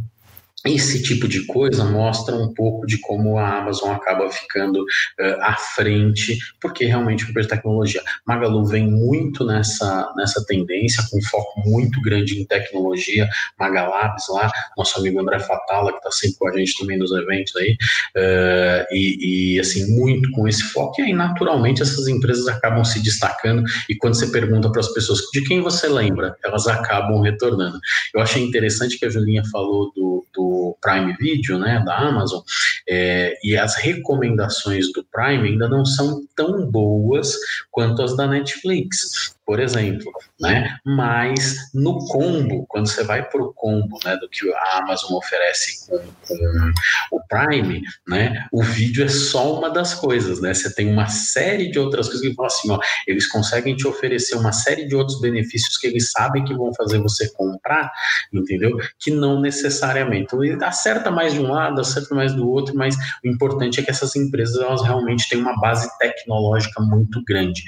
esse 0.66 1.02
tipo 1.02 1.29
de 1.29 1.44
coisa 1.46 1.85
mostra 1.85 2.35
um 2.35 2.52
pouco 2.52 2.87
de 2.87 2.98
como 2.98 3.38
a 3.38 3.59
Amazon 3.59 3.92
acaba 3.92 4.31
ficando 4.31 4.83
uh, 4.83 5.40
à 5.40 5.55
frente, 5.55 6.38
porque 6.61 6.85
realmente 6.85 7.24
empresa 7.24 7.48
de 7.48 7.55
tecnologia. 7.55 8.02
Magalu 8.26 8.64
vem 8.66 8.87
muito 8.87 9.44
nessa, 9.44 10.12
nessa 10.16 10.44
tendência, 10.44 11.05
com 11.11 11.20
foco 11.22 11.61
muito 11.68 12.00
grande 12.00 12.40
em 12.40 12.44
tecnologia. 12.44 13.29
Magalabs 13.59 14.24
lá, 14.29 14.50
nosso 14.76 14.98
amigo 14.98 15.20
André 15.20 15.38
Fatala, 15.40 15.92
que 15.92 15.98
está 15.98 16.11
sempre 16.11 16.37
com 16.38 16.48
a 16.48 16.59
gente 16.59 16.79
também 16.79 16.98
nos 16.98 17.12
eventos 17.12 17.55
aí, 17.57 17.72
uh, 17.72 18.87
e, 18.90 19.55
e, 19.57 19.61
assim, 19.61 19.87
muito 19.96 20.31
com 20.33 20.48
esse 20.48 20.62
foco. 20.62 21.00
E 21.00 21.05
aí, 21.05 21.12
naturalmente, 21.12 21.83
essas 21.83 22.09
empresas 22.09 22.46
acabam 22.48 22.85
se 22.85 23.02
destacando, 23.02 23.62
e 23.88 23.94
quando 23.94 24.14
você 24.14 24.26
pergunta 24.29 24.70
para 24.70 24.81
as 24.81 24.92
pessoas 24.92 25.20
de 25.33 25.42
quem 25.42 25.61
você 25.61 25.88
lembra, 25.88 26.37
elas 26.44 26.66
acabam 26.66 27.20
retornando. 27.20 27.79
Eu 28.14 28.20
achei 28.20 28.42
interessante 28.42 28.98
que 28.98 29.07
a 29.07 29.11
Julinha 29.11 29.42
falou 29.50 29.92
do, 29.94 30.26
do 30.35 30.56
Prime 30.74 31.14
Video, 31.16 31.59
né, 31.59 31.83
da 31.85 31.96
Amazon, 31.96 32.40
é, 32.88 33.37
e 33.42 33.57
as 33.57 33.76
recomendações 33.76 34.92
do 34.92 35.05
Prime 35.05 35.48
ainda 35.48 35.68
não 35.68 35.85
são 35.85 36.22
tão 36.35 36.66
boas 36.70 37.35
quanto 37.70 38.02
as 38.02 38.16
da 38.16 38.26
Netflix 38.26 39.37
por 39.46 39.61
exemplo, 39.61 40.11
né? 40.40 40.76
Mas 40.85 41.70
no 41.72 42.05
combo, 42.09 42.66
quando 42.66 42.88
você 42.88 43.05
vai 43.05 43.22
para 43.22 43.40
o 43.40 43.55
combo, 43.55 43.96
né, 44.05 44.16
do 44.16 44.29
que 44.29 44.52
a 44.52 44.79
Amazon 44.79 45.12
oferece 45.12 45.87
com, 45.87 45.98
com, 46.26 46.72
o 47.12 47.20
Prime, 47.29 47.81
né? 48.09 48.44
O 48.50 48.61
vídeo 48.61 49.05
é 49.05 49.09
só 49.09 49.57
uma 49.57 49.70
das 49.70 49.94
coisas, 49.94 50.40
né? 50.40 50.52
Você 50.52 50.74
tem 50.74 50.90
uma 50.90 51.07
série 51.07 51.70
de 51.70 51.79
outras 51.79 52.09
coisas 52.09 52.26
que 52.26 52.35
falam 52.35 52.48
assim, 52.48 52.70
ó, 52.72 52.81
eles 53.07 53.29
conseguem 53.29 53.76
te 53.76 53.87
oferecer 53.87 54.35
uma 54.35 54.50
série 54.50 54.88
de 54.88 54.96
outros 54.96 55.20
benefícios 55.20 55.79
que 55.79 55.87
eles 55.87 56.11
sabem 56.11 56.44
que 56.44 56.52
vão 56.52 56.74
fazer 56.74 56.98
você 56.98 57.31
comprar, 57.33 57.92
entendeu? 58.33 58.76
Que 58.98 59.12
não 59.12 59.40
necessariamente. 59.40 60.24
Então, 60.24 60.42
ele 60.57 60.64
acerta 60.64 61.11
mais 61.11 61.33
de 61.33 61.40
um 61.40 61.51
lado, 61.51 61.81
acerta 61.81 62.14
mais 62.14 62.35
do 62.35 62.49
outro, 62.49 62.75
mas 62.75 62.97
o 63.25 63.29
importante 63.29 63.81
é 63.81 63.83
que 63.83 63.90
essas 63.90 64.16
empresas 64.16 64.57
elas 64.61 64.83
realmente 64.83 65.29
têm 65.29 65.38
uma 65.38 65.59
base 65.61 65.88
tecnológica 65.99 66.83
muito 66.83 67.23
grande. 67.25 67.62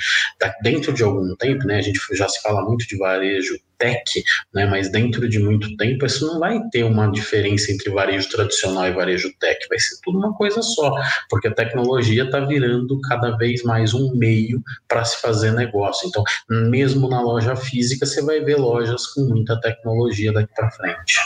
Dentro 0.62 0.92
de 0.92 1.02
algum 1.02 1.34
tempo 1.36 1.64
né, 1.66 1.78
a 1.78 1.82
gente 1.82 2.00
já 2.12 2.28
se 2.28 2.40
fala 2.42 2.62
muito 2.62 2.86
de 2.86 2.96
varejo 2.96 3.58
tech, 3.78 4.24
né, 4.52 4.66
mas 4.66 4.90
dentro 4.90 5.28
de 5.28 5.38
muito 5.38 5.76
tempo 5.76 6.04
isso 6.04 6.26
não 6.26 6.40
vai 6.40 6.60
ter 6.72 6.82
uma 6.82 7.10
diferença 7.10 7.70
entre 7.70 7.90
varejo 7.90 8.28
tradicional 8.28 8.88
e 8.88 8.92
varejo 8.92 9.32
tech, 9.38 9.58
vai 9.68 9.78
ser 9.78 9.96
tudo 10.02 10.18
uma 10.18 10.34
coisa 10.34 10.60
só, 10.62 10.92
porque 11.30 11.46
a 11.46 11.54
tecnologia 11.54 12.24
está 12.24 12.40
virando 12.40 13.00
cada 13.02 13.36
vez 13.36 13.62
mais 13.62 13.94
um 13.94 14.12
meio 14.16 14.60
para 14.88 15.04
se 15.04 15.20
fazer 15.20 15.52
negócio. 15.52 16.08
Então, 16.08 16.24
mesmo 16.48 17.08
na 17.08 17.20
loja 17.20 17.54
física, 17.54 18.04
você 18.04 18.20
vai 18.20 18.40
ver 18.40 18.56
lojas 18.56 19.06
com 19.06 19.22
muita 19.22 19.60
tecnologia 19.60 20.32
daqui 20.32 20.52
para 20.54 20.70
frente. 20.72 21.16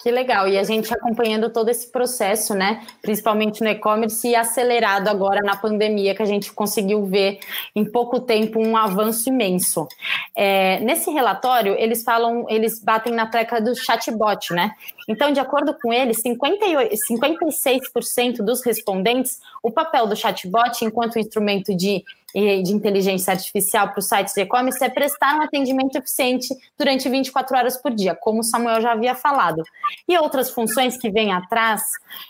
Que 0.00 0.12
legal, 0.12 0.46
e 0.46 0.56
a 0.56 0.62
gente 0.62 0.94
acompanhando 0.94 1.50
todo 1.50 1.70
esse 1.70 1.90
processo, 1.90 2.54
né? 2.54 2.86
Principalmente 3.02 3.60
no 3.60 3.68
e-commerce 3.68 4.28
e 4.28 4.36
acelerado 4.36 5.08
agora 5.08 5.40
na 5.42 5.56
pandemia, 5.56 6.14
que 6.14 6.22
a 6.22 6.26
gente 6.26 6.52
conseguiu 6.52 7.04
ver 7.04 7.40
em 7.74 7.84
pouco 7.84 8.20
tempo 8.20 8.60
um 8.60 8.76
avanço 8.76 9.28
imenso. 9.28 9.88
É, 10.36 10.78
nesse 10.80 11.10
relatório, 11.10 11.74
eles 11.76 12.04
falam, 12.04 12.46
eles 12.48 12.78
batem 12.80 13.12
na 13.12 13.26
tecla 13.26 13.60
do 13.60 13.74
chatbot, 13.74 14.52
né? 14.52 14.70
Então, 15.08 15.32
de 15.32 15.40
acordo 15.40 15.74
com 15.82 15.92
eles, 15.92 16.20
58, 16.20 16.94
56% 17.10 18.36
dos 18.36 18.64
respondentes, 18.64 19.40
o 19.60 19.72
papel 19.72 20.06
do 20.06 20.14
chatbot 20.14 20.84
enquanto 20.84 21.18
instrumento 21.18 21.74
de 21.74 22.04
de 22.34 22.72
inteligência 22.72 23.32
artificial 23.32 23.88
para 23.88 24.00
os 24.00 24.06
sites 24.06 24.34
de 24.34 24.42
e-commerce 24.42 24.82
é 24.84 24.88
prestar 24.88 25.36
um 25.36 25.42
atendimento 25.42 25.96
eficiente 25.96 26.54
durante 26.76 27.08
24 27.08 27.56
horas 27.56 27.76
por 27.76 27.94
dia, 27.94 28.14
como 28.14 28.40
o 28.40 28.44
Samuel 28.44 28.80
já 28.80 28.92
havia 28.92 29.14
falado. 29.14 29.62
E 30.06 30.16
outras 30.18 30.50
funções 30.50 30.98
que 30.98 31.10
vêm 31.10 31.32
atrás, 31.32 31.82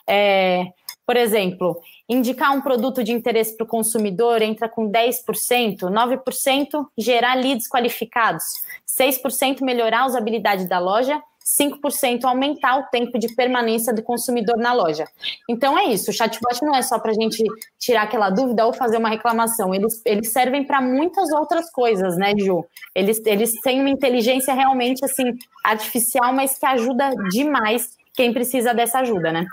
é, 0.07 0.67
por 1.05 1.17
exemplo, 1.17 1.81
indicar 2.09 2.55
um 2.55 2.61
produto 2.61 3.03
de 3.03 3.13
interesse 3.13 3.57
para 3.57 3.65
o 3.65 3.69
consumidor 3.69 4.41
entra 4.41 4.69
com 4.69 4.91
10%, 4.91 5.79
9% 5.81 6.87
gerar 6.97 7.35
leads 7.35 7.69
qualificados, 7.69 8.45
6% 8.87 9.63
melhorar 9.63 10.03
a 10.03 10.07
usabilidade 10.07 10.69
da 10.69 10.79
loja 10.79 11.21
5% 11.57 12.25
aumentar 12.25 12.79
o 12.79 12.85
tempo 12.91 13.19
de 13.19 13.35
permanência 13.35 13.93
do 13.93 14.03
consumidor 14.03 14.59
na 14.59 14.73
loja. 14.73 15.05
Então 15.49 15.79
é 15.79 15.87
isso, 15.87 16.11
o 16.11 16.15
chatbot 16.15 16.63
não 16.63 16.75
é 16.75 16.83
só 16.83 16.99
para 16.99 17.13
a 17.13 17.15
gente 17.15 17.43
tirar 17.79 18.03
aquela 18.03 18.29
dúvida 18.29 18.67
ou 18.67 18.73
fazer 18.73 18.99
uma 18.99 19.09
reclamação, 19.09 19.75
eles, 19.75 20.03
eles 20.05 20.31
servem 20.31 20.65
para 20.65 20.81
muitas 20.81 21.33
outras 21.33 21.71
coisas, 21.71 22.17
né, 22.17 22.35
Ju? 22.37 22.65
Eles, 22.95 23.21
eles 23.25 23.53
têm 23.63 23.81
uma 23.81 23.91
inteligência 23.91 24.53
realmente 24.53 25.05
assim 25.05 25.37
artificial, 25.65 26.33
mas 26.35 26.59
que 26.59 26.67
ajuda 26.67 27.11
demais 27.31 27.97
quem 28.13 28.33
precisa 28.33 28.75
dessa 28.75 28.99
ajuda, 28.99 29.33
né? 29.33 29.47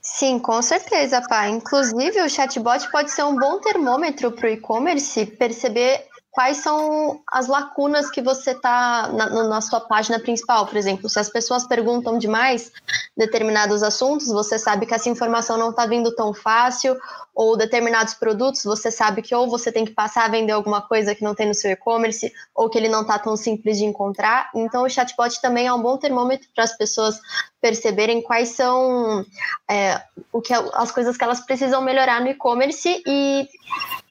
Sim, 0.00 0.38
com 0.38 0.60
certeza, 0.62 1.22
pá. 1.28 1.48
Inclusive, 1.48 2.22
o 2.22 2.28
chatbot 2.28 2.90
pode 2.90 3.10
ser 3.10 3.24
um 3.24 3.36
bom 3.36 3.60
termômetro 3.60 4.32
para 4.32 4.46
o 4.46 4.50
e-commerce 4.50 5.26
perceber 5.26 6.06
quais 6.38 6.58
são 6.58 7.20
as 7.26 7.48
lacunas 7.48 8.08
que 8.08 8.22
você 8.22 8.52
está 8.52 9.08
na, 9.08 9.48
na, 9.48 9.60
sua 9.60 9.80
página 9.80 10.20
principal, 10.20 10.68
por 10.68 10.76
exemplo. 10.76 11.08
Se 11.08 11.18
as 11.18 11.28
pessoas 11.28 11.66
perguntam 11.66 12.16
demais 12.16 12.70
determinados 13.16 13.82
assuntos, 13.82 14.28
você 14.28 14.56
sabe 14.56 14.86
que 14.86 14.94
essa 14.94 15.08
informação 15.08 15.58
não 15.58 15.70
está 15.70 15.84
vindo 15.84 16.14
tão 16.14 16.32
fácil, 16.32 16.96
ou 17.34 17.56
determinados 17.56 18.14
produtos, 18.14 18.62
você 18.62 18.88
sabe 18.88 19.20
que 19.20 19.34
ou 19.34 19.50
você 19.50 19.72
tem 19.72 19.84
que 19.84 19.90
passar 19.90 20.26
a 20.26 20.28
vender 20.28 20.52
alguma 20.52 20.80
coisa 20.80 21.12
que 21.12 21.24
não 21.24 21.34
tem 21.34 21.48
no 21.48 21.54
seu 21.54 21.72
e-commerce, 21.72 22.32
ou 22.54 22.70
que 22.70 22.78
ele 22.78 22.88
não 22.88 23.02
está 23.02 23.18
tão 23.18 23.36
simples 23.36 23.78
de 23.78 23.84
encontrar. 23.84 24.48
Então, 24.54 24.84
o 24.84 24.88
chatbot 24.88 25.40
também 25.40 25.66
é 25.66 25.72
um 25.72 25.82
bom 25.82 25.96
termômetro 25.96 26.48
para 26.54 26.62
as 26.62 26.76
pessoas 26.76 27.20
perceberem 27.60 28.22
quais 28.22 28.50
são 28.50 29.24
é, 29.68 30.00
o 30.32 30.40
que, 30.40 30.54
as 30.54 30.92
coisas 30.92 31.16
que 31.16 31.24
elas 31.24 31.40
precisam 31.40 31.82
melhorar 31.82 32.20
no 32.20 32.28
e-commerce 32.28 33.02
e 33.04 33.48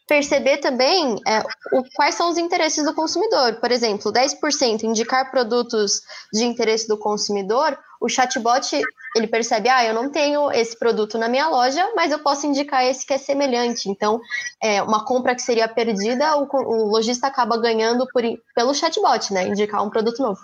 perceber 0.07 0.57
também 0.57 1.21
é, 1.27 1.43
o, 1.73 1.83
quais 1.93 2.15
são 2.15 2.29
os 2.29 2.37
interesses 2.37 2.83
do 2.83 2.93
consumidor. 2.93 3.55
Por 3.55 3.71
exemplo, 3.71 4.11
10% 4.11 4.83
indicar 4.83 5.29
produtos 5.29 6.01
de 6.33 6.45
interesse 6.45 6.87
do 6.87 6.97
consumidor, 6.97 7.77
o 7.99 8.07
chatbot 8.07 8.81
ele 9.15 9.27
percebe, 9.27 9.67
ah, 9.69 9.83
eu 9.83 9.93
não 9.93 10.09
tenho 10.09 10.51
esse 10.51 10.77
produto 10.77 11.17
na 11.17 11.27
minha 11.27 11.47
loja, 11.49 11.83
mas 11.95 12.11
eu 12.11 12.19
posso 12.19 12.45
indicar 12.45 12.85
esse 12.85 13.05
que 13.05 13.13
é 13.13 13.17
semelhante. 13.17 13.89
Então, 13.89 14.21
é, 14.61 14.81
uma 14.81 15.03
compra 15.03 15.35
que 15.35 15.41
seria 15.41 15.67
perdida, 15.67 16.37
o, 16.37 16.47
o 16.51 16.85
lojista 16.85 17.27
acaba 17.27 17.57
ganhando 17.57 18.07
por, 18.07 18.23
pelo 18.55 18.73
chatbot, 18.73 19.33
né? 19.33 19.47
Indicar 19.47 19.83
um 19.83 19.89
produto 19.89 20.21
novo. 20.21 20.39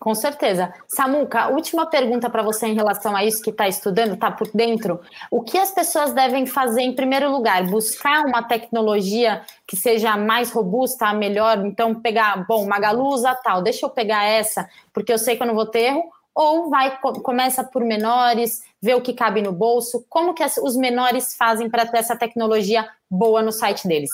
Com 0.00 0.14
certeza. 0.14 0.72
Samuca, 0.88 1.48
última 1.48 1.84
pergunta 1.84 2.30
para 2.30 2.42
você 2.42 2.66
em 2.66 2.74
relação 2.74 3.14
a 3.14 3.22
isso 3.22 3.42
que 3.42 3.50
está 3.50 3.68
estudando, 3.68 4.14
está 4.14 4.30
por 4.30 4.48
dentro. 4.48 4.98
O 5.30 5.42
que 5.42 5.58
as 5.58 5.70
pessoas 5.70 6.14
devem 6.14 6.46
fazer 6.46 6.80
em 6.80 6.94
primeiro 6.94 7.30
lugar? 7.30 7.64
Buscar 7.66 8.24
uma 8.24 8.42
tecnologia 8.42 9.42
que 9.66 9.76
seja 9.76 10.16
mais 10.16 10.50
robusta, 10.52 11.12
melhor? 11.12 11.58
Então, 11.66 11.94
pegar, 11.94 12.46
bom, 12.48 12.66
Magalu 12.66 13.10
tal, 13.44 13.60
deixa 13.60 13.84
eu 13.84 13.90
pegar 13.90 14.24
essa, 14.24 14.66
porque 14.90 15.12
eu 15.12 15.18
sei 15.18 15.36
que 15.36 15.42
eu 15.42 15.46
não 15.46 15.54
vou 15.54 15.66
ter 15.66 15.80
erro. 15.80 16.04
Ou 16.34 16.70
vai, 16.70 16.98
começa 17.22 17.62
por 17.62 17.84
menores, 17.84 18.62
vê 18.80 18.94
o 18.94 19.02
que 19.02 19.12
cabe 19.12 19.42
no 19.42 19.52
bolso. 19.52 20.06
Como 20.08 20.32
que 20.32 20.42
os 20.62 20.76
menores 20.76 21.34
fazem 21.34 21.68
para 21.68 21.84
ter 21.84 21.98
essa 21.98 22.16
tecnologia 22.16 22.88
boa 23.10 23.42
no 23.42 23.52
site 23.52 23.86
deles? 23.86 24.10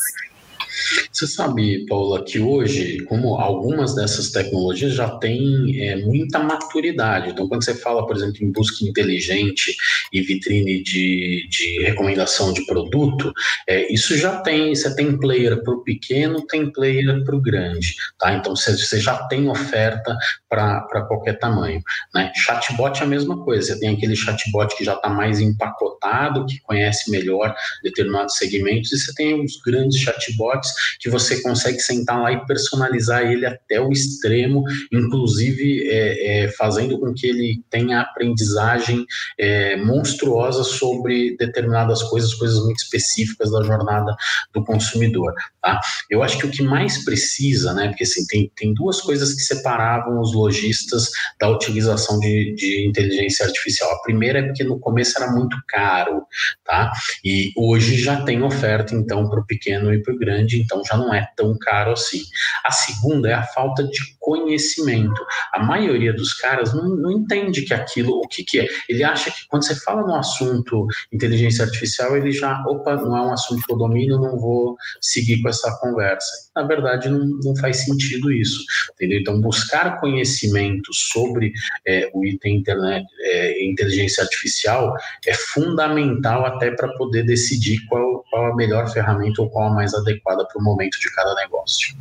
Você 1.13 1.27
sabe, 1.27 1.87
Paula, 1.87 2.23
que 2.25 2.39
hoje, 2.39 3.03
como 3.05 3.37
algumas 3.37 3.95
dessas 3.95 4.31
tecnologias 4.31 4.93
já 4.93 5.09
têm 5.19 5.81
é, 5.81 5.97
muita 5.97 6.39
maturidade. 6.39 7.31
Então, 7.31 7.49
quando 7.49 7.65
você 7.65 7.75
fala, 7.75 8.07
por 8.07 8.17
exemplo, 8.17 8.37
em 8.43 8.53
busca 8.53 8.85
inteligente 8.85 9.75
e 10.13 10.21
vitrine 10.21 10.83
de, 10.83 11.49
de 11.49 11.83
recomendação 11.83 12.53
de 12.53 12.65
produto, 12.67 13.33
é, 13.67 13.91
isso 13.93 14.17
já 14.17 14.41
tem, 14.43 14.75
você 14.75 14.95
tem 14.95 15.19
player 15.19 15.63
para 15.63 15.75
o 15.75 15.83
pequeno, 15.83 16.47
tem 16.47 16.71
player 16.71 17.25
para 17.25 17.37
o 17.37 17.41
grande. 17.41 17.95
Tá? 18.19 18.35
Então, 18.35 18.55
você, 18.55 18.77
você 18.77 19.01
já 19.01 19.17
tem 19.29 19.49
oferta 19.49 20.17
para 20.49 21.07
qualquer 21.09 21.39
tamanho. 21.39 21.83
Né? 22.15 22.31
Chatbot 22.35 23.01
é 23.01 23.05
a 23.05 23.09
mesma 23.09 23.43
coisa, 23.43 23.75
você 23.75 23.81
tem 23.81 23.91
aquele 23.91 24.17
chatbot 24.17 24.77
que 24.77 24.85
já 24.85 24.95
está 24.95 25.09
mais 25.09 25.41
empacotado, 25.41 26.45
que 26.47 26.61
conhece 26.61 27.11
melhor 27.11 27.55
determinados 27.83 28.37
segmentos, 28.37 28.93
e 28.93 28.99
você 28.99 29.15
tem 29.15 29.43
os 29.43 29.61
grandes 29.65 30.01
chatbots 30.01 30.56
que 31.01 31.11
você 31.11 31.41
consegue 31.43 31.81
sentar 31.81 32.21
lá 32.21 32.33
e 32.33 32.47
personalizar 32.47 33.23
ele 33.23 33.47
até 33.47 33.81
o 33.81 33.91
extremo, 33.91 34.63
inclusive 34.93 35.89
é, 35.89 36.45
é, 36.45 36.49
fazendo 36.53 36.99
com 36.99 37.13
que 37.13 37.27
ele 37.27 37.63
tenha 37.71 38.01
aprendizagem 38.01 39.05
é, 39.39 39.77
monstruosa 39.77 40.65
sobre 40.65 41.37
determinadas 41.37 42.03
coisas, 42.05 42.35
coisas 42.35 42.59
muito 42.65 42.79
específicas 42.79 43.51
da 43.51 43.63
jornada 43.63 44.15
do 44.53 44.65
consumidor. 44.65 45.33
Tá? 45.63 45.81
Eu 46.11 46.23
acho 46.23 46.39
que 46.39 46.47
o 46.47 46.51
que 46.51 46.63
mais 46.63 47.05
precisa, 47.05 47.73
né, 47.75 47.89
porque 47.89 48.05
assim, 48.05 48.27
tem, 48.27 48.51
tem 48.57 48.75
duas 48.75 49.01
coisas 49.01 49.35
que 49.35 49.43
separavam 49.43 50.21
os 50.21 50.35
lojistas 50.35 51.11
da 51.41 51.49
utilização 51.49 52.19
de, 52.21 52.55
de 52.55 52.87
inteligência 52.87 53.47
artificial. 53.47 53.91
A 53.93 54.03
primeira 54.03 54.39
é 54.39 54.43
porque 54.43 54.65
no 54.65 54.79
começo 54.79 55.21
era 55.21 55.31
muito 55.33 55.57
caro, 55.69 56.23
tá? 56.65 56.93
E 57.25 57.53
hoje 57.57 57.99
já 57.99 58.23
tem 58.23 58.43
oferta, 58.43 58.95
então, 58.95 59.29
para 59.29 59.41
o 59.41 59.47
pequeno 59.47 59.93
e 59.93 60.03
para 60.03 60.15
o 60.15 60.19
grande 60.19 60.46
então 60.55 60.83
já 60.85 60.97
não 60.97 61.15
é 61.15 61.27
tão 61.37 61.57
caro 61.59 61.93
assim. 61.93 62.23
A 62.65 62.71
segunda 62.71 63.29
é 63.29 63.35
a 63.35 63.43
falta 63.43 63.85
de 63.85 64.17
conhecimento. 64.21 65.25
A 65.53 65.63
maioria 65.63 66.13
dos 66.13 66.35
caras 66.35 66.75
não, 66.75 66.97
não 66.97 67.13
entende 67.13 67.63
que 67.63 67.73
aquilo, 67.73 68.19
o 68.19 68.29
que, 68.29 68.45
que 68.45 68.61
é. 68.61 68.69
Ele 68.89 69.05
acha 69.05 69.31
que 69.31 69.47
quando 69.49 69.65
você 69.65 69.75
fala 69.77 70.03
no 70.03 70.15
assunto 70.15 70.87
inteligência 71.13 71.65
artificial, 71.65 72.17
ele 72.17 72.33
já, 72.33 72.63
opa, 72.67 72.97
não 72.97 73.17
é 73.17 73.23
um 73.23 73.33
assunto 73.33 73.63
que 73.65 73.73
eu 73.73 73.79
domino, 73.79 74.21
não 74.21 74.39
vou 74.39 74.77
seguir 75.01 75.41
com 75.41 75.49
essa 75.49 75.71
conversa. 75.81 76.51
Na 76.55 76.63
verdade, 76.63 77.09
não, 77.09 77.25
não 77.43 77.57
faz 77.57 77.85
sentido 77.85 78.33
isso, 78.33 78.65
entendeu? 78.95 79.21
Então, 79.21 79.41
buscar 79.41 80.01
conhecimento 80.01 80.93
sobre 80.93 81.53
é, 81.87 82.11
o 82.13 82.25
item 82.25 82.57
internet, 82.57 83.07
é, 83.21 83.65
inteligência 83.65 84.23
artificial 84.23 84.95
é 85.27 85.35
fundamental 85.35 86.45
até 86.45 86.71
para 86.71 86.89
poder 86.97 87.25
decidir 87.25 87.85
qual, 87.87 88.25
qual 88.31 88.53
a 88.53 88.57
melhor 88.57 88.89
ferramenta 88.93 89.43
ou 89.43 89.51
qual 89.51 89.69
a 89.69 89.75
mais 89.75 89.95
adequada 89.95 90.36
para 90.45 90.61
o 90.61 90.65
momento 90.65 90.99
de 90.99 91.11
cada 91.15 91.35
negócio. 91.35 91.97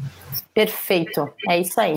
Perfeito, 0.54 1.32
é 1.50 1.60
isso 1.60 1.80
aí. 1.80 1.96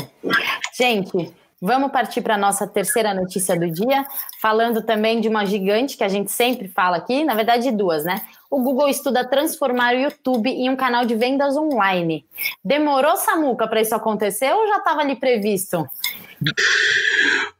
Gente, 0.76 1.32
vamos 1.60 1.90
partir 1.90 2.20
para 2.20 2.34
a 2.34 2.38
nossa 2.38 2.66
terceira 2.66 3.14
notícia 3.14 3.58
do 3.58 3.70
dia, 3.70 4.06
falando 4.40 4.82
também 4.82 5.20
de 5.20 5.28
uma 5.28 5.44
gigante 5.44 5.96
que 5.96 6.04
a 6.04 6.08
gente 6.08 6.30
sempre 6.30 6.68
fala 6.68 6.96
aqui, 6.96 7.24
na 7.24 7.34
verdade 7.34 7.70
duas, 7.70 8.04
né? 8.04 8.22
O 8.50 8.62
Google 8.62 8.88
estuda 8.88 9.28
transformar 9.28 9.94
o 9.94 9.98
YouTube 9.98 10.48
em 10.48 10.70
um 10.70 10.76
canal 10.76 11.04
de 11.04 11.14
vendas 11.14 11.56
online. 11.56 12.24
Demorou, 12.64 13.16
Samuca, 13.16 13.68
para 13.68 13.80
isso 13.80 13.94
acontecer 13.94 14.52
ou 14.52 14.66
já 14.68 14.78
estava 14.78 15.00
ali 15.00 15.16
previsto? 15.16 15.86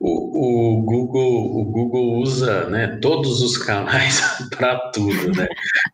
O, 0.00 0.76
o, 0.76 0.82
Google, 0.82 1.58
o 1.58 1.64
Google 1.64 2.20
usa 2.20 2.70
né, 2.70 2.98
todos 3.02 3.42
os 3.42 3.58
canais 3.58 4.20
para 4.56 4.78
tudo, 4.90 5.32
né? 5.36 5.48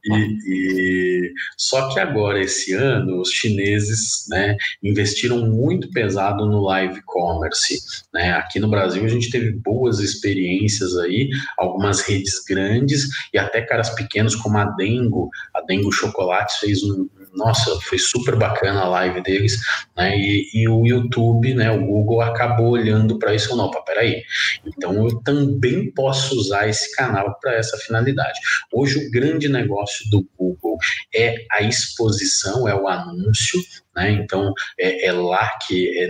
E, 0.05 0.39
e, 0.47 1.33
só 1.57 1.89
que 1.89 1.99
agora, 1.99 2.43
esse 2.43 2.75
ano, 2.75 3.23
os 3.23 3.31
chineses 3.31 4.27
né, 4.29 4.57
investiram 4.83 5.47
muito 5.47 5.91
pesado 5.91 6.45
no 6.45 6.63
live 6.63 7.01
commerce. 7.07 7.81
Né? 8.13 8.33
Aqui 8.33 8.61
no 8.61 8.69
Brasil 8.69 9.03
a 9.03 9.09
gente 9.09 9.31
teve 9.31 9.53
boas 9.53 10.01
experiências 10.01 10.99
aí, 10.99 11.31
algumas 11.57 12.03
redes 12.03 12.45
grandes 12.47 13.09
e 13.33 13.39
até 13.39 13.63
caras 13.63 13.89
pequenos 13.91 14.37
como 14.37 14.59
a 14.59 14.67
Dengo, 14.67 15.31
a 15.55 15.63
Dengo 15.63 15.91
Chocolates 15.91 16.57
fez 16.57 16.83
um, 16.83 17.09
nossa, 17.35 17.79
foi 17.83 17.99
super 17.99 18.37
bacana 18.37 18.83
a 18.83 18.89
live 18.89 19.23
deles, 19.23 19.59
né? 19.97 20.17
E, 20.17 20.51
e 20.55 20.69
o 20.69 20.87
YouTube, 20.87 21.55
né? 21.55 21.71
O 21.71 21.85
Google 21.85 22.21
acabou 22.23 22.71
olhando 22.71 23.19
para 23.19 23.35
isso 23.35 23.51
ou 23.51 23.57
não. 23.57 23.71
Peraí, 23.85 24.23
então 24.67 24.95
eu 25.07 25.21
também 25.23 25.91
posso 25.93 26.37
usar 26.39 26.69
esse 26.69 26.95
canal 26.95 27.39
para 27.41 27.55
essa 27.55 27.77
finalidade. 27.79 28.39
Hoje 28.73 28.99
o 28.99 29.11
grande 29.11 29.49
negócio 29.49 30.09
do 30.11 30.27
Google 30.39 30.79
é 31.15 31.45
a 31.51 31.63
exposição, 31.63 32.69
é 32.69 32.75
o 32.75 32.89
anúncio, 32.89 33.61
né? 33.95 34.11
Então 34.13 34.53
é, 34.79 35.07
é, 35.07 35.13
lá 35.13 35.51
que 35.67 35.99
é 35.99 36.09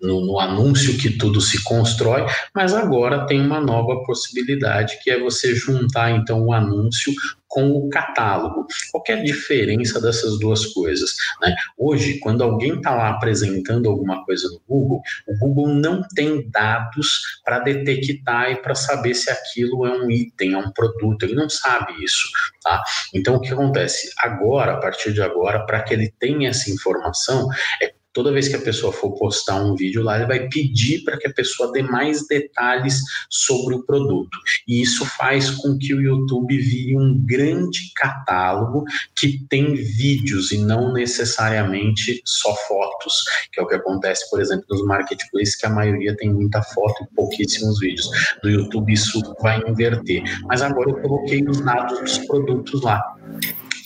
no, 0.00 0.26
no, 0.26 0.38
anúncio 0.38 0.96
que 0.98 1.10
tudo 1.10 1.40
se 1.40 1.62
constrói, 1.64 2.24
mas 2.54 2.74
agora 2.74 3.26
tem 3.26 3.40
uma 3.40 3.60
nova 3.60 4.02
possibilidade 4.04 4.98
que 5.02 5.10
é 5.10 5.18
você 5.18 5.54
juntar 5.54 6.10
então 6.10 6.42
o 6.42 6.52
anúncio 6.52 7.12
com 7.56 7.70
o 7.70 7.88
catálogo. 7.88 8.66
Qual 8.92 9.02
é 9.08 9.14
a 9.14 9.24
diferença 9.24 9.98
dessas 9.98 10.38
duas 10.38 10.66
coisas? 10.74 11.14
Né? 11.40 11.54
Hoje, 11.78 12.18
quando 12.18 12.44
alguém 12.44 12.76
está 12.76 12.94
lá 12.94 13.08
apresentando 13.08 13.88
alguma 13.88 14.22
coisa 14.26 14.46
no 14.50 14.60
Google, 14.68 15.00
o 15.26 15.38
Google 15.38 15.68
não 15.68 16.02
tem 16.14 16.50
dados 16.50 17.40
para 17.42 17.60
detectar 17.60 18.50
e 18.50 18.56
para 18.56 18.74
saber 18.74 19.14
se 19.14 19.30
aquilo 19.30 19.86
é 19.86 19.90
um 19.90 20.10
item, 20.10 20.52
é 20.52 20.58
um 20.58 20.70
produto, 20.70 21.22
ele 21.22 21.34
não 21.34 21.48
sabe 21.48 21.94
isso. 22.04 22.28
Tá? 22.62 22.82
Então, 23.14 23.36
o 23.36 23.40
que 23.40 23.50
acontece? 23.50 24.10
Agora, 24.18 24.74
a 24.74 24.76
partir 24.76 25.14
de 25.14 25.22
agora, 25.22 25.64
para 25.64 25.80
que 25.80 25.94
ele 25.94 26.12
tenha 26.18 26.50
essa 26.50 26.70
informação, 26.70 27.48
é 27.80 27.95
toda 28.16 28.32
vez 28.32 28.48
que 28.48 28.56
a 28.56 28.60
pessoa 28.62 28.94
for 28.94 29.12
postar 29.12 29.62
um 29.62 29.74
vídeo 29.74 30.02
lá, 30.02 30.16
ele 30.16 30.24
vai 30.24 30.48
pedir 30.48 31.04
para 31.04 31.18
que 31.18 31.26
a 31.28 31.32
pessoa 31.34 31.70
dê 31.70 31.82
mais 31.82 32.26
detalhes 32.26 33.02
sobre 33.28 33.74
o 33.74 33.84
produto. 33.84 34.38
E 34.66 34.80
isso 34.80 35.04
faz 35.04 35.50
com 35.50 35.76
que 35.76 35.92
o 35.92 36.00
YouTube 36.00 36.56
vire 36.56 36.96
um 36.96 37.14
grande 37.26 37.92
catálogo 37.94 38.86
que 39.14 39.46
tem 39.50 39.74
vídeos 39.74 40.50
e 40.50 40.56
não 40.56 40.94
necessariamente 40.94 42.22
só 42.24 42.54
fotos, 42.66 43.22
que 43.52 43.60
é 43.60 43.62
o 43.62 43.66
que 43.66 43.74
acontece, 43.74 44.30
por 44.30 44.40
exemplo, 44.40 44.64
nos 44.70 44.82
marketplaces, 44.86 45.54
que 45.54 45.66
a 45.66 45.70
maioria 45.70 46.16
tem 46.16 46.32
muita 46.32 46.62
foto 46.62 47.04
e 47.04 47.14
pouquíssimos 47.14 47.78
vídeos. 47.80 48.08
No 48.42 48.48
YouTube 48.48 48.94
isso 48.94 49.20
vai 49.42 49.60
inverter. 49.68 50.22
Mas 50.46 50.62
agora 50.62 50.88
eu 50.88 51.02
coloquei 51.02 51.44
os 51.46 51.60
dados 51.60 52.00
dos 52.00 52.18
produtos 52.26 52.80
lá. 52.80 52.98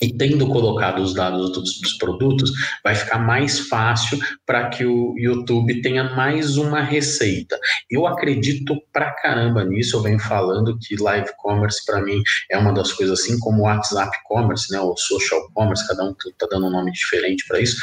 E 0.03 0.13
tendo 0.13 0.47
colocado 0.47 1.01
os 1.01 1.15
dados 1.15 1.53
dos, 1.53 1.81
dos 1.81 1.93
produtos, 1.95 2.53
vai 2.83 2.95
ficar 2.95 3.19
mais 3.19 3.61
fácil 3.61 4.19
para 4.47 4.69
que 4.69 4.85
o 4.85 5.15
YouTube 5.19 5.83
tenha 5.83 6.05
mais 6.05 6.57
uma 6.57 6.81
receita. 6.81 7.59
Eu 7.91 8.07
acredito 8.07 8.75
pra 8.93 9.11
caramba 9.13 9.65
nisso, 9.65 9.97
eu 9.97 10.03
venho 10.03 10.19
falando 10.19 10.79
que 10.79 10.97
live 10.97 11.29
commerce 11.39 11.85
para 11.85 12.01
mim 12.03 12.23
é 12.51 12.59
uma 12.59 12.73
das 12.73 12.93
coisas 12.93 13.21
assim 13.21 13.39
como 13.39 13.63
o 13.63 13.65
WhatsApp 13.65 14.11
commerce, 14.25 14.73
né, 14.73 14.81
o 14.81 14.97
social 14.97 15.41
commerce, 15.53 15.87
cada 15.87 16.05
um 16.05 16.13
está 16.13 16.47
dando 16.51 16.67
um 16.67 16.71
nome 16.71 16.93
diferente 16.93 17.45
para 17.47 17.61
isso, 17.61 17.77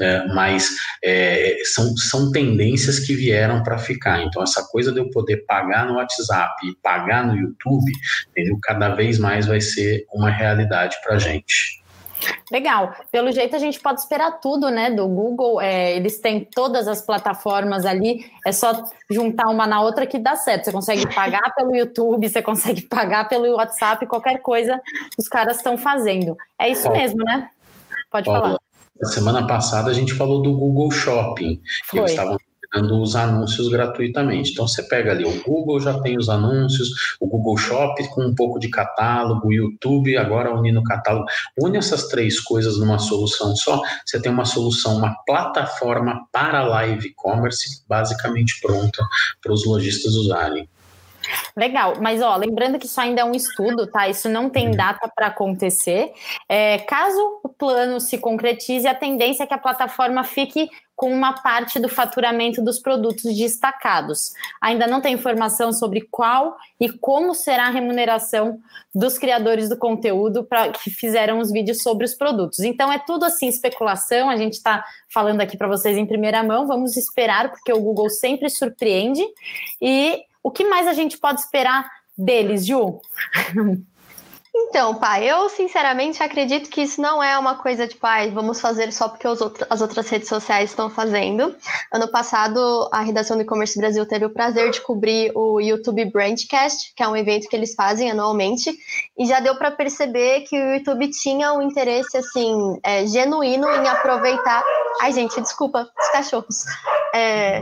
é, 0.00 0.26
mas 0.28 0.70
é, 1.02 1.58
são, 1.64 1.96
são 1.96 2.30
tendências 2.30 2.98
que 2.98 3.14
vieram 3.14 3.62
para 3.62 3.78
ficar. 3.78 4.22
Então 4.22 4.42
essa 4.42 4.62
coisa 4.68 4.92
de 4.92 4.98
eu 4.98 5.10
poder 5.10 5.44
pagar 5.46 5.86
no 5.86 5.94
WhatsApp 5.94 6.54
e 6.66 6.76
pagar 6.82 7.26
no 7.26 7.36
YouTube, 7.36 7.90
entendeu? 8.30 8.58
cada 8.62 8.94
vez 8.94 9.18
mais 9.18 9.46
vai 9.46 9.60
ser 9.60 10.06
uma 10.12 10.30
realidade 10.30 10.96
para 11.02 11.18
gente. 11.18 11.61
Legal. 12.50 12.94
Pelo 13.10 13.32
jeito 13.32 13.56
a 13.56 13.58
gente 13.58 13.80
pode 13.80 14.00
esperar 14.00 14.40
tudo, 14.40 14.70
né? 14.70 14.90
Do 14.90 15.06
Google, 15.08 15.60
é, 15.60 15.96
eles 15.96 16.18
têm 16.18 16.44
todas 16.44 16.86
as 16.88 17.02
plataformas 17.02 17.86
ali. 17.86 18.26
É 18.46 18.52
só 18.52 18.84
juntar 19.10 19.48
uma 19.48 19.66
na 19.66 19.80
outra 19.80 20.06
que 20.06 20.18
dá 20.18 20.36
certo. 20.36 20.66
Você 20.66 20.72
consegue 20.72 21.14
pagar 21.14 21.52
pelo 21.56 21.74
YouTube, 21.74 22.28
você 22.28 22.42
consegue 22.42 22.82
pagar 22.82 23.28
pelo 23.28 23.56
WhatsApp, 23.56 24.06
qualquer 24.06 24.38
coisa 24.38 24.80
os 25.18 25.28
caras 25.28 25.56
estão 25.56 25.76
fazendo. 25.76 26.36
É 26.58 26.68
isso 26.68 26.90
mesmo, 26.90 27.22
né? 27.24 27.48
Pode 28.10 28.26
falar. 28.26 28.58
Semana 29.04 29.46
passada 29.46 29.90
a 29.90 29.94
gente 29.94 30.14
falou 30.14 30.42
do 30.42 30.56
Google 30.56 30.90
Shopping, 30.90 31.60
que 31.90 31.98
eles 31.98 32.10
estavam 32.10 32.38
dando 32.72 33.00
os 33.00 33.14
anúncios 33.14 33.68
gratuitamente. 33.68 34.52
Então 34.52 34.66
você 34.66 34.82
pega 34.82 35.12
ali, 35.12 35.24
o 35.24 35.42
Google 35.42 35.80
já 35.80 36.00
tem 36.00 36.16
os 36.16 36.28
anúncios, 36.28 37.16
o 37.20 37.26
Google 37.26 37.56
Shop 37.56 38.08
com 38.08 38.24
um 38.24 38.34
pouco 38.34 38.58
de 38.58 38.68
catálogo, 38.68 39.48
o 39.48 39.52
YouTube 39.52 40.16
agora 40.16 40.54
unindo 40.54 40.80
o 40.80 40.84
catálogo. 40.84 41.26
Une 41.60 41.78
essas 41.78 42.08
três 42.08 42.40
coisas 42.40 42.78
numa 42.78 42.98
solução 42.98 43.54
só, 43.56 43.80
você 44.04 44.20
tem 44.20 44.32
uma 44.32 44.44
solução, 44.44 44.96
uma 44.96 45.14
plataforma 45.26 46.26
para 46.32 46.62
live 46.62 47.12
commerce 47.14 47.82
basicamente 47.88 48.60
pronta 48.60 49.04
para 49.42 49.52
os 49.52 49.66
lojistas 49.66 50.14
usarem. 50.14 50.68
Legal, 51.56 51.94
mas 52.00 52.22
ó, 52.22 52.36
lembrando 52.36 52.78
que 52.78 52.86
isso 52.86 53.00
ainda 53.00 53.20
é 53.20 53.24
um 53.24 53.32
estudo, 53.32 53.86
tá? 53.86 54.08
Isso 54.08 54.28
não 54.28 54.48
tem 54.48 54.68
uhum. 54.68 54.76
data 54.76 55.10
para 55.14 55.28
acontecer. 55.28 56.12
É, 56.48 56.78
caso 56.78 57.40
o 57.42 57.48
plano 57.48 58.00
se 58.00 58.18
concretize, 58.18 58.86
a 58.86 58.94
tendência 58.94 59.44
é 59.44 59.46
que 59.46 59.54
a 59.54 59.58
plataforma 59.58 60.24
fique 60.24 60.68
com 61.02 61.12
uma 61.12 61.32
parte 61.32 61.80
do 61.80 61.88
faturamento 61.88 62.62
dos 62.62 62.78
produtos 62.78 63.34
destacados. 63.34 64.32
Ainda 64.60 64.86
não 64.86 65.00
tem 65.00 65.14
informação 65.14 65.72
sobre 65.72 66.02
qual 66.08 66.56
e 66.78 66.88
como 66.88 67.34
será 67.34 67.66
a 67.66 67.70
remuneração 67.70 68.60
dos 68.94 69.18
criadores 69.18 69.68
do 69.68 69.76
conteúdo 69.76 70.44
para 70.44 70.68
que 70.68 70.90
fizeram 70.90 71.40
os 71.40 71.50
vídeos 71.50 71.82
sobre 71.82 72.04
os 72.04 72.14
produtos. 72.14 72.60
Então 72.60 72.92
é 72.92 72.98
tudo 72.98 73.24
assim 73.24 73.48
especulação. 73.48 74.30
A 74.30 74.36
gente 74.36 74.52
está 74.52 74.84
falando 75.12 75.40
aqui 75.40 75.56
para 75.56 75.66
vocês 75.66 75.98
em 75.98 76.06
primeira 76.06 76.42
mão. 76.42 76.68
Vamos 76.68 76.96
esperar 76.96 77.50
porque 77.50 77.72
o 77.72 77.80
Google 77.80 78.08
sempre 78.08 78.48
surpreende 78.48 79.24
e 79.80 80.22
o 80.42 80.50
que 80.50 80.64
mais 80.64 80.86
a 80.86 80.92
gente 80.92 81.18
pode 81.18 81.40
esperar 81.40 81.88
deles, 82.16 82.66
Ju? 82.66 83.00
Então, 84.54 84.94
pai, 84.94 85.24
eu 85.24 85.48
sinceramente 85.48 86.22
acredito 86.22 86.68
que 86.68 86.82
isso 86.82 87.00
não 87.00 87.22
é 87.22 87.38
uma 87.38 87.54
coisa 87.54 87.86
de 87.86 87.96
pai, 87.96 88.30
vamos 88.30 88.60
fazer 88.60 88.92
só 88.92 89.08
porque 89.08 89.26
outros, 89.26 89.66
as 89.70 89.80
outras 89.80 90.06
redes 90.10 90.28
sociais 90.28 90.70
estão 90.70 90.90
fazendo. 90.90 91.56
Ano 91.90 92.10
passado, 92.10 92.86
a 92.92 93.00
redação 93.00 93.36
do 93.38 93.42
e-commerce 93.42 93.78
Brasil 93.78 94.04
teve 94.04 94.26
o 94.26 94.30
prazer 94.30 94.70
de 94.70 94.82
cobrir 94.82 95.32
o 95.34 95.58
YouTube 95.58 96.04
Brandcast, 96.04 96.92
que 96.94 97.02
é 97.02 97.08
um 97.08 97.16
evento 97.16 97.48
que 97.48 97.56
eles 97.56 97.74
fazem 97.74 98.10
anualmente, 98.10 98.76
e 99.18 99.24
já 99.24 99.40
deu 99.40 99.56
para 99.56 99.70
perceber 99.70 100.42
que 100.42 100.54
o 100.54 100.74
YouTube 100.74 101.10
tinha 101.10 101.54
um 101.54 101.62
interesse 101.62 102.18
assim 102.18 102.78
é, 102.82 103.06
genuíno 103.06 103.66
em 103.70 103.88
aproveitar. 103.88 104.62
Ai, 105.00 105.12
gente, 105.12 105.40
desculpa, 105.40 105.88
os 105.98 106.08
cachorros. 106.10 106.64
É, 107.14 107.58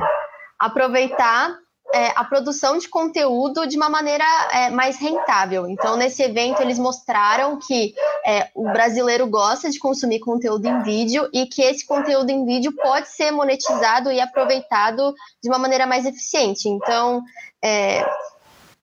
aproveitar 0.58 1.56
é, 1.92 2.12
a 2.16 2.24
produção 2.24 2.78
de 2.78 2.88
conteúdo 2.88 3.66
de 3.66 3.76
uma 3.76 3.88
maneira 3.88 4.24
é, 4.52 4.70
mais 4.70 4.98
rentável. 4.98 5.68
Então, 5.68 5.96
nesse 5.96 6.22
evento, 6.22 6.62
eles 6.62 6.78
mostraram 6.78 7.58
que 7.58 7.94
é, 8.24 8.48
o 8.54 8.64
brasileiro 8.64 9.26
gosta 9.26 9.70
de 9.70 9.78
consumir 9.78 10.20
conteúdo 10.20 10.66
em 10.66 10.82
vídeo 10.82 11.28
e 11.32 11.46
que 11.46 11.62
esse 11.62 11.86
conteúdo 11.86 12.30
em 12.30 12.44
vídeo 12.44 12.72
pode 12.72 13.08
ser 13.08 13.30
monetizado 13.30 14.10
e 14.10 14.20
aproveitado 14.20 15.14
de 15.42 15.48
uma 15.48 15.58
maneira 15.58 15.86
mais 15.86 16.06
eficiente. 16.06 16.68
Então, 16.68 17.22
é, 17.62 18.04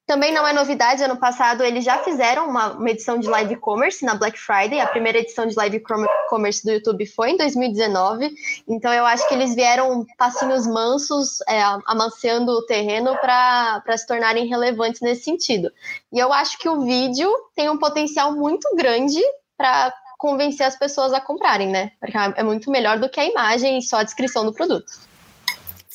também 0.08 0.32
não 0.32 0.48
é 0.48 0.54
novidade, 0.54 1.04
ano 1.04 1.18
passado 1.18 1.62
eles 1.64 1.84
já 1.84 1.98
fizeram 1.98 2.48
uma, 2.48 2.72
uma, 2.72 2.90
edição 2.90 3.20
de 3.20 3.28
live 3.28 3.58
commerce 3.58 4.06
na 4.06 4.16
Black 4.16 4.40
Friday. 4.40 4.80
A 4.80 4.88
primeira 4.88 5.20
edição 5.20 5.46
de 5.46 5.54
live 5.54 5.84
commerce 6.30 6.64
do 6.64 6.72
YouTube 6.72 7.06
foi 7.06 7.32
em 7.32 7.38
2019. 7.38 8.34
Então 8.70 8.94
eu 8.94 9.06
acho 9.06 9.28
que 9.28 9.34
eles 9.34 9.54
vieram 9.54 10.06
passinhos 10.18 10.66
mansos, 10.66 11.42
é, 11.42 11.62
amaciando 11.86 12.54
o 12.54 12.66
terreno 12.66 13.18
para 13.18 13.98
se 13.98 14.08
tornarem 14.08 14.48
relevantes 14.48 15.02
nesse 15.02 15.26
sentido. 15.26 15.70
E 16.12 16.18
eu 16.18 16.32
acho 16.32 16.58
que 16.58 16.70
o 16.70 16.82
vídeo 16.82 17.30
tem 17.54 17.70
um 17.70 17.78
potencial 17.78 18.34
muito 18.34 18.74
grande 18.78 19.22
para 19.58 19.94
convencer 20.18 20.66
as 20.66 20.80
pessoas 20.80 21.12
a 21.12 21.20
comprarem, 21.20 21.68
né? 21.68 21.92
Porque 22.00 22.18
é 22.18 22.44
muito 22.44 22.72
melhor 22.72 22.98
do 22.98 23.10
que 23.10 23.20
a 23.20 23.26
imagem 23.26 23.78
e 23.78 23.82
só 23.82 23.98
a 23.98 24.04
descrição 24.04 24.46
do 24.46 24.54
produto 24.54 25.07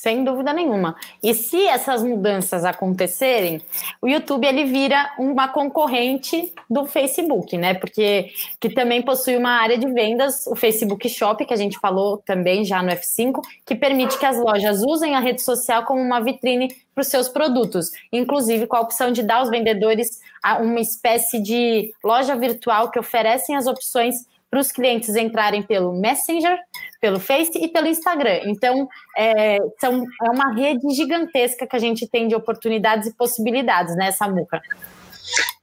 sem 0.02 0.24
dúvida 0.24 0.52
nenhuma. 0.52 0.96
E 1.22 1.32
se 1.32 1.64
essas 1.64 2.02
mudanças 2.02 2.64
acontecerem, 2.64 3.60
o 4.00 4.08
YouTube 4.08 4.44
ele 4.44 4.64
vira 4.64 5.12
uma 5.16 5.46
concorrente 5.46 6.52
do 6.68 6.86
Facebook, 6.86 7.56
né? 7.56 7.74
Porque 7.74 8.32
que 8.58 8.68
também 8.70 9.00
possui 9.00 9.36
uma 9.36 9.50
área 9.50 9.78
de 9.78 9.86
vendas, 9.86 10.44
o 10.48 10.56
Facebook 10.56 11.08
Shop, 11.08 11.46
que 11.46 11.54
a 11.54 11.56
gente 11.56 11.78
falou 11.78 12.18
também 12.18 12.64
já 12.64 12.82
no 12.82 12.90
F5, 12.90 13.42
que 13.64 13.76
permite 13.76 14.18
que 14.18 14.26
as 14.26 14.36
lojas 14.36 14.82
usem 14.82 15.14
a 15.14 15.20
rede 15.20 15.40
social 15.40 15.84
como 15.84 16.00
uma 16.00 16.20
vitrine 16.20 16.74
para 16.92 17.02
os 17.02 17.06
seus 17.06 17.28
produtos, 17.28 17.92
inclusive 18.12 18.66
com 18.66 18.74
a 18.74 18.80
opção 18.80 19.12
de 19.12 19.22
dar 19.22 19.36
aos 19.36 19.50
vendedores 19.50 20.20
uma 20.60 20.80
espécie 20.80 21.40
de 21.40 21.94
loja 22.02 22.34
virtual 22.34 22.90
que 22.90 22.98
oferecem 22.98 23.54
as 23.54 23.68
opções 23.68 24.26
para 24.52 24.60
os 24.60 24.70
clientes 24.70 25.16
entrarem 25.16 25.62
pelo 25.62 25.98
Messenger, 25.98 26.58
pelo 27.00 27.18
Face 27.18 27.56
e 27.56 27.68
pelo 27.68 27.86
Instagram. 27.86 28.42
Então, 28.44 28.86
é, 29.16 29.56
são, 29.80 30.04
é 30.22 30.30
uma 30.30 30.52
rede 30.52 30.94
gigantesca 30.94 31.66
que 31.66 31.74
a 31.74 31.78
gente 31.78 32.06
tem 32.06 32.28
de 32.28 32.34
oportunidades 32.34 33.08
e 33.08 33.16
possibilidades, 33.16 33.96
né, 33.96 34.12
Samuca? 34.12 34.60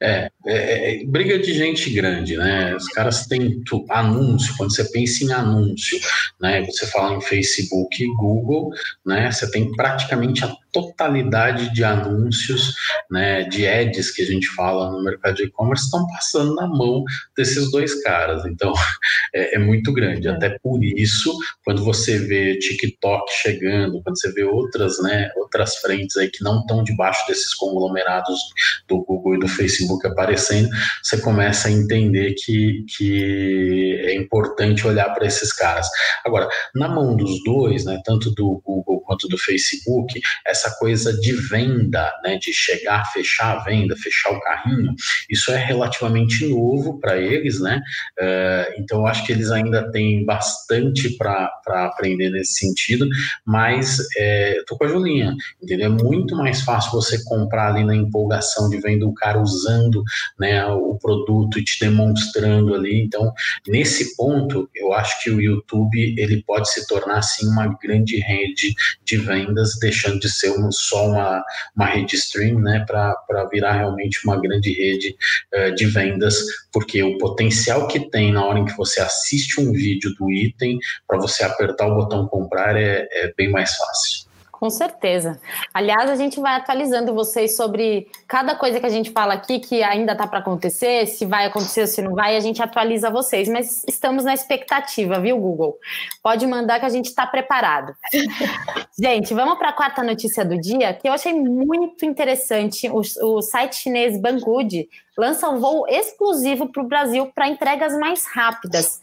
É, 0.01 0.31
é, 0.47 1.01
é, 1.01 1.05
briga 1.05 1.37
de 1.37 1.53
gente 1.53 1.91
grande, 1.91 2.35
né? 2.35 2.73
Os 2.75 2.87
caras 2.87 3.27
têm 3.27 3.61
tu, 3.63 3.85
anúncio, 3.89 4.55
quando 4.57 4.73
você 4.73 4.85
pensa 4.85 5.23
em 5.23 5.31
anúncio, 5.33 5.99
né? 6.41 6.65
Você 6.65 6.87
fala 6.87 7.15
em 7.15 7.21
Facebook 7.21 8.03
Google, 8.15 8.71
né? 9.05 9.29
Você 9.31 9.51
tem 9.51 9.71
praticamente 9.73 10.43
a 10.43 10.55
totalidade 10.71 11.73
de 11.73 11.83
anúncios, 11.83 12.75
né? 13.09 13.43
De 13.43 13.67
ads 13.67 14.11
que 14.11 14.21
a 14.21 14.25
gente 14.25 14.47
fala 14.49 14.91
no 14.91 15.03
mercado 15.03 15.35
de 15.35 15.43
e-commerce 15.43 15.85
estão 15.85 16.05
passando 16.07 16.55
na 16.55 16.67
mão 16.67 17.03
desses 17.35 17.71
dois 17.71 18.01
caras. 18.03 18.45
Então, 18.45 18.73
é, 19.33 19.55
é 19.55 19.59
muito 19.59 19.91
grande. 19.93 20.27
É. 20.27 20.31
Até 20.31 20.57
por 20.61 20.83
isso, 20.83 21.35
quando 21.63 21.83
você 21.83 22.17
vê 22.17 22.57
TikTok 22.57 23.31
chegando, 23.31 24.01
quando 24.03 24.19
você 24.19 24.31
vê 24.31 24.43
outras, 24.43 25.01
né, 25.01 25.29
outras 25.37 25.75
frentes 25.77 26.15
aí 26.17 26.29
que 26.29 26.43
não 26.43 26.61
estão 26.61 26.83
debaixo 26.83 27.25
desses 27.27 27.53
conglomerados 27.53 28.39
do 28.87 29.03
Google 29.03 29.35
e 29.35 29.39
do 29.39 29.47
Facebook 29.47 30.05
aparecendo, 30.07 30.69
você 31.01 31.19
começa 31.19 31.67
a 31.67 31.71
entender 31.71 32.33
que, 32.33 32.85
que 32.97 33.99
é 34.03 34.15
importante 34.15 34.87
olhar 34.87 35.13
para 35.13 35.25
esses 35.25 35.53
caras. 35.53 35.87
Agora, 36.25 36.47
na 36.75 36.87
mão 36.87 37.15
dos 37.15 37.43
dois, 37.43 37.85
né, 37.85 38.01
tanto 38.03 38.31
do 38.31 38.61
Google 38.63 39.01
quanto 39.01 39.27
do 39.27 39.37
Facebook, 39.37 40.19
essa 40.45 40.58
coisa 40.71 41.13
de 41.13 41.31
venda, 41.33 42.11
né, 42.23 42.37
de 42.37 42.51
chegar, 42.51 43.05
fechar 43.11 43.57
a 43.57 43.63
venda, 43.63 43.95
fechar 43.95 44.31
o 44.31 44.39
carrinho, 44.41 44.95
isso 45.29 45.51
é 45.51 45.57
relativamente 45.57 46.47
novo 46.47 46.99
para 46.99 47.17
eles, 47.17 47.59
né? 47.59 47.81
Uh, 48.19 48.73
então, 48.79 48.99
eu 48.99 49.07
acho 49.07 49.25
que 49.25 49.31
eles 49.31 49.51
ainda 49.51 49.91
têm 49.91 50.25
bastante 50.25 51.15
para 51.17 51.51
aprender 51.67 52.29
nesse 52.29 52.53
sentido, 52.53 53.07
mas 53.45 53.99
é, 54.17 54.61
tô 54.67 54.77
com 54.77 54.85
a 54.85 54.87
Julinha, 54.87 55.35
entendeu? 55.61 55.87
É 55.87 56.03
muito 56.03 56.35
mais 56.35 56.61
fácil 56.61 56.91
você 56.91 57.23
comprar 57.23 57.69
ali 57.69 57.83
na 57.83 57.95
empolgação 57.95 58.69
de 58.69 58.79
vendo 58.79 59.07
o 59.07 59.13
cara 59.13 59.39
usando 59.39 60.03
né, 60.39 60.65
o 60.65 60.97
produto 61.01 61.59
e 61.59 61.63
te 61.63 61.79
demonstrando 61.79 62.73
ali. 62.73 63.01
Então, 63.01 63.31
nesse 63.67 64.15
ponto, 64.15 64.69
eu 64.75 64.93
acho 64.93 65.21
que 65.23 65.29
o 65.29 65.41
YouTube 65.41 66.15
ele 66.17 66.43
pode 66.43 66.69
se 66.71 66.87
tornar 66.87 67.19
assim 67.19 67.47
uma 67.47 67.67
grande 67.81 68.17
rede 68.17 68.73
de 69.03 69.17
vendas, 69.17 69.77
deixando 69.79 70.19
de 70.19 70.29
ser 70.29 70.48
um, 70.51 70.71
só 70.71 71.07
uma, 71.07 71.43
uma 71.75 71.85
rede 71.85 72.15
stream, 72.15 72.59
né, 72.59 72.85
para 72.87 73.45
virar 73.51 73.73
realmente 73.73 74.19
uma 74.25 74.39
grande 74.39 74.73
rede 74.73 75.15
uh, 75.53 75.73
de 75.75 75.85
vendas, 75.85 76.35
porque 76.71 77.01
o 77.03 77.17
potencial 77.17 77.87
que 77.87 78.09
tem 78.09 78.31
na 78.31 78.45
hora 78.45 78.59
em 78.59 78.65
que 78.65 78.77
você 78.77 79.01
assiste 79.01 79.59
um 79.59 79.71
vídeo 79.71 80.13
do 80.15 80.31
item 80.31 80.79
para 81.07 81.17
você 81.17 81.43
apertar 81.43 81.87
o 81.87 81.95
botão 81.95 82.27
comprar 82.27 82.75
é, 82.75 83.07
é 83.11 83.33
bem 83.35 83.49
mais 83.49 83.75
fácil. 83.75 84.28
Com 84.59 84.69
certeza. 84.69 85.39
Aliás, 85.73 86.09
a 86.09 86.17
gente 86.17 86.37
vai 86.37 86.57
atualizando 86.57 87.13
vocês 87.13 87.55
sobre 87.55 88.09
cada 88.27 88.55
coisa 88.55 88.77
que 88.77 88.85
a 88.85 88.89
gente 88.89 89.09
fala 89.11 89.33
aqui 89.33 89.57
que 89.57 89.81
ainda 89.81 90.11
está 90.11 90.27
para 90.27 90.39
acontecer, 90.39 91.07
se 91.07 91.25
vai 91.25 91.45
acontecer 91.45 91.81
ou 91.81 91.87
se 91.87 92.01
não 92.01 92.13
vai, 92.13 92.35
a 92.35 92.41
gente 92.41 92.61
atualiza 92.61 93.09
vocês. 93.09 93.47
Mas 93.47 93.85
estamos 93.87 94.25
na 94.25 94.33
expectativa, 94.33 95.17
viu, 95.17 95.37
Google? 95.37 95.77
Pode 96.21 96.45
mandar 96.45 96.77
que 96.81 96.85
a 96.85 96.89
gente 96.89 97.05
está 97.05 97.25
preparado. 97.25 97.93
gente, 98.99 99.33
vamos 99.33 99.57
para 99.57 99.69
a 99.69 99.73
quarta 99.73 100.03
notícia 100.03 100.43
do 100.43 100.59
dia, 100.59 100.93
que 100.93 101.07
eu 101.07 101.13
achei 101.13 101.33
muito 101.33 102.05
interessante. 102.05 102.89
O, 102.89 102.99
o 102.99 103.41
site 103.41 103.77
chinês 103.77 104.19
Banggood 104.19 104.89
lança 105.19 105.49
um 105.49 105.59
voo 105.59 105.85
exclusivo 105.87 106.69
para 106.69 106.81
o 106.81 106.87
Brasil 106.87 107.29
para 107.35 107.49
entregas 107.49 107.93
mais 107.97 108.25
rápidas. 108.25 109.01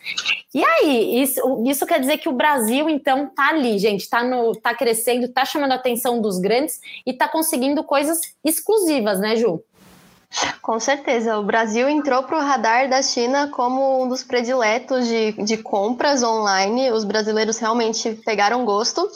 E 0.54 0.64
aí, 0.64 1.22
isso, 1.22 1.62
isso 1.66 1.84
quer 1.84 2.00
dizer 2.00 2.16
que 2.16 2.28
o 2.28 2.32
Brasil, 2.32 2.88
então, 2.88 3.26
tá 3.26 3.48
ali, 3.50 3.78
gente, 3.78 4.00
está 4.00 4.22
tá 4.62 4.74
crescendo, 4.74 5.26
está 5.26 5.44
chamando 5.46 5.72
a 5.72 5.76
atenção 5.76 6.20
dos 6.20 6.38
grandes 6.38 6.80
e 7.06 7.10
está 7.12 7.28
conseguindo 7.28 7.82
coisas 7.84 8.20
exclusivas, 8.44 9.20
né, 9.20 9.36
Ju? 9.36 9.62
Com 10.60 10.78
certeza, 10.78 11.38
o 11.38 11.44
Brasil 11.44 11.88
entrou 11.88 12.22
para 12.24 12.38
o 12.38 12.42
radar 12.42 12.88
da 12.88 13.00
China 13.00 13.48
como 13.48 14.02
um 14.02 14.08
dos 14.08 14.22
prediletos 14.22 15.06
de, 15.06 15.32
de 15.32 15.56
compras 15.56 16.22
online. 16.22 16.90
Os 16.90 17.04
brasileiros 17.04 17.58
realmente 17.58 18.20
pegaram 18.24 18.64
gosto 18.64 19.08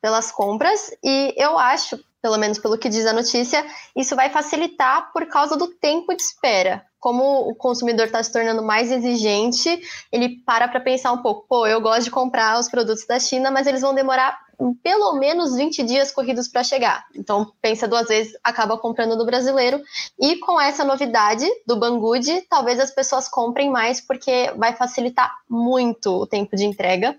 pelas 0.00 0.30
compras 0.30 0.90
e 1.02 1.34
eu 1.36 1.58
acho, 1.58 1.98
pelo 2.22 2.38
menos 2.38 2.58
pelo 2.58 2.78
que 2.78 2.88
diz 2.88 3.04
a 3.06 3.12
notícia, 3.12 3.64
isso 3.94 4.16
vai 4.16 4.30
facilitar 4.30 5.12
por 5.12 5.26
causa 5.26 5.56
do 5.56 5.68
tempo 5.68 6.14
de 6.14 6.22
espera. 6.22 6.86
Como 7.02 7.48
o 7.48 7.54
consumidor 7.56 8.06
está 8.06 8.22
se 8.22 8.30
tornando 8.30 8.62
mais 8.62 8.92
exigente, 8.92 9.68
ele 10.12 10.38
para 10.46 10.68
para 10.68 10.78
pensar 10.78 11.10
um 11.10 11.20
pouco: 11.20 11.44
pô, 11.48 11.66
eu 11.66 11.80
gosto 11.80 12.04
de 12.04 12.12
comprar 12.12 12.60
os 12.60 12.68
produtos 12.68 13.04
da 13.04 13.18
China, 13.18 13.50
mas 13.50 13.66
eles 13.66 13.80
vão 13.80 13.92
demorar 13.92 14.38
pelo 14.84 15.14
menos 15.14 15.56
20 15.56 15.82
dias 15.82 16.12
corridos 16.12 16.46
para 16.46 16.62
chegar. 16.62 17.04
Então, 17.12 17.52
pensa 17.60 17.88
duas 17.88 18.06
vezes, 18.06 18.38
acaba 18.44 18.78
comprando 18.78 19.18
do 19.18 19.26
brasileiro. 19.26 19.82
E 20.16 20.36
com 20.36 20.60
essa 20.60 20.84
novidade 20.84 21.44
do 21.66 21.74
Banggood, 21.74 22.42
talvez 22.48 22.78
as 22.78 22.92
pessoas 22.92 23.26
comprem 23.26 23.68
mais, 23.68 24.00
porque 24.00 24.52
vai 24.56 24.76
facilitar 24.76 25.28
muito 25.50 26.08
o 26.08 26.26
tempo 26.26 26.54
de 26.54 26.64
entrega. 26.64 27.18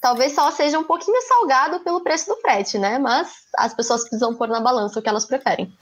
Talvez 0.00 0.32
só 0.32 0.48
seja 0.52 0.78
um 0.78 0.84
pouquinho 0.84 1.20
salgado 1.22 1.80
pelo 1.80 2.02
preço 2.02 2.28
do 2.28 2.40
frete, 2.40 2.78
né? 2.78 3.00
Mas 3.00 3.32
as 3.56 3.74
pessoas 3.74 4.02
precisam 4.02 4.32
pôr 4.36 4.46
na 4.46 4.60
balança 4.60 5.00
o 5.00 5.02
que 5.02 5.08
elas 5.08 5.26
preferem. 5.26 5.76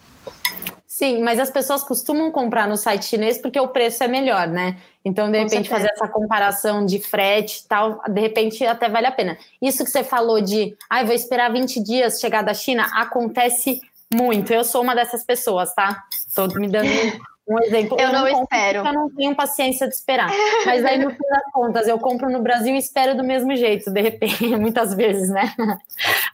Sim, 0.86 1.22
mas 1.22 1.40
as 1.40 1.50
pessoas 1.50 1.82
costumam 1.82 2.30
comprar 2.30 2.68
no 2.68 2.76
site 2.76 3.06
chinês 3.06 3.38
porque 3.38 3.58
o 3.58 3.68
preço 3.68 4.04
é 4.04 4.08
melhor, 4.08 4.46
né? 4.46 4.76
Então, 5.04 5.30
de 5.30 5.38
repente, 5.38 5.68
fazer 5.68 5.88
essa 5.90 6.06
comparação 6.06 6.84
de 6.84 7.00
frete 7.00 7.62
e 7.64 7.68
tal, 7.68 8.00
de 8.08 8.20
repente 8.20 8.64
até 8.64 8.88
vale 8.88 9.06
a 9.06 9.10
pena. 9.10 9.36
Isso 9.60 9.84
que 9.84 9.90
você 9.90 10.04
falou 10.04 10.40
de, 10.40 10.76
ai, 10.88 11.02
ah, 11.02 11.04
vou 11.04 11.14
esperar 11.14 11.50
20 11.50 11.82
dias 11.82 12.20
chegar 12.20 12.42
da 12.42 12.54
China, 12.54 12.86
acontece 12.94 13.80
muito. 14.14 14.52
Eu 14.52 14.64
sou 14.64 14.82
uma 14.82 14.94
dessas 14.94 15.24
pessoas, 15.24 15.74
tá? 15.74 16.04
Estou 16.12 16.46
me 16.60 16.68
dando 16.68 16.88
um 17.48 17.58
exemplo. 17.60 17.98
Eu, 17.98 18.08
eu 18.08 18.12
não, 18.12 18.20
não 18.20 18.42
espero. 18.42 18.86
Eu 18.86 18.92
não 18.92 19.10
tenho 19.10 19.34
paciência 19.34 19.88
de 19.88 19.94
esperar. 19.94 20.30
Mas 20.64 20.84
aí, 20.84 20.98
no 20.98 21.10
fim 21.10 21.28
das 21.30 21.52
contas, 21.52 21.88
eu 21.88 21.98
compro 21.98 22.30
no 22.30 22.42
Brasil 22.42 22.74
e 22.74 22.78
espero 22.78 23.16
do 23.16 23.24
mesmo 23.24 23.56
jeito, 23.56 23.90
de 23.90 24.00
repente, 24.00 24.46
muitas 24.56 24.94
vezes, 24.94 25.28
né? 25.30 25.54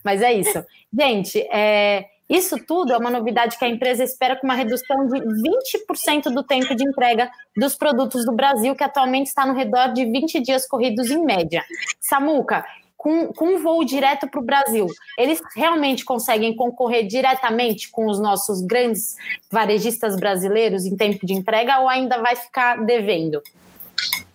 Mas 0.04 0.20
é 0.20 0.32
isso. 0.32 0.64
Gente, 0.92 1.40
é 1.50 2.06
isso 2.28 2.58
tudo 2.66 2.92
é 2.92 2.98
uma 2.98 3.10
novidade 3.10 3.58
que 3.58 3.64
a 3.64 3.68
empresa 3.68 4.04
espera 4.04 4.36
com 4.36 4.46
uma 4.46 4.54
redução 4.54 5.06
de 5.06 5.20
20% 5.20 6.24
do 6.24 6.42
tempo 6.42 6.74
de 6.74 6.86
entrega 6.86 7.30
dos 7.56 7.74
produtos 7.74 8.24
do 8.26 8.32
Brasil, 8.32 8.74
que 8.76 8.84
atualmente 8.84 9.28
está 9.28 9.46
no 9.46 9.54
redor 9.54 9.92
de 9.94 10.04
20 10.04 10.40
dias 10.40 10.66
corridos 10.66 11.10
em 11.10 11.24
média. 11.24 11.64
Samuca, 11.98 12.64
com, 12.98 13.32
com 13.32 13.54
um 13.54 13.62
voo 13.62 13.82
direto 13.84 14.28
para 14.28 14.40
o 14.40 14.44
Brasil, 14.44 14.86
eles 15.16 15.40
realmente 15.56 16.04
conseguem 16.04 16.54
concorrer 16.54 17.06
diretamente 17.06 17.90
com 17.90 18.06
os 18.06 18.20
nossos 18.20 18.60
grandes 18.60 19.16
varejistas 19.50 20.16
brasileiros 20.16 20.84
em 20.84 20.96
tempo 20.96 21.24
de 21.24 21.32
entrega 21.32 21.78
ou 21.78 21.88
ainda 21.88 22.20
vai 22.20 22.36
ficar 22.36 22.84
devendo? 22.84 23.40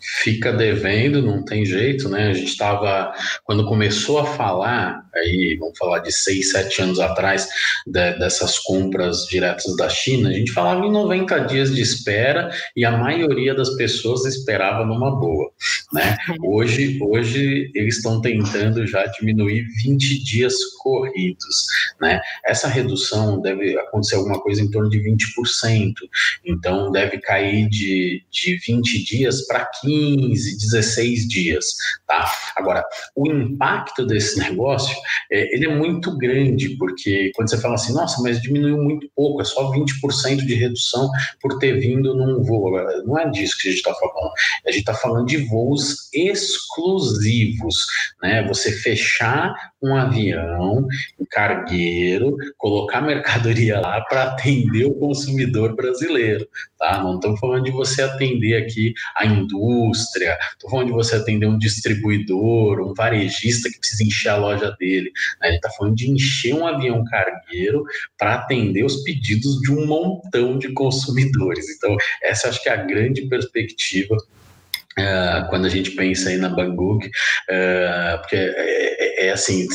Fica 0.03 0.51
devendo, 0.51 1.21
não 1.21 1.43
tem 1.43 1.65
jeito, 1.65 2.09
né? 2.09 2.29
A 2.29 2.33
gente 2.33 2.49
estava, 2.49 3.13
quando 3.43 3.65
começou 3.65 4.19
a 4.19 4.25
falar, 4.25 5.05
aí 5.15 5.55
vamos 5.59 5.77
falar 5.77 5.99
de 5.99 6.11
seis, 6.11 6.51
sete 6.51 6.81
anos 6.81 6.99
atrás, 6.99 7.47
de, 7.87 8.13
dessas 8.19 8.59
compras 8.59 9.25
diretas 9.25 9.75
da 9.77 9.87
China, 9.87 10.29
a 10.29 10.33
gente 10.33 10.51
falava 10.51 10.85
em 10.85 10.91
90 10.91 11.39
dias 11.41 11.73
de 11.73 11.81
espera 11.81 12.51
e 12.75 12.83
a 12.83 12.91
maioria 12.91 13.55
das 13.55 13.75
pessoas 13.75 14.25
esperava 14.25 14.85
numa 14.85 15.11
boa, 15.17 15.49
né? 15.93 16.17
Hoje, 16.43 16.99
hoje 17.01 17.71
eles 17.73 17.97
estão 17.97 18.19
tentando 18.19 18.85
já 18.85 19.05
diminuir 19.05 19.65
20 19.83 20.23
dias 20.23 20.53
corridos, 20.79 21.65
né? 22.01 22.19
Essa 22.45 22.67
redução 22.67 23.41
deve 23.41 23.77
acontecer 23.77 24.15
alguma 24.15 24.41
coisa 24.41 24.61
em 24.61 24.69
torno 24.69 24.89
de 24.89 24.99
20%, 24.99 25.93
então 26.45 26.91
deve 26.91 27.19
cair 27.19 27.69
de, 27.69 28.23
de 28.29 28.57
20 28.57 29.03
dias 29.03 29.47
para 29.47 29.65
15 29.81 29.92
15, 29.93 30.57
16 30.57 31.27
dias, 31.27 31.65
tá? 32.07 32.31
Agora, 32.55 32.83
o 33.15 33.27
impacto 33.27 34.05
desse 34.05 34.39
negócio, 34.39 34.95
é, 35.31 35.53
ele 35.55 35.65
é 35.65 35.75
muito 35.75 36.17
grande, 36.17 36.69
porque 36.77 37.31
quando 37.35 37.49
você 37.49 37.59
fala 37.59 37.75
assim, 37.75 37.93
nossa, 37.93 38.21
mas 38.21 38.41
diminuiu 38.41 38.77
muito 38.77 39.07
pouco, 39.15 39.41
é 39.41 39.45
só 39.45 39.71
20% 39.71 40.45
de 40.45 40.55
redução 40.55 41.09
por 41.41 41.59
ter 41.59 41.79
vindo 41.79 42.15
num 42.15 42.41
voo. 42.43 42.71
Não 43.05 43.19
é 43.19 43.29
disso 43.29 43.57
que 43.59 43.67
a 43.67 43.71
gente 43.71 43.79
está 43.79 43.93
falando. 43.93 44.31
A 44.65 44.71
gente 44.71 44.79
está 44.79 44.93
falando 44.93 45.25
de 45.25 45.37
voos 45.45 46.09
exclusivos, 46.13 47.85
né? 48.21 48.47
Você 48.47 48.71
fechar 48.71 49.53
um 49.81 49.95
avião, 49.95 50.87
um 51.19 51.25
cargueiro, 51.29 52.37
colocar 52.57 53.01
mercadoria 53.01 53.81
lá 53.81 53.99
para 54.01 54.23
atender 54.23 54.85
o 54.85 54.95
consumidor 54.95 55.75
brasileiro, 55.75 56.47
tá? 56.79 57.03
Não 57.03 57.15
estamos 57.15 57.39
falando 57.39 57.65
de 57.65 57.71
você 57.71 58.01
atender 58.01 58.55
aqui 58.55 58.93
a 59.17 59.25
indústria, 59.25 59.82
estou 59.91 60.69
falando 60.69 60.87
de 60.87 60.93
você 60.93 61.15
atender 61.15 61.45
um 61.45 61.57
distribuidor, 61.57 62.81
um 62.81 62.93
varejista 62.93 63.69
que 63.69 63.79
precisa 63.79 64.03
encher 64.03 64.29
a 64.29 64.37
loja 64.37 64.75
dele. 64.79 65.11
Né? 65.41 65.47
A 65.47 65.51
gente 65.51 65.55
está 65.57 65.69
falando 65.71 65.95
de 65.95 66.09
encher 66.09 66.53
um 66.53 66.65
avião 66.65 67.03
cargueiro 67.05 67.83
para 68.17 68.35
atender 68.35 68.83
os 68.83 69.03
pedidos 69.03 69.59
de 69.61 69.71
um 69.71 69.85
montão 69.85 70.57
de 70.57 70.71
consumidores. 70.73 71.69
Então, 71.69 71.95
essa 72.21 72.49
acho 72.49 72.61
que 72.61 72.69
é 72.69 72.73
a 72.73 72.83
grande 72.83 73.23
perspectiva 73.23 74.17
Uh, 74.93 75.49
quando 75.49 75.65
a 75.65 75.69
gente 75.69 75.89
pensa 75.91 76.29
aí 76.29 76.37
na 76.37 76.49
Bangkok, 76.49 77.07
uh, 77.07 78.19
porque 78.19 78.35
é, 78.35 79.25
é, 79.25 79.25
é, 79.25 79.31
assim, 79.31 79.65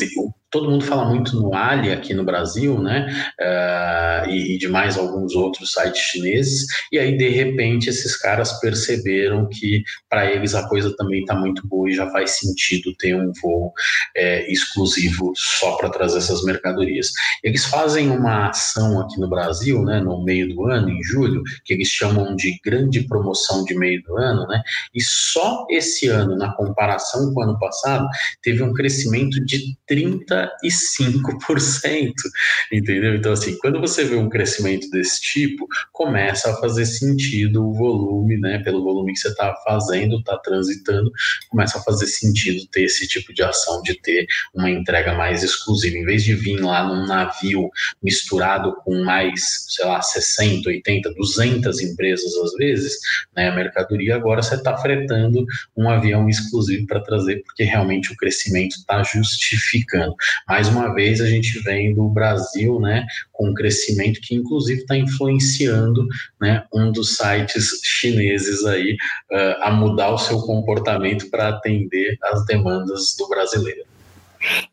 todo 0.49 0.69
mundo 0.69 0.83
fala 0.83 1.05
muito 1.05 1.35
no 1.39 1.53
Ali 1.53 1.91
aqui 1.91 2.13
no 2.13 2.23
Brasil, 2.23 2.81
né? 2.81 3.07
Uh, 3.39 4.29
e, 4.29 4.55
e, 4.55 4.57
de 4.57 4.67
mais 4.67 4.97
alguns 4.97 5.35
outros 5.35 5.73
sites 5.73 6.01
chineses. 6.01 6.65
E 6.91 6.97
aí, 6.97 7.15
de 7.15 7.29
repente, 7.29 7.89
esses 7.89 8.17
caras 8.17 8.59
perceberam 8.59 9.47
que 9.47 9.83
para 10.09 10.31
eles 10.31 10.55
a 10.55 10.67
coisa 10.67 10.95
também 10.95 11.21
está 11.21 11.35
muito 11.35 11.67
boa 11.67 11.89
e 11.89 11.93
já 11.93 12.09
faz 12.09 12.31
sentido 12.31 12.95
ter 12.97 13.15
um 13.15 13.31
voo 13.41 13.71
é, 14.15 14.51
exclusivo 14.51 15.33
só 15.35 15.75
para 15.77 15.89
trazer 15.89 16.17
essas 16.17 16.43
mercadorias. 16.43 17.11
Eles 17.43 17.65
fazem 17.65 18.09
uma 18.09 18.49
ação 18.49 19.01
aqui 19.01 19.19
no 19.19 19.29
Brasil, 19.29 19.83
né? 19.83 19.99
No 19.99 20.23
meio 20.23 20.49
do 20.49 20.65
ano, 20.65 20.89
em 20.89 21.03
julho, 21.03 21.43
que 21.63 21.73
eles 21.73 21.89
chamam 21.89 22.35
de 22.35 22.59
grande 22.63 23.01
promoção 23.01 23.63
de 23.63 23.75
meio 23.75 24.01
do 24.03 24.17
ano, 24.17 24.47
né? 24.47 24.61
E 24.95 25.01
só 25.01 25.67
esse 25.69 26.07
ano, 26.07 26.35
na 26.35 26.53
comparação 26.53 27.33
com 27.33 27.41
o 27.41 27.43
ano 27.43 27.59
passado, 27.59 28.07
teve 28.41 28.63
um 28.63 28.73
crescimento 28.73 29.43
de 29.45 29.77
30 29.85 30.38
35%, 30.63 32.13
entendeu? 32.71 33.15
Então, 33.15 33.33
assim, 33.33 33.57
quando 33.57 33.79
você 33.79 34.03
vê 34.03 34.15
um 34.15 34.29
crescimento 34.29 34.89
desse 34.89 35.21
tipo, 35.21 35.67
começa 35.91 36.51
a 36.51 36.55
fazer 36.57 36.85
sentido 36.85 37.67
o 37.67 37.73
volume, 37.73 38.37
né? 38.37 38.59
Pelo 38.59 38.83
volume 38.83 39.13
que 39.13 39.19
você 39.19 39.29
está 39.29 39.53
fazendo, 39.63 40.19
está 40.19 40.37
transitando, 40.37 41.11
começa 41.49 41.79
a 41.79 41.83
fazer 41.83 42.07
sentido 42.07 42.65
ter 42.71 42.83
esse 42.83 43.07
tipo 43.07 43.33
de 43.33 43.43
ação, 43.43 43.81
de 43.81 43.99
ter 44.01 44.25
uma 44.53 44.69
entrega 44.69 45.13
mais 45.13 45.43
exclusiva. 45.43 45.97
Em 45.97 46.05
vez 46.05 46.23
de 46.23 46.35
vir 46.35 46.59
lá 46.59 46.87
num 46.87 47.05
navio 47.05 47.69
misturado 48.01 48.75
com 48.83 49.03
mais, 49.03 49.65
sei 49.69 49.85
lá, 49.85 50.01
60, 50.01 50.69
80, 50.69 51.13
200 51.13 51.81
empresas 51.81 52.33
às 52.35 52.53
vezes, 52.53 52.97
né? 53.35 53.49
A 53.49 53.55
mercadoria, 53.55 54.15
agora 54.15 54.41
você 54.41 54.55
está 54.55 54.77
fretando 54.77 55.45
um 55.75 55.89
avião 55.89 56.27
exclusivo 56.29 56.85
para 56.87 56.99
trazer, 57.01 57.41
porque 57.43 57.63
realmente 57.63 58.11
o 58.11 58.15
crescimento 58.15 58.73
está 58.73 59.03
justificando 59.03 60.15
mais 60.47 60.67
uma 60.67 60.93
vez 60.93 61.21
a 61.21 61.27
gente 61.27 61.59
vem 61.59 61.93
do 61.93 62.07
Brasil, 62.09 62.79
né, 62.79 63.05
com 63.31 63.49
um 63.49 63.53
crescimento 63.53 64.19
que 64.21 64.35
inclusive 64.35 64.81
está 64.81 64.97
influenciando, 64.97 66.05
né, 66.39 66.63
um 66.73 66.91
dos 66.91 67.17
sites 67.17 67.79
chineses 67.83 68.65
aí 68.65 68.95
uh, 69.31 69.63
a 69.63 69.71
mudar 69.71 70.11
o 70.11 70.17
seu 70.17 70.39
comportamento 70.41 71.29
para 71.29 71.49
atender 71.49 72.17
as 72.23 72.45
demandas 72.45 73.15
do 73.17 73.27
brasileiro. 73.27 73.88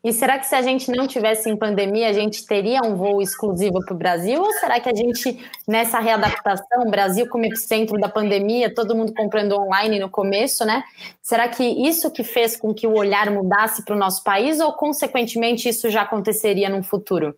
E 0.03 0.13
será 0.13 0.39
que 0.39 0.45
se 0.45 0.55
a 0.55 0.61
gente 0.61 0.89
não 0.91 1.07
tivesse 1.07 1.49
em 1.49 1.57
pandemia, 1.57 2.09
a 2.09 2.13
gente 2.13 2.45
teria 2.45 2.81
um 2.81 2.95
voo 2.95 3.21
exclusivo 3.21 3.83
para 3.85 3.93
o 3.93 3.97
Brasil? 3.97 4.41
Ou 4.41 4.53
será 4.53 4.79
que 4.79 4.89
a 4.89 4.95
gente, 4.95 5.45
nessa 5.67 5.99
readaptação, 5.99 6.89
Brasil 6.89 7.27
como 7.27 7.45
epicentro 7.45 7.99
da 7.99 8.07
pandemia, 8.07 8.73
todo 8.73 8.95
mundo 8.95 9.13
comprando 9.13 9.53
online 9.53 9.99
no 9.99 10.09
começo, 10.09 10.65
né? 10.65 10.83
Será 11.21 11.47
que 11.47 11.63
isso 11.63 12.09
que 12.11 12.23
fez 12.23 12.55
com 12.55 12.73
que 12.73 12.87
o 12.87 12.95
olhar 12.95 13.29
mudasse 13.29 13.83
para 13.83 13.95
o 13.95 13.99
nosso 13.99 14.23
país 14.23 14.59
ou, 14.59 14.71
consequentemente, 14.73 15.67
isso 15.67 15.89
já 15.89 16.03
aconteceria 16.03 16.69
no 16.69 16.81
futuro? 16.81 17.35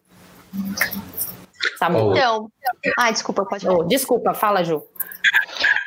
Samu. 1.78 2.12
Então, 2.12 2.52
ah, 2.98 3.12
desculpa, 3.12 3.46
pode 3.46 3.66
falar. 3.66 3.80
Oh, 3.80 3.84
desculpa, 3.84 4.34
fala, 4.34 4.64
Ju. 4.64 4.84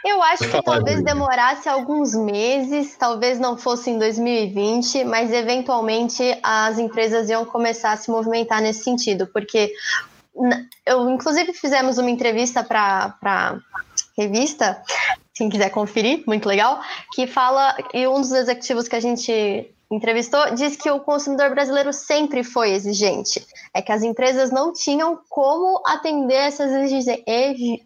Eu 0.04 0.22
acho 0.22 0.48
que 0.48 0.62
talvez 0.62 1.02
demorasse 1.02 1.68
alguns 1.68 2.14
meses, 2.14 2.96
talvez 2.96 3.38
não 3.38 3.56
fosse 3.56 3.90
em 3.90 3.98
2020, 3.98 5.04
mas 5.04 5.32
eventualmente 5.32 6.22
as 6.42 6.78
empresas 6.78 7.30
iam 7.30 7.44
começar 7.44 7.92
a 7.92 7.96
se 7.96 8.10
movimentar 8.10 8.60
nesse 8.60 8.82
sentido, 8.82 9.28
porque 9.28 9.72
eu, 10.84 11.08
inclusive, 11.10 11.52
fizemos 11.52 11.98
uma 11.98 12.10
entrevista 12.10 12.64
para 12.64 13.58
revista, 14.18 14.82
quem 15.34 15.48
quiser 15.48 15.70
conferir, 15.70 16.24
muito 16.26 16.48
legal, 16.48 16.80
que 17.14 17.26
fala, 17.26 17.76
e 17.94 18.06
um 18.06 18.20
dos 18.20 18.32
executivos 18.32 18.88
que 18.88 18.96
a 18.96 19.00
gente 19.00 19.72
entrevistou 19.92 20.54
diz 20.54 20.74
que 20.74 20.90
o 20.90 21.00
consumidor 21.00 21.50
brasileiro 21.50 21.92
sempre 21.92 22.42
foi 22.42 22.70
exigente. 22.70 23.46
É 23.74 23.82
que 23.82 23.92
as 23.92 24.02
empresas 24.02 24.50
não 24.50 24.72
tinham 24.72 25.20
como 25.28 25.82
atender 25.86 26.34
essas 26.34 26.70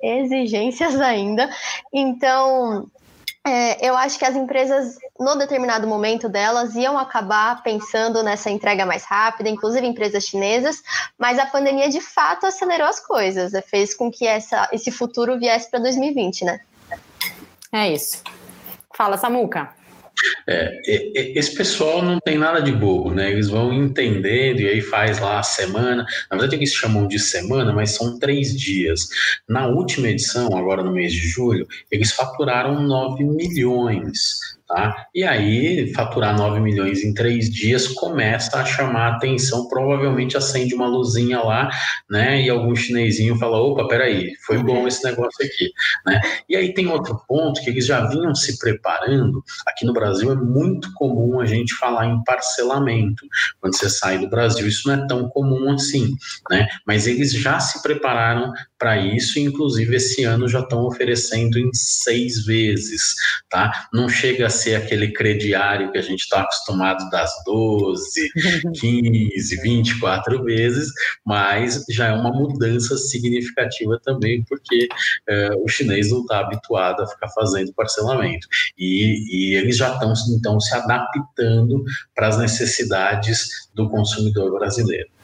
exigências 0.01 1.01
ainda. 1.01 1.51
Então, 1.93 2.89
é, 3.47 3.89
eu 3.89 3.97
acho 3.97 4.19
que 4.19 4.25
as 4.25 4.35
empresas, 4.35 4.97
no 5.19 5.37
determinado 5.37 5.87
momento 5.87 6.29
delas, 6.29 6.75
iam 6.75 6.99
acabar 6.99 7.63
pensando 7.63 8.23
nessa 8.23 8.51
entrega 8.51 8.85
mais 8.85 9.05
rápida, 9.05 9.49
inclusive 9.49 9.87
empresas 9.87 10.25
chinesas, 10.25 10.83
mas 11.17 11.39
a 11.39 11.47
pandemia 11.47 11.89
de 11.89 12.01
fato 12.01 12.47
acelerou 12.47 12.89
as 12.89 12.99
coisas, 12.99 13.53
né? 13.53 13.63
fez 13.63 13.95
com 13.95 14.11
que 14.11 14.27
essa, 14.27 14.69
esse 14.73 14.91
futuro 14.91 15.39
viesse 15.39 15.71
para 15.71 15.81
2020, 15.81 16.45
né? 16.45 16.61
É 17.73 17.93
isso. 17.93 18.23
Fala, 18.93 19.17
Samuca. 19.17 19.75
É, 20.47 20.81
esse 21.39 21.55
pessoal 21.55 22.03
não 22.03 22.19
tem 22.21 22.39
nada 22.39 22.61
de 22.61 22.73
bobo, 22.73 23.13
né? 23.13 23.31
Eles 23.31 23.49
vão 23.49 23.73
entendendo 23.73 24.61
e 24.61 24.69
aí 24.69 24.81
faz 24.81 25.19
lá 25.19 25.39
a 25.39 25.43
semana. 25.43 26.07
Na 26.31 26.37
verdade, 26.37 26.57
eles 26.57 26.73
chamam 26.73 27.07
de 27.07 27.19
semana, 27.19 27.73
mas 27.73 27.91
são 27.91 28.19
três 28.19 28.57
dias. 28.57 29.09
Na 29.49 29.67
última 29.67 30.09
edição, 30.09 30.57
agora 30.57 30.83
no 30.83 30.93
mês 30.93 31.13
de 31.13 31.27
julho, 31.27 31.67
eles 31.91 32.13
faturaram 32.13 32.83
9 32.83 33.25
milhões. 33.25 34.56
Tá? 34.77 35.07
E 35.15 35.25
aí, 35.25 35.91
faturar 35.95 36.37
9 36.37 36.61
milhões 36.61 37.03
em 37.03 37.15
três 37.15 37.49
dias 37.49 37.89
começa 37.89 38.59
a 38.59 38.65
chamar 38.67 39.07
a 39.07 39.17
atenção, 39.17 39.67
provavelmente 39.69 40.37
acende 40.37 40.75
uma 40.75 40.87
luzinha 40.87 41.41
lá, 41.41 41.71
né? 42.11 42.43
E 42.43 42.51
algum 42.51 42.77
chinesinho 42.77 43.39
fala: 43.39 43.57
opa, 43.57 43.89
peraí, 43.89 44.35
foi 44.45 44.59
bom 44.59 44.87
esse 44.87 45.03
negócio 45.03 45.47
aqui, 45.47 45.71
né? 46.05 46.21
E 46.47 46.55
aí 46.55 46.75
tem 46.75 46.89
outro 46.89 47.19
ponto 47.27 47.63
que 47.63 47.71
eles 47.71 47.87
já 47.87 48.07
vinham 48.07 48.35
se 48.35 48.59
preparando. 48.59 49.43
Aqui 49.67 49.87
no 49.87 49.95
Brasil 49.95 50.31
é 50.31 50.35
muito 50.35 50.93
comum 50.93 51.41
a 51.41 51.47
gente 51.47 51.75
falar 51.77 52.05
em 52.09 52.23
parcelamento. 52.23 53.25
Quando 53.59 53.75
você 53.75 53.89
sai 53.89 54.19
do 54.19 54.29
Brasil, 54.29 54.69
isso 54.69 54.87
não 54.89 55.03
é 55.03 55.07
tão 55.07 55.27
comum 55.31 55.73
assim, 55.73 56.15
né? 56.51 56.69
Mas 56.87 57.07
eles 57.07 57.33
já 57.33 57.59
se 57.61 57.83
prepararam 57.83 58.53
para 58.79 58.99
isso, 58.99 59.39
inclusive 59.39 59.97
esse 59.97 60.25
ano 60.25 60.47
já 60.47 60.61
estão 60.61 60.85
oferecendo 60.85 61.59
em 61.59 61.73
seis 61.73 62.45
vezes, 62.45 63.15
tá? 63.49 63.89
Não 63.91 64.07
chega 64.07 64.47
a 64.49 64.51
ser 64.67 64.75
aquele 64.75 65.13
crediário 65.13 65.93
que 65.93 65.99
a 65.99 66.03
gente 66.03 66.21
está 66.21 66.41
acostumado 66.41 67.09
das 67.11 67.31
12, 67.45 68.31
15, 68.75 69.61
24 69.63 70.43
vezes, 70.43 70.91
mas 71.25 71.85
já 71.89 72.09
é 72.09 72.13
uma 72.13 72.33
mudança 72.33 72.97
significativa 72.97 74.01
também, 74.03 74.45
porque 74.49 74.89
é, 75.29 75.51
o 75.57 75.69
chinês 75.69 76.11
não 76.11 76.23
está 76.23 76.41
habituado 76.41 77.01
a 77.01 77.07
ficar 77.07 77.29
fazendo 77.29 77.73
parcelamento. 77.75 78.49
E, 78.77 79.53
e 79.53 79.55
eles 79.55 79.77
já 79.77 79.93
estão, 79.93 80.13
então, 80.37 80.59
se 80.59 80.75
adaptando 80.75 81.85
para 82.15 82.29
as 82.29 82.39
necessidades 82.39 83.69
do 83.73 83.89
consumidor 83.89 84.59
brasileiro. 84.59 85.16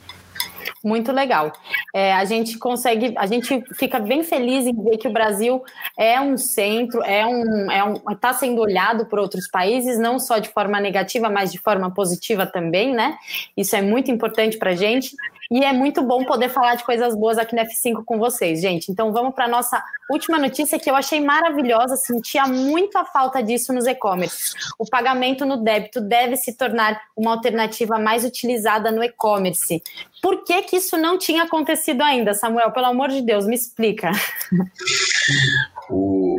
Muito 0.83 1.13
legal. 1.13 1.53
É, 1.95 2.13
a 2.13 2.25
gente 2.25 2.57
consegue, 2.57 3.13
a 3.17 3.25
gente 3.25 3.63
fica 3.73 3.99
bem 3.99 4.21
feliz 4.21 4.65
em 4.65 4.83
ver 4.83 4.97
que 4.97 5.07
o 5.07 5.13
Brasil 5.13 5.63
é 5.97 6.19
um 6.19 6.37
centro, 6.37 7.01
é 7.03 7.25
um, 7.25 7.71
é 7.71 7.83
um, 7.85 7.93
está 8.11 8.33
sendo 8.33 8.59
olhado 8.59 9.05
por 9.05 9.17
outros 9.17 9.47
países, 9.47 9.97
não 9.97 10.19
só 10.19 10.39
de 10.39 10.49
forma 10.49 10.81
negativa, 10.81 11.29
mas 11.29 11.53
de 11.53 11.57
forma 11.57 11.89
positiva 11.93 12.45
também, 12.45 12.93
né? 12.93 13.17
Isso 13.55 13.77
é 13.77 13.81
muito 13.81 14.11
importante 14.11 14.57
para 14.57 14.71
a 14.71 14.75
gente. 14.75 15.15
E 15.51 15.63
é 15.63 15.73
muito 15.73 16.01
bom 16.01 16.23
poder 16.23 16.49
falar 16.49 16.75
de 16.75 16.83
coisas 16.83 17.15
boas 17.15 17.37
aqui 17.37 17.55
na 17.55 17.65
F5 17.65 18.03
com 18.05 18.17
vocês, 18.17 18.61
gente. 18.61 18.91
Então 18.91 19.11
vamos 19.11 19.33
para 19.33 19.45
a 19.45 19.47
nossa 19.47 19.83
última 20.09 20.37
notícia 20.37 20.79
que 20.79 20.89
eu 20.89 20.95
achei 20.95 21.19
maravilhosa, 21.19 21.95
sentia 21.95 22.45
muito 22.45 22.97
a 22.97 23.05
falta 23.05 23.41
disso 23.41 23.73
nos 23.73 23.85
e-commerce. 23.85 24.53
O 24.77 24.85
pagamento 24.85 25.45
no 25.45 25.57
débito 25.57 26.01
deve 26.01 26.35
se 26.35 26.53
tornar 26.53 27.01
uma 27.15 27.31
alternativa 27.31 27.97
mais 27.99 28.23
utilizada 28.23 28.91
no 28.91 29.03
e-commerce. 29.03 29.81
Por 30.21 30.43
que, 30.43 30.61
que 30.63 30.77
isso 30.77 30.97
não 30.97 31.17
tinha 31.17 31.43
acontecido 31.43 32.01
ainda, 32.01 32.33
Samuel? 32.33 32.71
Pelo 32.71 32.85
amor 32.87 33.09
de 33.09 33.21
Deus, 33.21 33.45
me 33.45 33.55
explica. 33.55 34.11
O, 35.89 36.37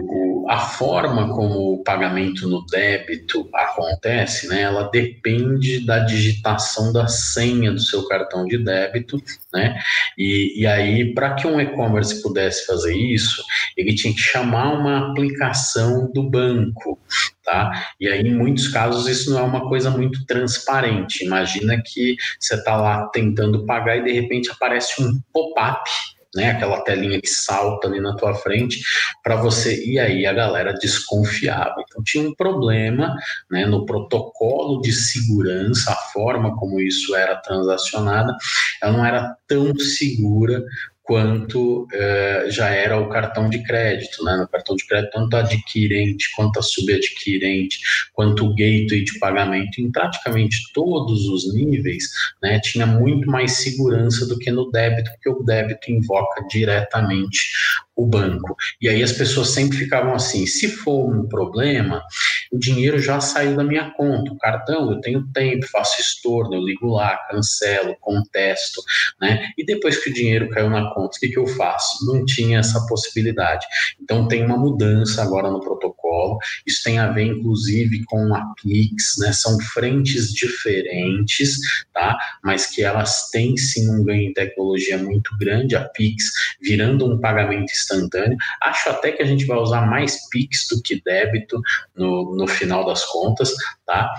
a 0.48 0.60
forma 0.60 1.32
como 1.34 1.74
o 1.74 1.84
pagamento 1.84 2.48
no 2.48 2.64
débito 2.66 3.48
acontece, 3.52 4.48
né, 4.48 4.62
ela 4.62 4.90
depende 4.90 5.84
da 5.84 6.00
digitação 6.00 6.92
da 6.92 7.06
senha 7.06 7.72
do 7.72 7.80
seu 7.80 8.06
cartão 8.06 8.44
de 8.46 8.58
débito, 8.58 9.22
né? 9.52 9.78
E, 10.18 10.60
e 10.60 10.66
aí, 10.66 11.14
para 11.14 11.34
que 11.34 11.46
um 11.46 11.60
e-commerce 11.60 12.22
pudesse 12.22 12.66
fazer 12.66 12.96
isso, 12.96 13.42
ele 13.76 13.94
tinha 13.94 14.12
que 14.12 14.20
chamar 14.20 14.72
uma 14.72 15.10
aplicação 15.10 16.10
do 16.12 16.28
banco, 16.28 16.98
tá? 17.44 17.70
E 18.00 18.08
aí, 18.08 18.20
em 18.20 18.34
muitos 18.34 18.68
casos, 18.68 19.06
isso 19.06 19.30
não 19.30 19.40
é 19.40 19.42
uma 19.42 19.68
coisa 19.68 19.90
muito 19.90 20.24
transparente. 20.26 21.24
Imagina 21.24 21.80
que 21.84 22.16
você 22.38 22.54
está 22.54 22.76
lá 22.76 23.08
tentando 23.08 23.64
pagar 23.66 23.96
e 23.98 24.04
de 24.04 24.12
repente 24.12 24.50
aparece 24.50 25.02
um 25.02 25.20
pop-up 25.32 25.88
né? 26.34 26.50
Aquela 26.50 26.80
telinha 26.82 27.20
que 27.20 27.28
salta 27.28 27.86
ali 27.86 28.00
na 28.00 28.16
tua 28.16 28.34
frente 28.34 28.80
para 29.22 29.36
você. 29.36 29.84
E 29.84 29.98
aí 29.98 30.26
a 30.26 30.32
galera 30.32 30.72
desconfiava. 30.74 31.74
Então 31.80 32.02
tinha 32.02 32.28
um 32.28 32.34
problema, 32.34 33.14
né? 33.50 33.66
No 33.66 33.86
protocolo 33.86 34.80
de 34.80 34.92
segurança, 34.92 35.92
a 35.92 35.96
forma 36.12 36.56
como 36.56 36.80
isso 36.80 37.14
era 37.14 37.36
transacionada, 37.36 38.34
ela 38.82 38.92
não 38.92 39.04
era 39.04 39.36
tão 39.46 39.74
segura 39.78 40.62
quanto 41.04 41.82
uh, 41.84 42.50
já 42.50 42.70
era 42.70 42.98
o 42.98 43.08
cartão 43.10 43.48
de 43.48 43.62
crédito. 43.62 44.24
Né? 44.24 44.36
No 44.36 44.48
cartão 44.48 44.74
de 44.74 44.86
crédito, 44.86 45.12
tanto 45.12 45.36
adquirente 45.36 46.32
quanto 46.34 46.58
a 46.58 46.62
subadquirente, 46.62 47.78
quanto 48.14 48.46
o 48.46 48.54
gateway 48.54 49.04
de 49.04 49.18
pagamento, 49.18 49.80
em 49.80 49.92
praticamente 49.92 50.72
todos 50.72 51.28
os 51.28 51.54
níveis, 51.54 52.08
né, 52.42 52.58
tinha 52.60 52.86
muito 52.86 53.30
mais 53.30 53.52
segurança 53.52 54.26
do 54.26 54.38
que 54.38 54.50
no 54.50 54.70
débito, 54.70 55.10
porque 55.10 55.28
o 55.28 55.42
débito 55.42 55.92
invoca 55.92 56.42
diretamente 56.48 57.50
o 57.96 58.06
banco. 58.06 58.56
E 58.80 58.88
aí 58.88 59.02
as 59.02 59.12
pessoas 59.12 59.50
sempre 59.50 59.76
ficavam 59.76 60.14
assim: 60.14 60.46
se 60.46 60.68
for 60.68 61.08
um 61.08 61.28
problema, 61.28 62.02
o 62.50 62.58
dinheiro 62.58 62.98
já 62.98 63.20
saiu 63.20 63.56
da 63.56 63.64
minha 63.64 63.90
conta. 63.90 64.32
O 64.32 64.38
cartão, 64.38 64.90
eu 64.90 65.00
tenho 65.00 65.26
tempo, 65.32 65.66
faço 65.68 66.00
estorno, 66.00 66.54
eu 66.54 66.62
ligo 66.62 66.88
lá, 66.88 67.16
cancelo, 67.30 67.96
contesto, 68.00 68.82
né? 69.20 69.48
E 69.56 69.64
depois 69.64 70.02
que 70.02 70.10
o 70.10 70.14
dinheiro 70.14 70.48
caiu 70.50 70.70
na 70.70 70.92
conta, 70.92 71.16
o 71.16 71.20
que, 71.20 71.28
que 71.28 71.38
eu 71.38 71.46
faço? 71.46 72.04
Não 72.06 72.24
tinha 72.24 72.58
essa 72.58 72.84
possibilidade. 72.86 73.66
Então 74.00 74.26
tem 74.26 74.44
uma 74.44 74.56
mudança 74.56 75.22
agora 75.22 75.50
no 75.50 75.60
protocolo. 75.60 76.38
Isso 76.66 76.82
tem 76.82 76.98
a 76.98 77.10
ver, 77.10 77.24
inclusive, 77.24 78.04
com 78.04 78.34
a 78.34 78.54
Pix, 78.60 79.16
né? 79.18 79.32
São 79.32 79.58
frentes 79.60 80.32
diferentes, 80.32 81.58
tá? 81.92 82.16
Mas 82.42 82.66
que 82.66 82.82
elas 82.82 83.30
têm 83.30 83.56
sim 83.56 83.90
um 83.90 84.04
ganho 84.04 84.22
em 84.22 84.32
tecnologia 84.32 84.98
muito 84.98 85.36
grande. 85.38 85.76
A 85.76 85.84
Pix 85.88 86.30
virando 86.60 87.10
um 87.10 87.20
pagamento 87.20 87.72
instantâneo. 87.84 88.36
Acho 88.62 88.90
até 88.90 89.12
que 89.12 89.22
a 89.22 89.26
gente 89.26 89.44
vai 89.44 89.58
usar 89.58 89.86
mais 89.86 90.28
Pix 90.28 90.66
do 90.70 90.82
que 90.82 91.00
débito 91.02 91.60
no, 91.94 92.34
no 92.36 92.46
final 92.46 92.84
das 92.84 93.04
contas, 93.04 93.52
tá? 93.86 94.10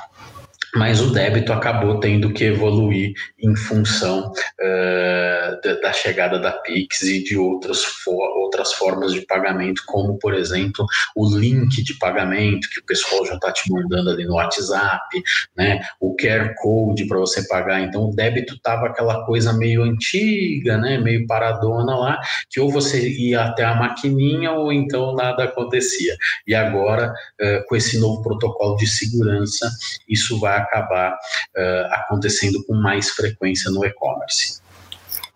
Mas 0.75 1.01
o 1.01 1.11
débito 1.11 1.53
acabou 1.53 1.99
tendo 1.99 2.33
que 2.33 2.43
evoluir 2.43 3.13
em 3.39 3.55
função 3.55 4.31
uh, 4.31 5.61
da, 5.63 5.79
da, 5.81 5.93
chegada 5.93 6.37
da 6.37 6.51
Pix 6.51 7.01
e 7.03 7.23
de 7.23 7.37
outras, 7.37 7.83
for, 7.83 8.21
outras 8.39 8.73
formas 8.73 9.13
de 9.13 9.21
pagamento, 9.21 9.83
como, 9.85 10.19
por 10.19 10.33
exemplo, 10.33 10.85
o 11.15 11.33
link 11.37 11.81
de 11.81 11.97
pagamento 11.97 12.69
que 12.69 12.81
o 12.81 12.85
pessoal 12.85 13.25
já 13.25 13.35
está 13.35 13.51
te 13.53 13.71
mandando 13.71 14.09
ali 14.09 14.25
no 14.25 14.35
WhatsApp, 14.35 15.23
né? 15.55 15.79
o 15.99 16.13
QR 16.15 16.53
Code 16.57 17.07
para 17.07 17.19
você 17.19 17.47
pagar. 17.47 17.81
Então, 17.81 18.09
o 18.09 18.15
débito 18.15 18.55
estava 18.55 18.87
aquela 18.87 19.25
coisa 19.25 19.53
meio 19.53 19.81
antiga, 19.81 20.77
né? 20.77 20.97
meio 20.97 21.25
paradona 21.25 21.95
lá, 21.95 22.19
que 22.49 22.59
ou 22.59 22.69
você 22.69 23.07
ia 23.09 23.43
até 23.43 23.63
a 23.63 23.75
maquininha 23.75 24.51
ou 24.51 24.73
então 24.73 25.15
nada 25.15 25.45
acontecia. 25.45 26.15
E 26.45 26.53
agora, 26.53 27.13
uh, 27.41 27.65
com 27.67 27.75
esse 27.77 27.97
novo 27.97 28.21
protocolo 28.21 28.75
de 28.75 28.87
segurança, 28.87 29.71
isso 30.09 30.37
vai 30.39 30.64
acabar 30.65 31.13
uh, 31.13 31.93
acontecendo 31.93 32.63
com 32.65 32.73
mais 32.73 33.09
frequência 33.09 33.71
no 33.71 33.85
e-commerce. 33.85 34.63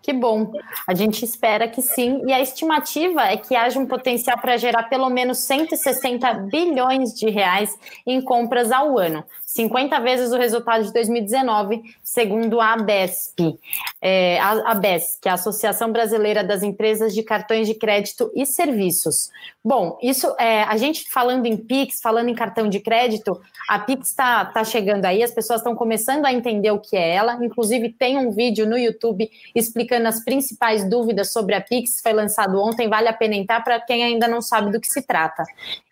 Que 0.02 0.12
bom. 0.14 0.50
A 0.86 0.94
gente 0.94 1.24
espera 1.24 1.68
que 1.68 1.82
sim. 1.82 2.22
E 2.26 2.32
a 2.32 2.40
estimativa 2.40 3.22
é 3.22 3.36
que 3.36 3.54
haja 3.54 3.78
um 3.78 3.86
potencial 3.86 4.38
para 4.38 4.56
gerar 4.56 4.84
pelo 4.84 5.10
menos 5.10 5.38
160 5.40 6.32
bilhões 6.50 7.12
de 7.14 7.28
reais 7.28 7.76
em 8.06 8.20
compras 8.20 8.72
ao 8.72 8.98
ano. 8.98 9.24
50 9.52 9.98
vezes 9.98 10.32
o 10.32 10.36
resultado 10.36 10.84
de 10.84 10.92
2019, 10.92 11.82
segundo 12.04 12.60
a 12.60 12.74
ABESP, 12.74 13.58
é, 14.00 14.38
a 14.38 14.70
ABES, 14.70 15.18
que 15.20 15.28
é 15.28 15.32
a 15.32 15.34
Associação 15.34 15.90
Brasileira 15.90 16.44
das 16.44 16.62
Empresas 16.62 17.12
de 17.12 17.24
Cartões 17.24 17.66
de 17.66 17.74
Crédito 17.74 18.30
e 18.36 18.46
Serviços. 18.46 19.28
Bom, 19.62 19.98
isso 20.00 20.32
é, 20.38 20.62
a 20.62 20.76
gente 20.76 21.10
falando 21.10 21.46
em 21.46 21.56
Pix, 21.56 22.00
falando 22.00 22.28
em 22.28 22.34
cartão 22.34 22.68
de 22.68 22.78
crédito, 22.78 23.40
a 23.68 23.78
Pix 23.80 24.10
está 24.10 24.44
tá 24.44 24.62
chegando 24.62 25.04
aí, 25.04 25.20
as 25.20 25.32
pessoas 25.32 25.60
estão 25.60 25.74
começando 25.74 26.26
a 26.26 26.32
entender 26.32 26.70
o 26.70 26.78
que 26.78 26.96
é 26.96 27.16
ela. 27.16 27.44
Inclusive, 27.44 27.92
tem 27.92 28.16
um 28.16 28.30
vídeo 28.30 28.66
no 28.68 28.78
YouTube 28.78 29.28
explicando 29.54 30.06
as 30.06 30.24
principais 30.24 30.88
dúvidas 30.88 31.32
sobre 31.32 31.56
a 31.56 31.60
Pix, 31.60 32.00
foi 32.00 32.12
lançado 32.12 32.56
ontem, 32.62 32.88
vale 32.88 33.08
a 33.08 33.12
pena 33.12 33.34
entrar 33.34 33.64
para 33.64 33.80
quem 33.80 34.04
ainda 34.04 34.28
não 34.28 34.40
sabe 34.40 34.70
do 34.70 34.80
que 34.80 34.88
se 34.88 35.02
trata. 35.02 35.42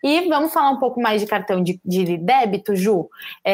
E 0.01 0.29
vamos 0.29 0.53
falar 0.53 0.71
um 0.71 0.79
pouco 0.79 1.01
mais 1.01 1.19
de 1.19 1.27
cartão 1.27 1.61
de, 1.61 1.79
de 1.83 2.17
débito, 2.17 2.73
Ju. 2.73 3.09
É, 3.43 3.48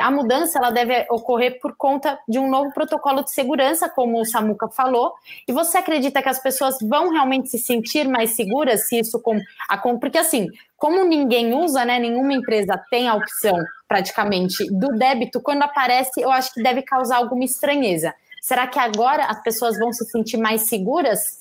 a 0.00 0.10
mudança 0.10 0.58
ela 0.58 0.70
deve 0.70 1.06
ocorrer 1.10 1.58
por 1.60 1.76
conta 1.76 2.18
de 2.28 2.38
um 2.38 2.48
novo 2.48 2.72
protocolo 2.72 3.22
de 3.22 3.32
segurança, 3.32 3.88
como 3.88 4.20
o 4.20 4.24
Samuca 4.24 4.68
falou. 4.68 5.14
E 5.46 5.52
você 5.52 5.78
acredita 5.78 6.22
que 6.22 6.28
as 6.28 6.40
pessoas 6.40 6.76
vão 6.82 7.10
realmente 7.10 7.48
se 7.48 7.58
sentir 7.58 8.08
mais 8.08 8.30
seguras 8.30 8.88
se 8.88 8.98
isso 8.98 9.20
com 9.20 9.38
a 9.68 9.78
porque 9.98 10.18
assim, 10.18 10.48
como 10.76 11.04
ninguém 11.04 11.54
usa, 11.54 11.84
né, 11.84 11.98
nenhuma 11.98 12.32
empresa 12.32 12.80
tem 12.90 13.08
a 13.08 13.14
opção 13.14 13.56
praticamente 13.86 14.64
do 14.70 14.88
débito, 14.88 15.40
quando 15.40 15.62
aparece, 15.62 16.20
eu 16.20 16.30
acho 16.30 16.52
que 16.52 16.62
deve 16.62 16.82
causar 16.82 17.16
alguma 17.16 17.44
estranheza. 17.44 18.14
Será 18.42 18.66
que 18.66 18.78
agora 18.78 19.24
as 19.24 19.42
pessoas 19.42 19.78
vão 19.78 19.92
se 19.92 20.04
sentir 20.10 20.36
mais 20.36 20.68
seguras? 20.68 21.38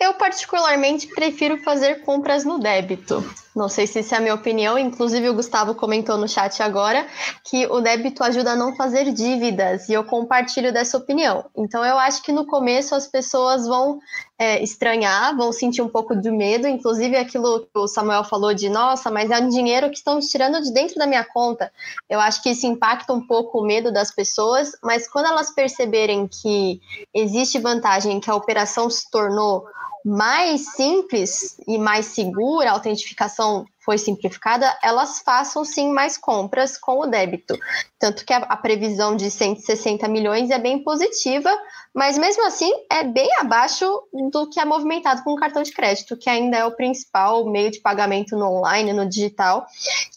Eu 0.00 0.14
particularmente 0.14 1.06
prefiro 1.08 1.58
fazer 1.58 2.02
compras 2.02 2.44
no 2.44 2.58
débito. 2.58 3.22
Não 3.58 3.68
sei 3.68 3.88
se 3.88 3.98
isso 3.98 4.14
é 4.14 4.18
a 4.18 4.20
minha 4.20 4.36
opinião, 4.36 4.78
inclusive 4.78 5.28
o 5.28 5.34
Gustavo 5.34 5.74
comentou 5.74 6.16
no 6.16 6.28
chat 6.28 6.62
agora 6.62 7.04
que 7.42 7.66
o 7.66 7.80
débito 7.80 8.22
ajuda 8.22 8.52
a 8.52 8.56
não 8.56 8.76
fazer 8.76 9.12
dívidas 9.12 9.88
e 9.88 9.94
eu 9.94 10.04
compartilho 10.04 10.72
dessa 10.72 10.96
opinião. 10.96 11.44
Então 11.56 11.84
eu 11.84 11.98
acho 11.98 12.22
que 12.22 12.30
no 12.30 12.46
começo 12.46 12.94
as 12.94 13.08
pessoas 13.08 13.66
vão 13.66 13.98
é, 14.38 14.62
estranhar, 14.62 15.36
vão 15.36 15.50
sentir 15.50 15.82
um 15.82 15.88
pouco 15.88 16.14
de 16.14 16.30
medo, 16.30 16.68
inclusive 16.68 17.16
aquilo 17.16 17.62
que 17.62 17.76
o 17.76 17.88
Samuel 17.88 18.22
falou 18.22 18.54
de 18.54 18.68
nossa, 18.68 19.10
mas 19.10 19.28
é 19.28 19.40
um 19.40 19.48
dinheiro 19.48 19.90
que 19.90 19.96
estão 19.96 20.20
tirando 20.20 20.62
de 20.62 20.72
dentro 20.72 20.94
da 20.94 21.08
minha 21.08 21.24
conta. 21.24 21.72
Eu 22.08 22.20
acho 22.20 22.40
que 22.40 22.50
isso 22.50 22.64
impacta 22.64 23.12
um 23.12 23.26
pouco 23.26 23.58
o 23.58 23.66
medo 23.66 23.92
das 23.92 24.14
pessoas, 24.14 24.70
mas 24.84 25.08
quando 25.08 25.26
elas 25.26 25.52
perceberem 25.52 26.28
que 26.28 26.80
existe 27.12 27.58
vantagem, 27.58 28.20
que 28.20 28.30
a 28.30 28.36
operação 28.36 28.88
se 28.88 29.10
tornou 29.10 29.66
mais 30.04 30.74
simples 30.74 31.56
e 31.66 31.78
mais 31.78 32.06
segura, 32.06 32.70
a 32.70 32.72
autentificação 32.72 33.66
foi 33.88 33.96
simplificada, 33.96 34.76
elas 34.82 35.20
façam 35.20 35.64
sim 35.64 35.90
mais 35.90 36.18
compras 36.18 36.76
com 36.76 37.00
o 37.00 37.06
débito. 37.06 37.58
Tanto 37.98 38.22
que 38.22 38.34
a, 38.34 38.36
a, 38.36 38.54
previsão 38.54 39.16
de 39.16 39.30
160 39.30 40.06
milhões 40.08 40.50
é 40.50 40.58
bem 40.58 40.84
positiva, 40.84 41.50
mas 41.94 42.18
mesmo 42.18 42.46
assim 42.46 42.70
é 42.92 43.02
bem 43.02 43.30
abaixo 43.38 43.86
do 44.30 44.46
que 44.50 44.60
é 44.60 44.64
movimentado 44.66 45.24
com 45.24 45.32
o 45.32 45.36
cartão 45.36 45.62
de 45.62 45.72
crédito, 45.72 46.18
que 46.18 46.28
ainda 46.28 46.58
é 46.58 46.66
o 46.66 46.76
principal 46.76 47.46
meio 47.46 47.70
de 47.70 47.80
pagamento 47.80 48.36
no 48.36 48.58
online, 48.58 48.92
no 48.92 49.08
digital, 49.08 49.66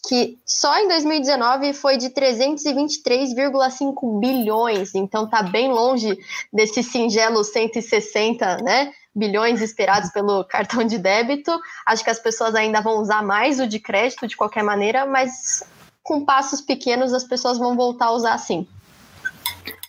que 0.06 0.36
só 0.44 0.78
em 0.78 0.88
2019 0.88 1.72
foi 1.72 1.96
de 1.96 2.10
323,5 2.10 4.20
bilhões, 4.20 4.94
então 4.94 5.26
tá 5.26 5.42
bem 5.42 5.72
longe 5.72 6.14
desse 6.52 6.82
singelo 6.82 7.42
160, 7.42 8.58
né? 8.58 8.92
Bilhões 9.14 9.60
esperados 9.60 10.10
pelo 10.10 10.44
cartão 10.48 10.84
de 10.84 10.98
débito. 10.98 11.52
Acho 11.86 12.04
que 12.04 12.10
as 12.10 12.18
pessoas 12.18 12.54
ainda 12.54 12.80
vão 12.80 13.00
usar 13.00 13.22
mais 13.22 13.60
o 13.60 13.66
de 13.66 13.78
crédito 13.78 14.26
de 14.26 14.36
qualquer 14.36 14.62
maneira, 14.62 15.06
mas 15.06 15.62
com 16.02 16.24
passos 16.24 16.60
pequenos 16.60 17.12
as 17.12 17.24
pessoas 17.24 17.58
vão 17.58 17.76
voltar 17.76 18.06
a 18.06 18.12
usar 18.12 18.38
sim. 18.38 18.66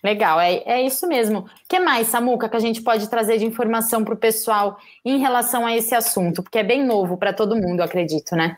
Legal, 0.03 0.37
é, 0.39 0.55
é 0.65 0.81
isso 0.81 1.07
mesmo. 1.07 1.39
O 1.39 1.45
que 1.67 1.79
mais, 1.79 2.07
Samuca, 2.07 2.49
que 2.49 2.57
a 2.57 2.59
gente 2.59 2.81
pode 2.81 3.07
trazer 3.07 3.37
de 3.37 3.45
informação 3.45 4.03
para 4.03 4.13
o 4.13 4.17
pessoal 4.17 4.77
em 5.03 5.17
relação 5.17 5.65
a 5.65 5.73
esse 5.73 5.95
assunto? 5.95 6.43
Porque 6.43 6.59
é 6.59 6.63
bem 6.63 6.85
novo 6.85 7.15
para 7.15 7.31
todo 7.31 7.55
mundo, 7.55 7.81
acredito, 7.81 8.35
né? 8.35 8.57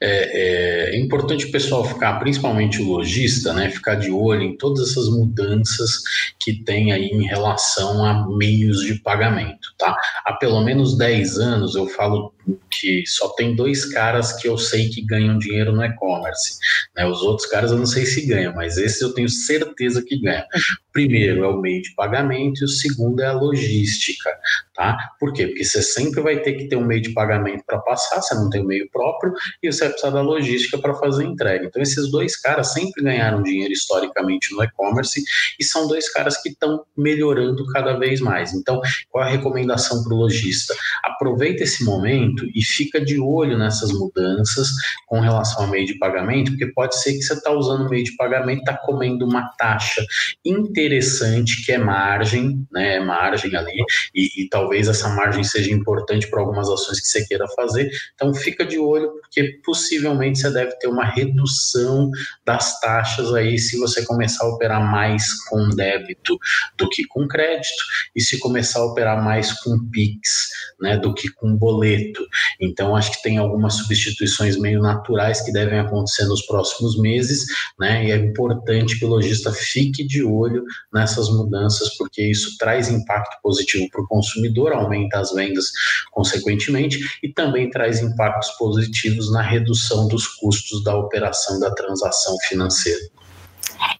É, 0.00 0.92
é, 0.92 0.98
importante 0.98 1.46
o 1.46 1.50
pessoal 1.50 1.84
ficar, 1.84 2.18
principalmente 2.20 2.80
o 2.80 2.86
lojista, 2.86 3.52
né, 3.52 3.68
ficar 3.68 3.96
de 3.96 4.10
olho 4.10 4.42
em 4.42 4.56
todas 4.56 4.90
essas 4.90 5.08
mudanças 5.08 6.02
que 6.38 6.52
tem 6.52 6.92
aí 6.92 7.08
em 7.08 7.26
relação 7.26 8.04
a 8.04 8.28
meios 8.28 8.80
de 8.80 8.94
pagamento, 8.94 9.74
tá? 9.76 9.96
Há 10.24 10.34
pelo 10.34 10.60
menos 10.60 10.96
10 10.96 11.38
anos 11.38 11.74
eu 11.74 11.88
falo 11.88 12.32
que 12.70 13.04
só 13.06 13.28
tem 13.30 13.54
dois 13.54 13.84
caras 13.84 14.32
que 14.34 14.48
eu 14.48 14.56
sei 14.56 14.88
que 14.88 15.02
ganham 15.02 15.38
dinheiro 15.38 15.72
no 15.72 15.84
e-commerce, 15.84 16.58
né? 16.96 17.06
Os 17.06 17.22
outros 17.22 17.48
caras 17.48 17.70
eu 17.70 17.78
não 17.78 17.86
sei 17.86 18.06
se 18.06 18.26
ganham, 18.26 18.54
mas 18.54 18.76
esses 18.78 19.00
eu 19.00 19.12
tenho 19.12 19.28
certeza 19.28 20.02
que 20.02 20.20
ganham. 20.20 20.44
Primeiro 20.92 21.44
é 21.44 21.48
o 21.48 21.60
meio 21.60 21.82
de 21.82 21.94
pagamento 21.94 22.60
e 22.60 22.64
o 22.64 22.68
segundo 22.68 23.20
é 23.20 23.26
a 23.26 23.32
logística, 23.32 24.30
tá? 24.74 24.96
Por 25.18 25.32
quê? 25.32 25.46
Porque 25.46 25.64
você 25.64 25.82
sempre 25.82 26.20
vai 26.20 26.40
ter 26.40 26.54
que 26.54 26.68
ter 26.68 26.76
um 26.76 26.84
meio 26.84 27.02
de 27.02 27.10
pagamento 27.10 27.62
para 27.66 27.78
passar, 27.78 28.20
você 28.20 28.34
não 28.34 28.50
tem 28.50 28.60
o 28.60 28.64
um 28.64 28.68
meio 28.68 28.88
próprio 28.90 29.32
e 29.62 29.70
você 29.70 29.80
vai 29.80 29.90
precisar 29.90 30.10
da 30.10 30.22
logística 30.22 30.78
para 30.78 30.94
fazer 30.94 31.24
a 31.24 31.26
entrega. 31.26 31.66
Então, 31.66 31.82
esses 31.82 32.10
dois 32.10 32.36
caras 32.36 32.72
sempre 32.72 33.02
ganharam 33.02 33.42
dinheiro 33.42 33.72
historicamente 33.72 34.54
no 34.54 34.62
e-commerce 34.62 35.22
e 35.58 35.64
são 35.64 35.86
dois 35.86 36.10
caras 36.12 36.40
que 36.42 36.50
estão 36.50 36.84
melhorando 36.96 37.64
cada 37.66 37.98
vez 37.98 38.20
mais. 38.20 38.52
Então, 38.54 38.80
qual 39.10 39.24
a 39.24 39.28
recomendação 39.28 40.02
para 40.02 40.14
o 40.14 40.16
lojista? 40.16 40.74
Aproveita 41.04 41.62
esse 41.62 41.84
momento 41.84 42.37
muito 42.38 42.50
e 42.54 42.62
fica 42.62 43.00
de 43.00 43.18
olho 43.18 43.58
nessas 43.58 43.90
mudanças 43.92 44.68
com 45.06 45.20
relação 45.20 45.64
ao 45.64 45.70
meio 45.70 45.86
de 45.86 45.98
pagamento, 45.98 46.52
porque 46.52 46.66
pode 46.66 47.00
ser 47.00 47.12
que 47.12 47.22
você 47.22 47.34
está 47.34 47.50
usando 47.50 47.86
o 47.86 47.90
meio 47.90 48.04
de 48.04 48.16
pagamento, 48.16 48.60
está 48.60 48.76
comendo 48.76 49.26
uma 49.26 49.48
taxa 49.58 50.04
interessante 50.44 51.64
que 51.64 51.72
é 51.72 51.78
margem, 51.78 52.66
né? 52.72 52.96
É 52.96 53.00
margem 53.00 53.54
ali, 53.56 53.82
e, 54.14 54.42
e 54.42 54.48
talvez 54.48 54.88
essa 54.88 55.08
margem 55.10 55.44
seja 55.44 55.72
importante 55.72 56.28
para 56.28 56.40
algumas 56.40 56.68
ações 56.68 57.00
que 57.00 57.06
você 57.06 57.26
queira 57.26 57.46
fazer. 57.48 57.90
Então 58.14 58.32
fica 58.34 58.64
de 58.64 58.78
olho, 58.78 59.12
porque 59.20 59.60
possivelmente 59.64 60.38
você 60.38 60.50
deve 60.50 60.78
ter 60.78 60.88
uma 60.88 61.04
redução 61.04 62.10
das 62.44 62.80
taxas 62.80 63.34
aí 63.34 63.58
se 63.58 63.78
você 63.78 64.04
começar 64.04 64.44
a 64.44 64.48
operar 64.48 64.80
mais 64.80 65.32
com 65.44 65.68
débito 65.70 66.38
do 66.76 66.88
que 66.88 67.04
com 67.06 67.26
crédito, 67.26 67.84
e 68.14 68.20
se 68.20 68.38
começar 68.38 68.80
a 68.80 68.84
operar 68.84 69.22
mais 69.22 69.52
com 69.52 69.78
PIX, 69.90 70.48
né, 70.80 70.96
do 70.96 71.14
que 71.14 71.28
com 71.30 71.56
boleto. 71.56 72.26
Então 72.60 72.94
acho 72.96 73.12
que 73.12 73.22
tem 73.22 73.38
algumas 73.38 73.74
substituições 73.74 74.56
meio 74.58 74.80
naturais 74.80 75.40
que 75.40 75.52
devem 75.52 75.78
acontecer 75.78 76.24
nos 76.26 76.42
próximos 76.42 76.98
meses, 76.98 77.46
né? 77.78 78.06
E 78.06 78.12
é 78.12 78.16
importante 78.16 78.98
que 78.98 79.04
o 79.04 79.08
lojista 79.08 79.52
fique 79.52 80.06
de 80.06 80.22
olho 80.22 80.64
nessas 80.92 81.28
mudanças, 81.28 81.96
porque 81.96 82.22
isso 82.22 82.56
traz 82.58 82.88
impacto 82.88 83.36
positivo 83.42 83.88
para 83.90 84.02
o 84.02 84.06
consumidor, 84.06 84.72
aumenta 84.72 85.18
as 85.18 85.32
vendas 85.32 85.66
consequentemente 86.10 86.98
e 87.22 87.32
também 87.32 87.70
traz 87.70 88.00
impactos 88.00 88.50
positivos 88.52 89.30
na 89.32 89.42
redução 89.42 90.08
dos 90.08 90.26
custos 90.26 90.82
da 90.84 90.96
operação 90.96 91.58
da 91.60 91.70
transação 91.70 92.36
financeira. 92.48 93.00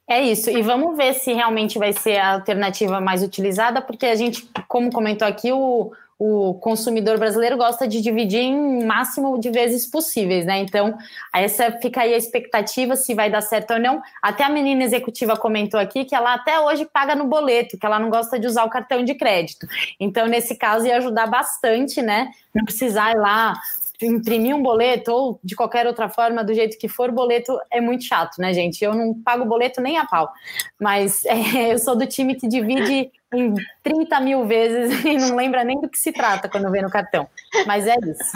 É 0.08 0.22
isso, 0.22 0.50
e 0.50 0.62
vamos 0.62 0.96
ver 0.96 1.14
se 1.14 1.32
realmente 1.32 1.78
vai 1.78 1.92
ser 1.92 2.16
a 2.16 2.32
alternativa 2.32 3.00
mais 3.00 3.22
utilizada, 3.22 3.82
porque 3.82 4.06
a 4.06 4.16
gente, 4.16 4.48
como 4.66 4.90
comentou 4.90 5.28
aqui, 5.28 5.52
o, 5.52 5.92
o 6.18 6.54
consumidor 6.54 7.16
brasileiro 7.16 7.56
gosta 7.56 7.86
de 7.86 8.00
dividir 8.00 8.40
em 8.40 8.84
máximo 8.84 9.38
de 9.38 9.50
vezes 9.50 9.86
possíveis, 9.86 10.44
né? 10.44 10.58
Então, 10.58 10.98
essa 11.32 11.70
fica 11.80 12.00
aí 12.00 12.12
a 12.12 12.16
expectativa 12.16 12.96
se 12.96 13.14
vai 13.14 13.30
dar 13.30 13.40
certo 13.40 13.74
ou 13.74 13.78
não. 13.78 14.02
Até 14.20 14.42
a 14.42 14.48
menina 14.48 14.82
executiva 14.82 15.36
comentou 15.36 15.78
aqui 15.78 16.04
que 16.04 16.16
ela 16.16 16.34
até 16.34 16.58
hoje 16.58 16.84
paga 16.86 17.14
no 17.14 17.26
boleto, 17.26 17.78
que 17.78 17.86
ela 17.86 18.00
não 18.00 18.10
gosta 18.10 18.38
de 18.38 18.48
usar 18.48 18.64
o 18.64 18.70
cartão 18.70 19.04
de 19.04 19.14
crédito. 19.14 19.66
Então, 20.00 20.26
nesse 20.26 20.56
caso, 20.56 20.86
ia 20.86 20.96
ajudar 20.96 21.28
bastante, 21.28 22.02
né? 22.02 22.32
Não 22.52 22.64
precisar 22.64 23.12
ir 23.12 23.18
lá 23.18 23.54
imprimir 24.02 24.54
um 24.54 24.62
boleto 24.62 25.12
ou 25.12 25.40
de 25.42 25.56
qualquer 25.56 25.86
outra 25.86 26.08
forma, 26.08 26.44
do 26.44 26.54
jeito 26.54 26.78
que 26.78 26.88
for, 26.88 27.10
boleto 27.10 27.58
é 27.70 27.80
muito 27.80 28.04
chato, 28.04 28.38
né, 28.38 28.52
gente? 28.52 28.82
Eu 28.82 28.94
não 28.94 29.14
pago 29.14 29.44
boleto 29.44 29.80
nem 29.80 29.98
a 29.98 30.06
pau, 30.06 30.30
mas 30.80 31.24
é, 31.26 31.72
eu 31.72 31.78
sou 31.78 31.96
do 31.96 32.06
time 32.06 32.34
que 32.34 32.46
divide 32.46 33.10
em 33.34 33.54
30 33.82 34.20
mil 34.20 34.46
vezes 34.46 35.02
e 35.04 35.16
não 35.16 35.36
lembra 35.36 35.64
nem 35.64 35.80
do 35.80 35.88
que 35.88 35.98
se 35.98 36.12
trata 36.12 36.48
quando 36.48 36.70
vê 36.70 36.80
no 36.80 36.90
cartão. 36.90 37.28
Mas 37.66 37.86
é 37.86 37.94
isso. 37.94 38.32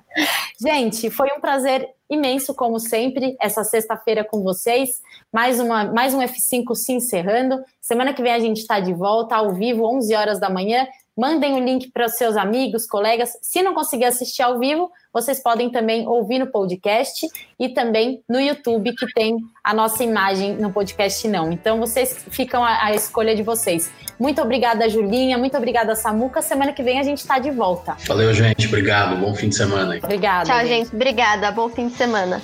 gente, 0.60 1.10
foi 1.10 1.28
um 1.36 1.40
prazer 1.40 1.88
imenso, 2.08 2.54
como 2.54 2.78
sempre, 2.78 3.36
essa 3.40 3.64
sexta-feira 3.64 4.24
com 4.24 4.42
vocês. 4.42 5.00
Mais, 5.32 5.60
uma, 5.60 5.84
mais 5.84 6.14
um 6.14 6.20
F5 6.20 6.74
se 6.74 6.92
encerrando. 6.92 7.62
Semana 7.80 8.14
que 8.14 8.22
vem 8.22 8.32
a 8.32 8.38
gente 8.38 8.58
está 8.58 8.80
de 8.80 8.94
volta, 8.94 9.36
ao 9.36 9.52
vivo, 9.52 9.84
11 9.84 10.14
horas 10.14 10.40
da 10.40 10.48
manhã. 10.48 10.86
Mandem 11.18 11.54
o 11.54 11.58
link 11.58 11.90
para 11.90 12.06
os 12.06 12.12
seus 12.12 12.36
amigos, 12.36 12.86
colegas. 12.86 13.36
Se 13.42 13.60
não 13.60 13.74
conseguir 13.74 14.04
assistir 14.04 14.40
ao 14.40 14.60
vivo, 14.60 14.88
vocês 15.12 15.42
podem 15.42 15.68
também 15.68 16.06
ouvir 16.06 16.38
no 16.38 16.46
podcast 16.46 17.26
e 17.58 17.68
também 17.70 18.22
no 18.28 18.40
YouTube, 18.40 18.94
que 18.94 19.12
tem 19.12 19.36
a 19.64 19.74
nossa 19.74 20.04
imagem 20.04 20.54
no 20.54 20.72
podcast 20.72 21.26
não. 21.26 21.50
Então, 21.50 21.80
vocês 21.80 22.24
ficam 22.30 22.62
a, 22.62 22.84
a 22.84 22.94
escolha 22.94 23.34
de 23.34 23.42
vocês. 23.42 23.90
Muito 24.16 24.40
obrigada, 24.40 24.88
Julinha. 24.88 25.36
Muito 25.36 25.56
obrigada, 25.56 25.96
Samuca. 25.96 26.40
Semana 26.40 26.72
que 26.72 26.84
vem 26.84 27.00
a 27.00 27.02
gente 27.02 27.18
está 27.18 27.40
de 27.40 27.50
volta. 27.50 27.96
Valeu, 28.06 28.32
gente. 28.32 28.68
Obrigado. 28.68 29.16
Bom 29.16 29.34
fim 29.34 29.48
de 29.48 29.56
semana. 29.56 29.96
Obrigada. 29.96 30.44
Tchau, 30.44 30.60
gente. 30.60 30.68
gente. 30.68 30.94
Obrigada. 30.94 31.50
Bom 31.50 31.68
fim 31.68 31.88
de 31.88 31.94
semana. 31.94 32.40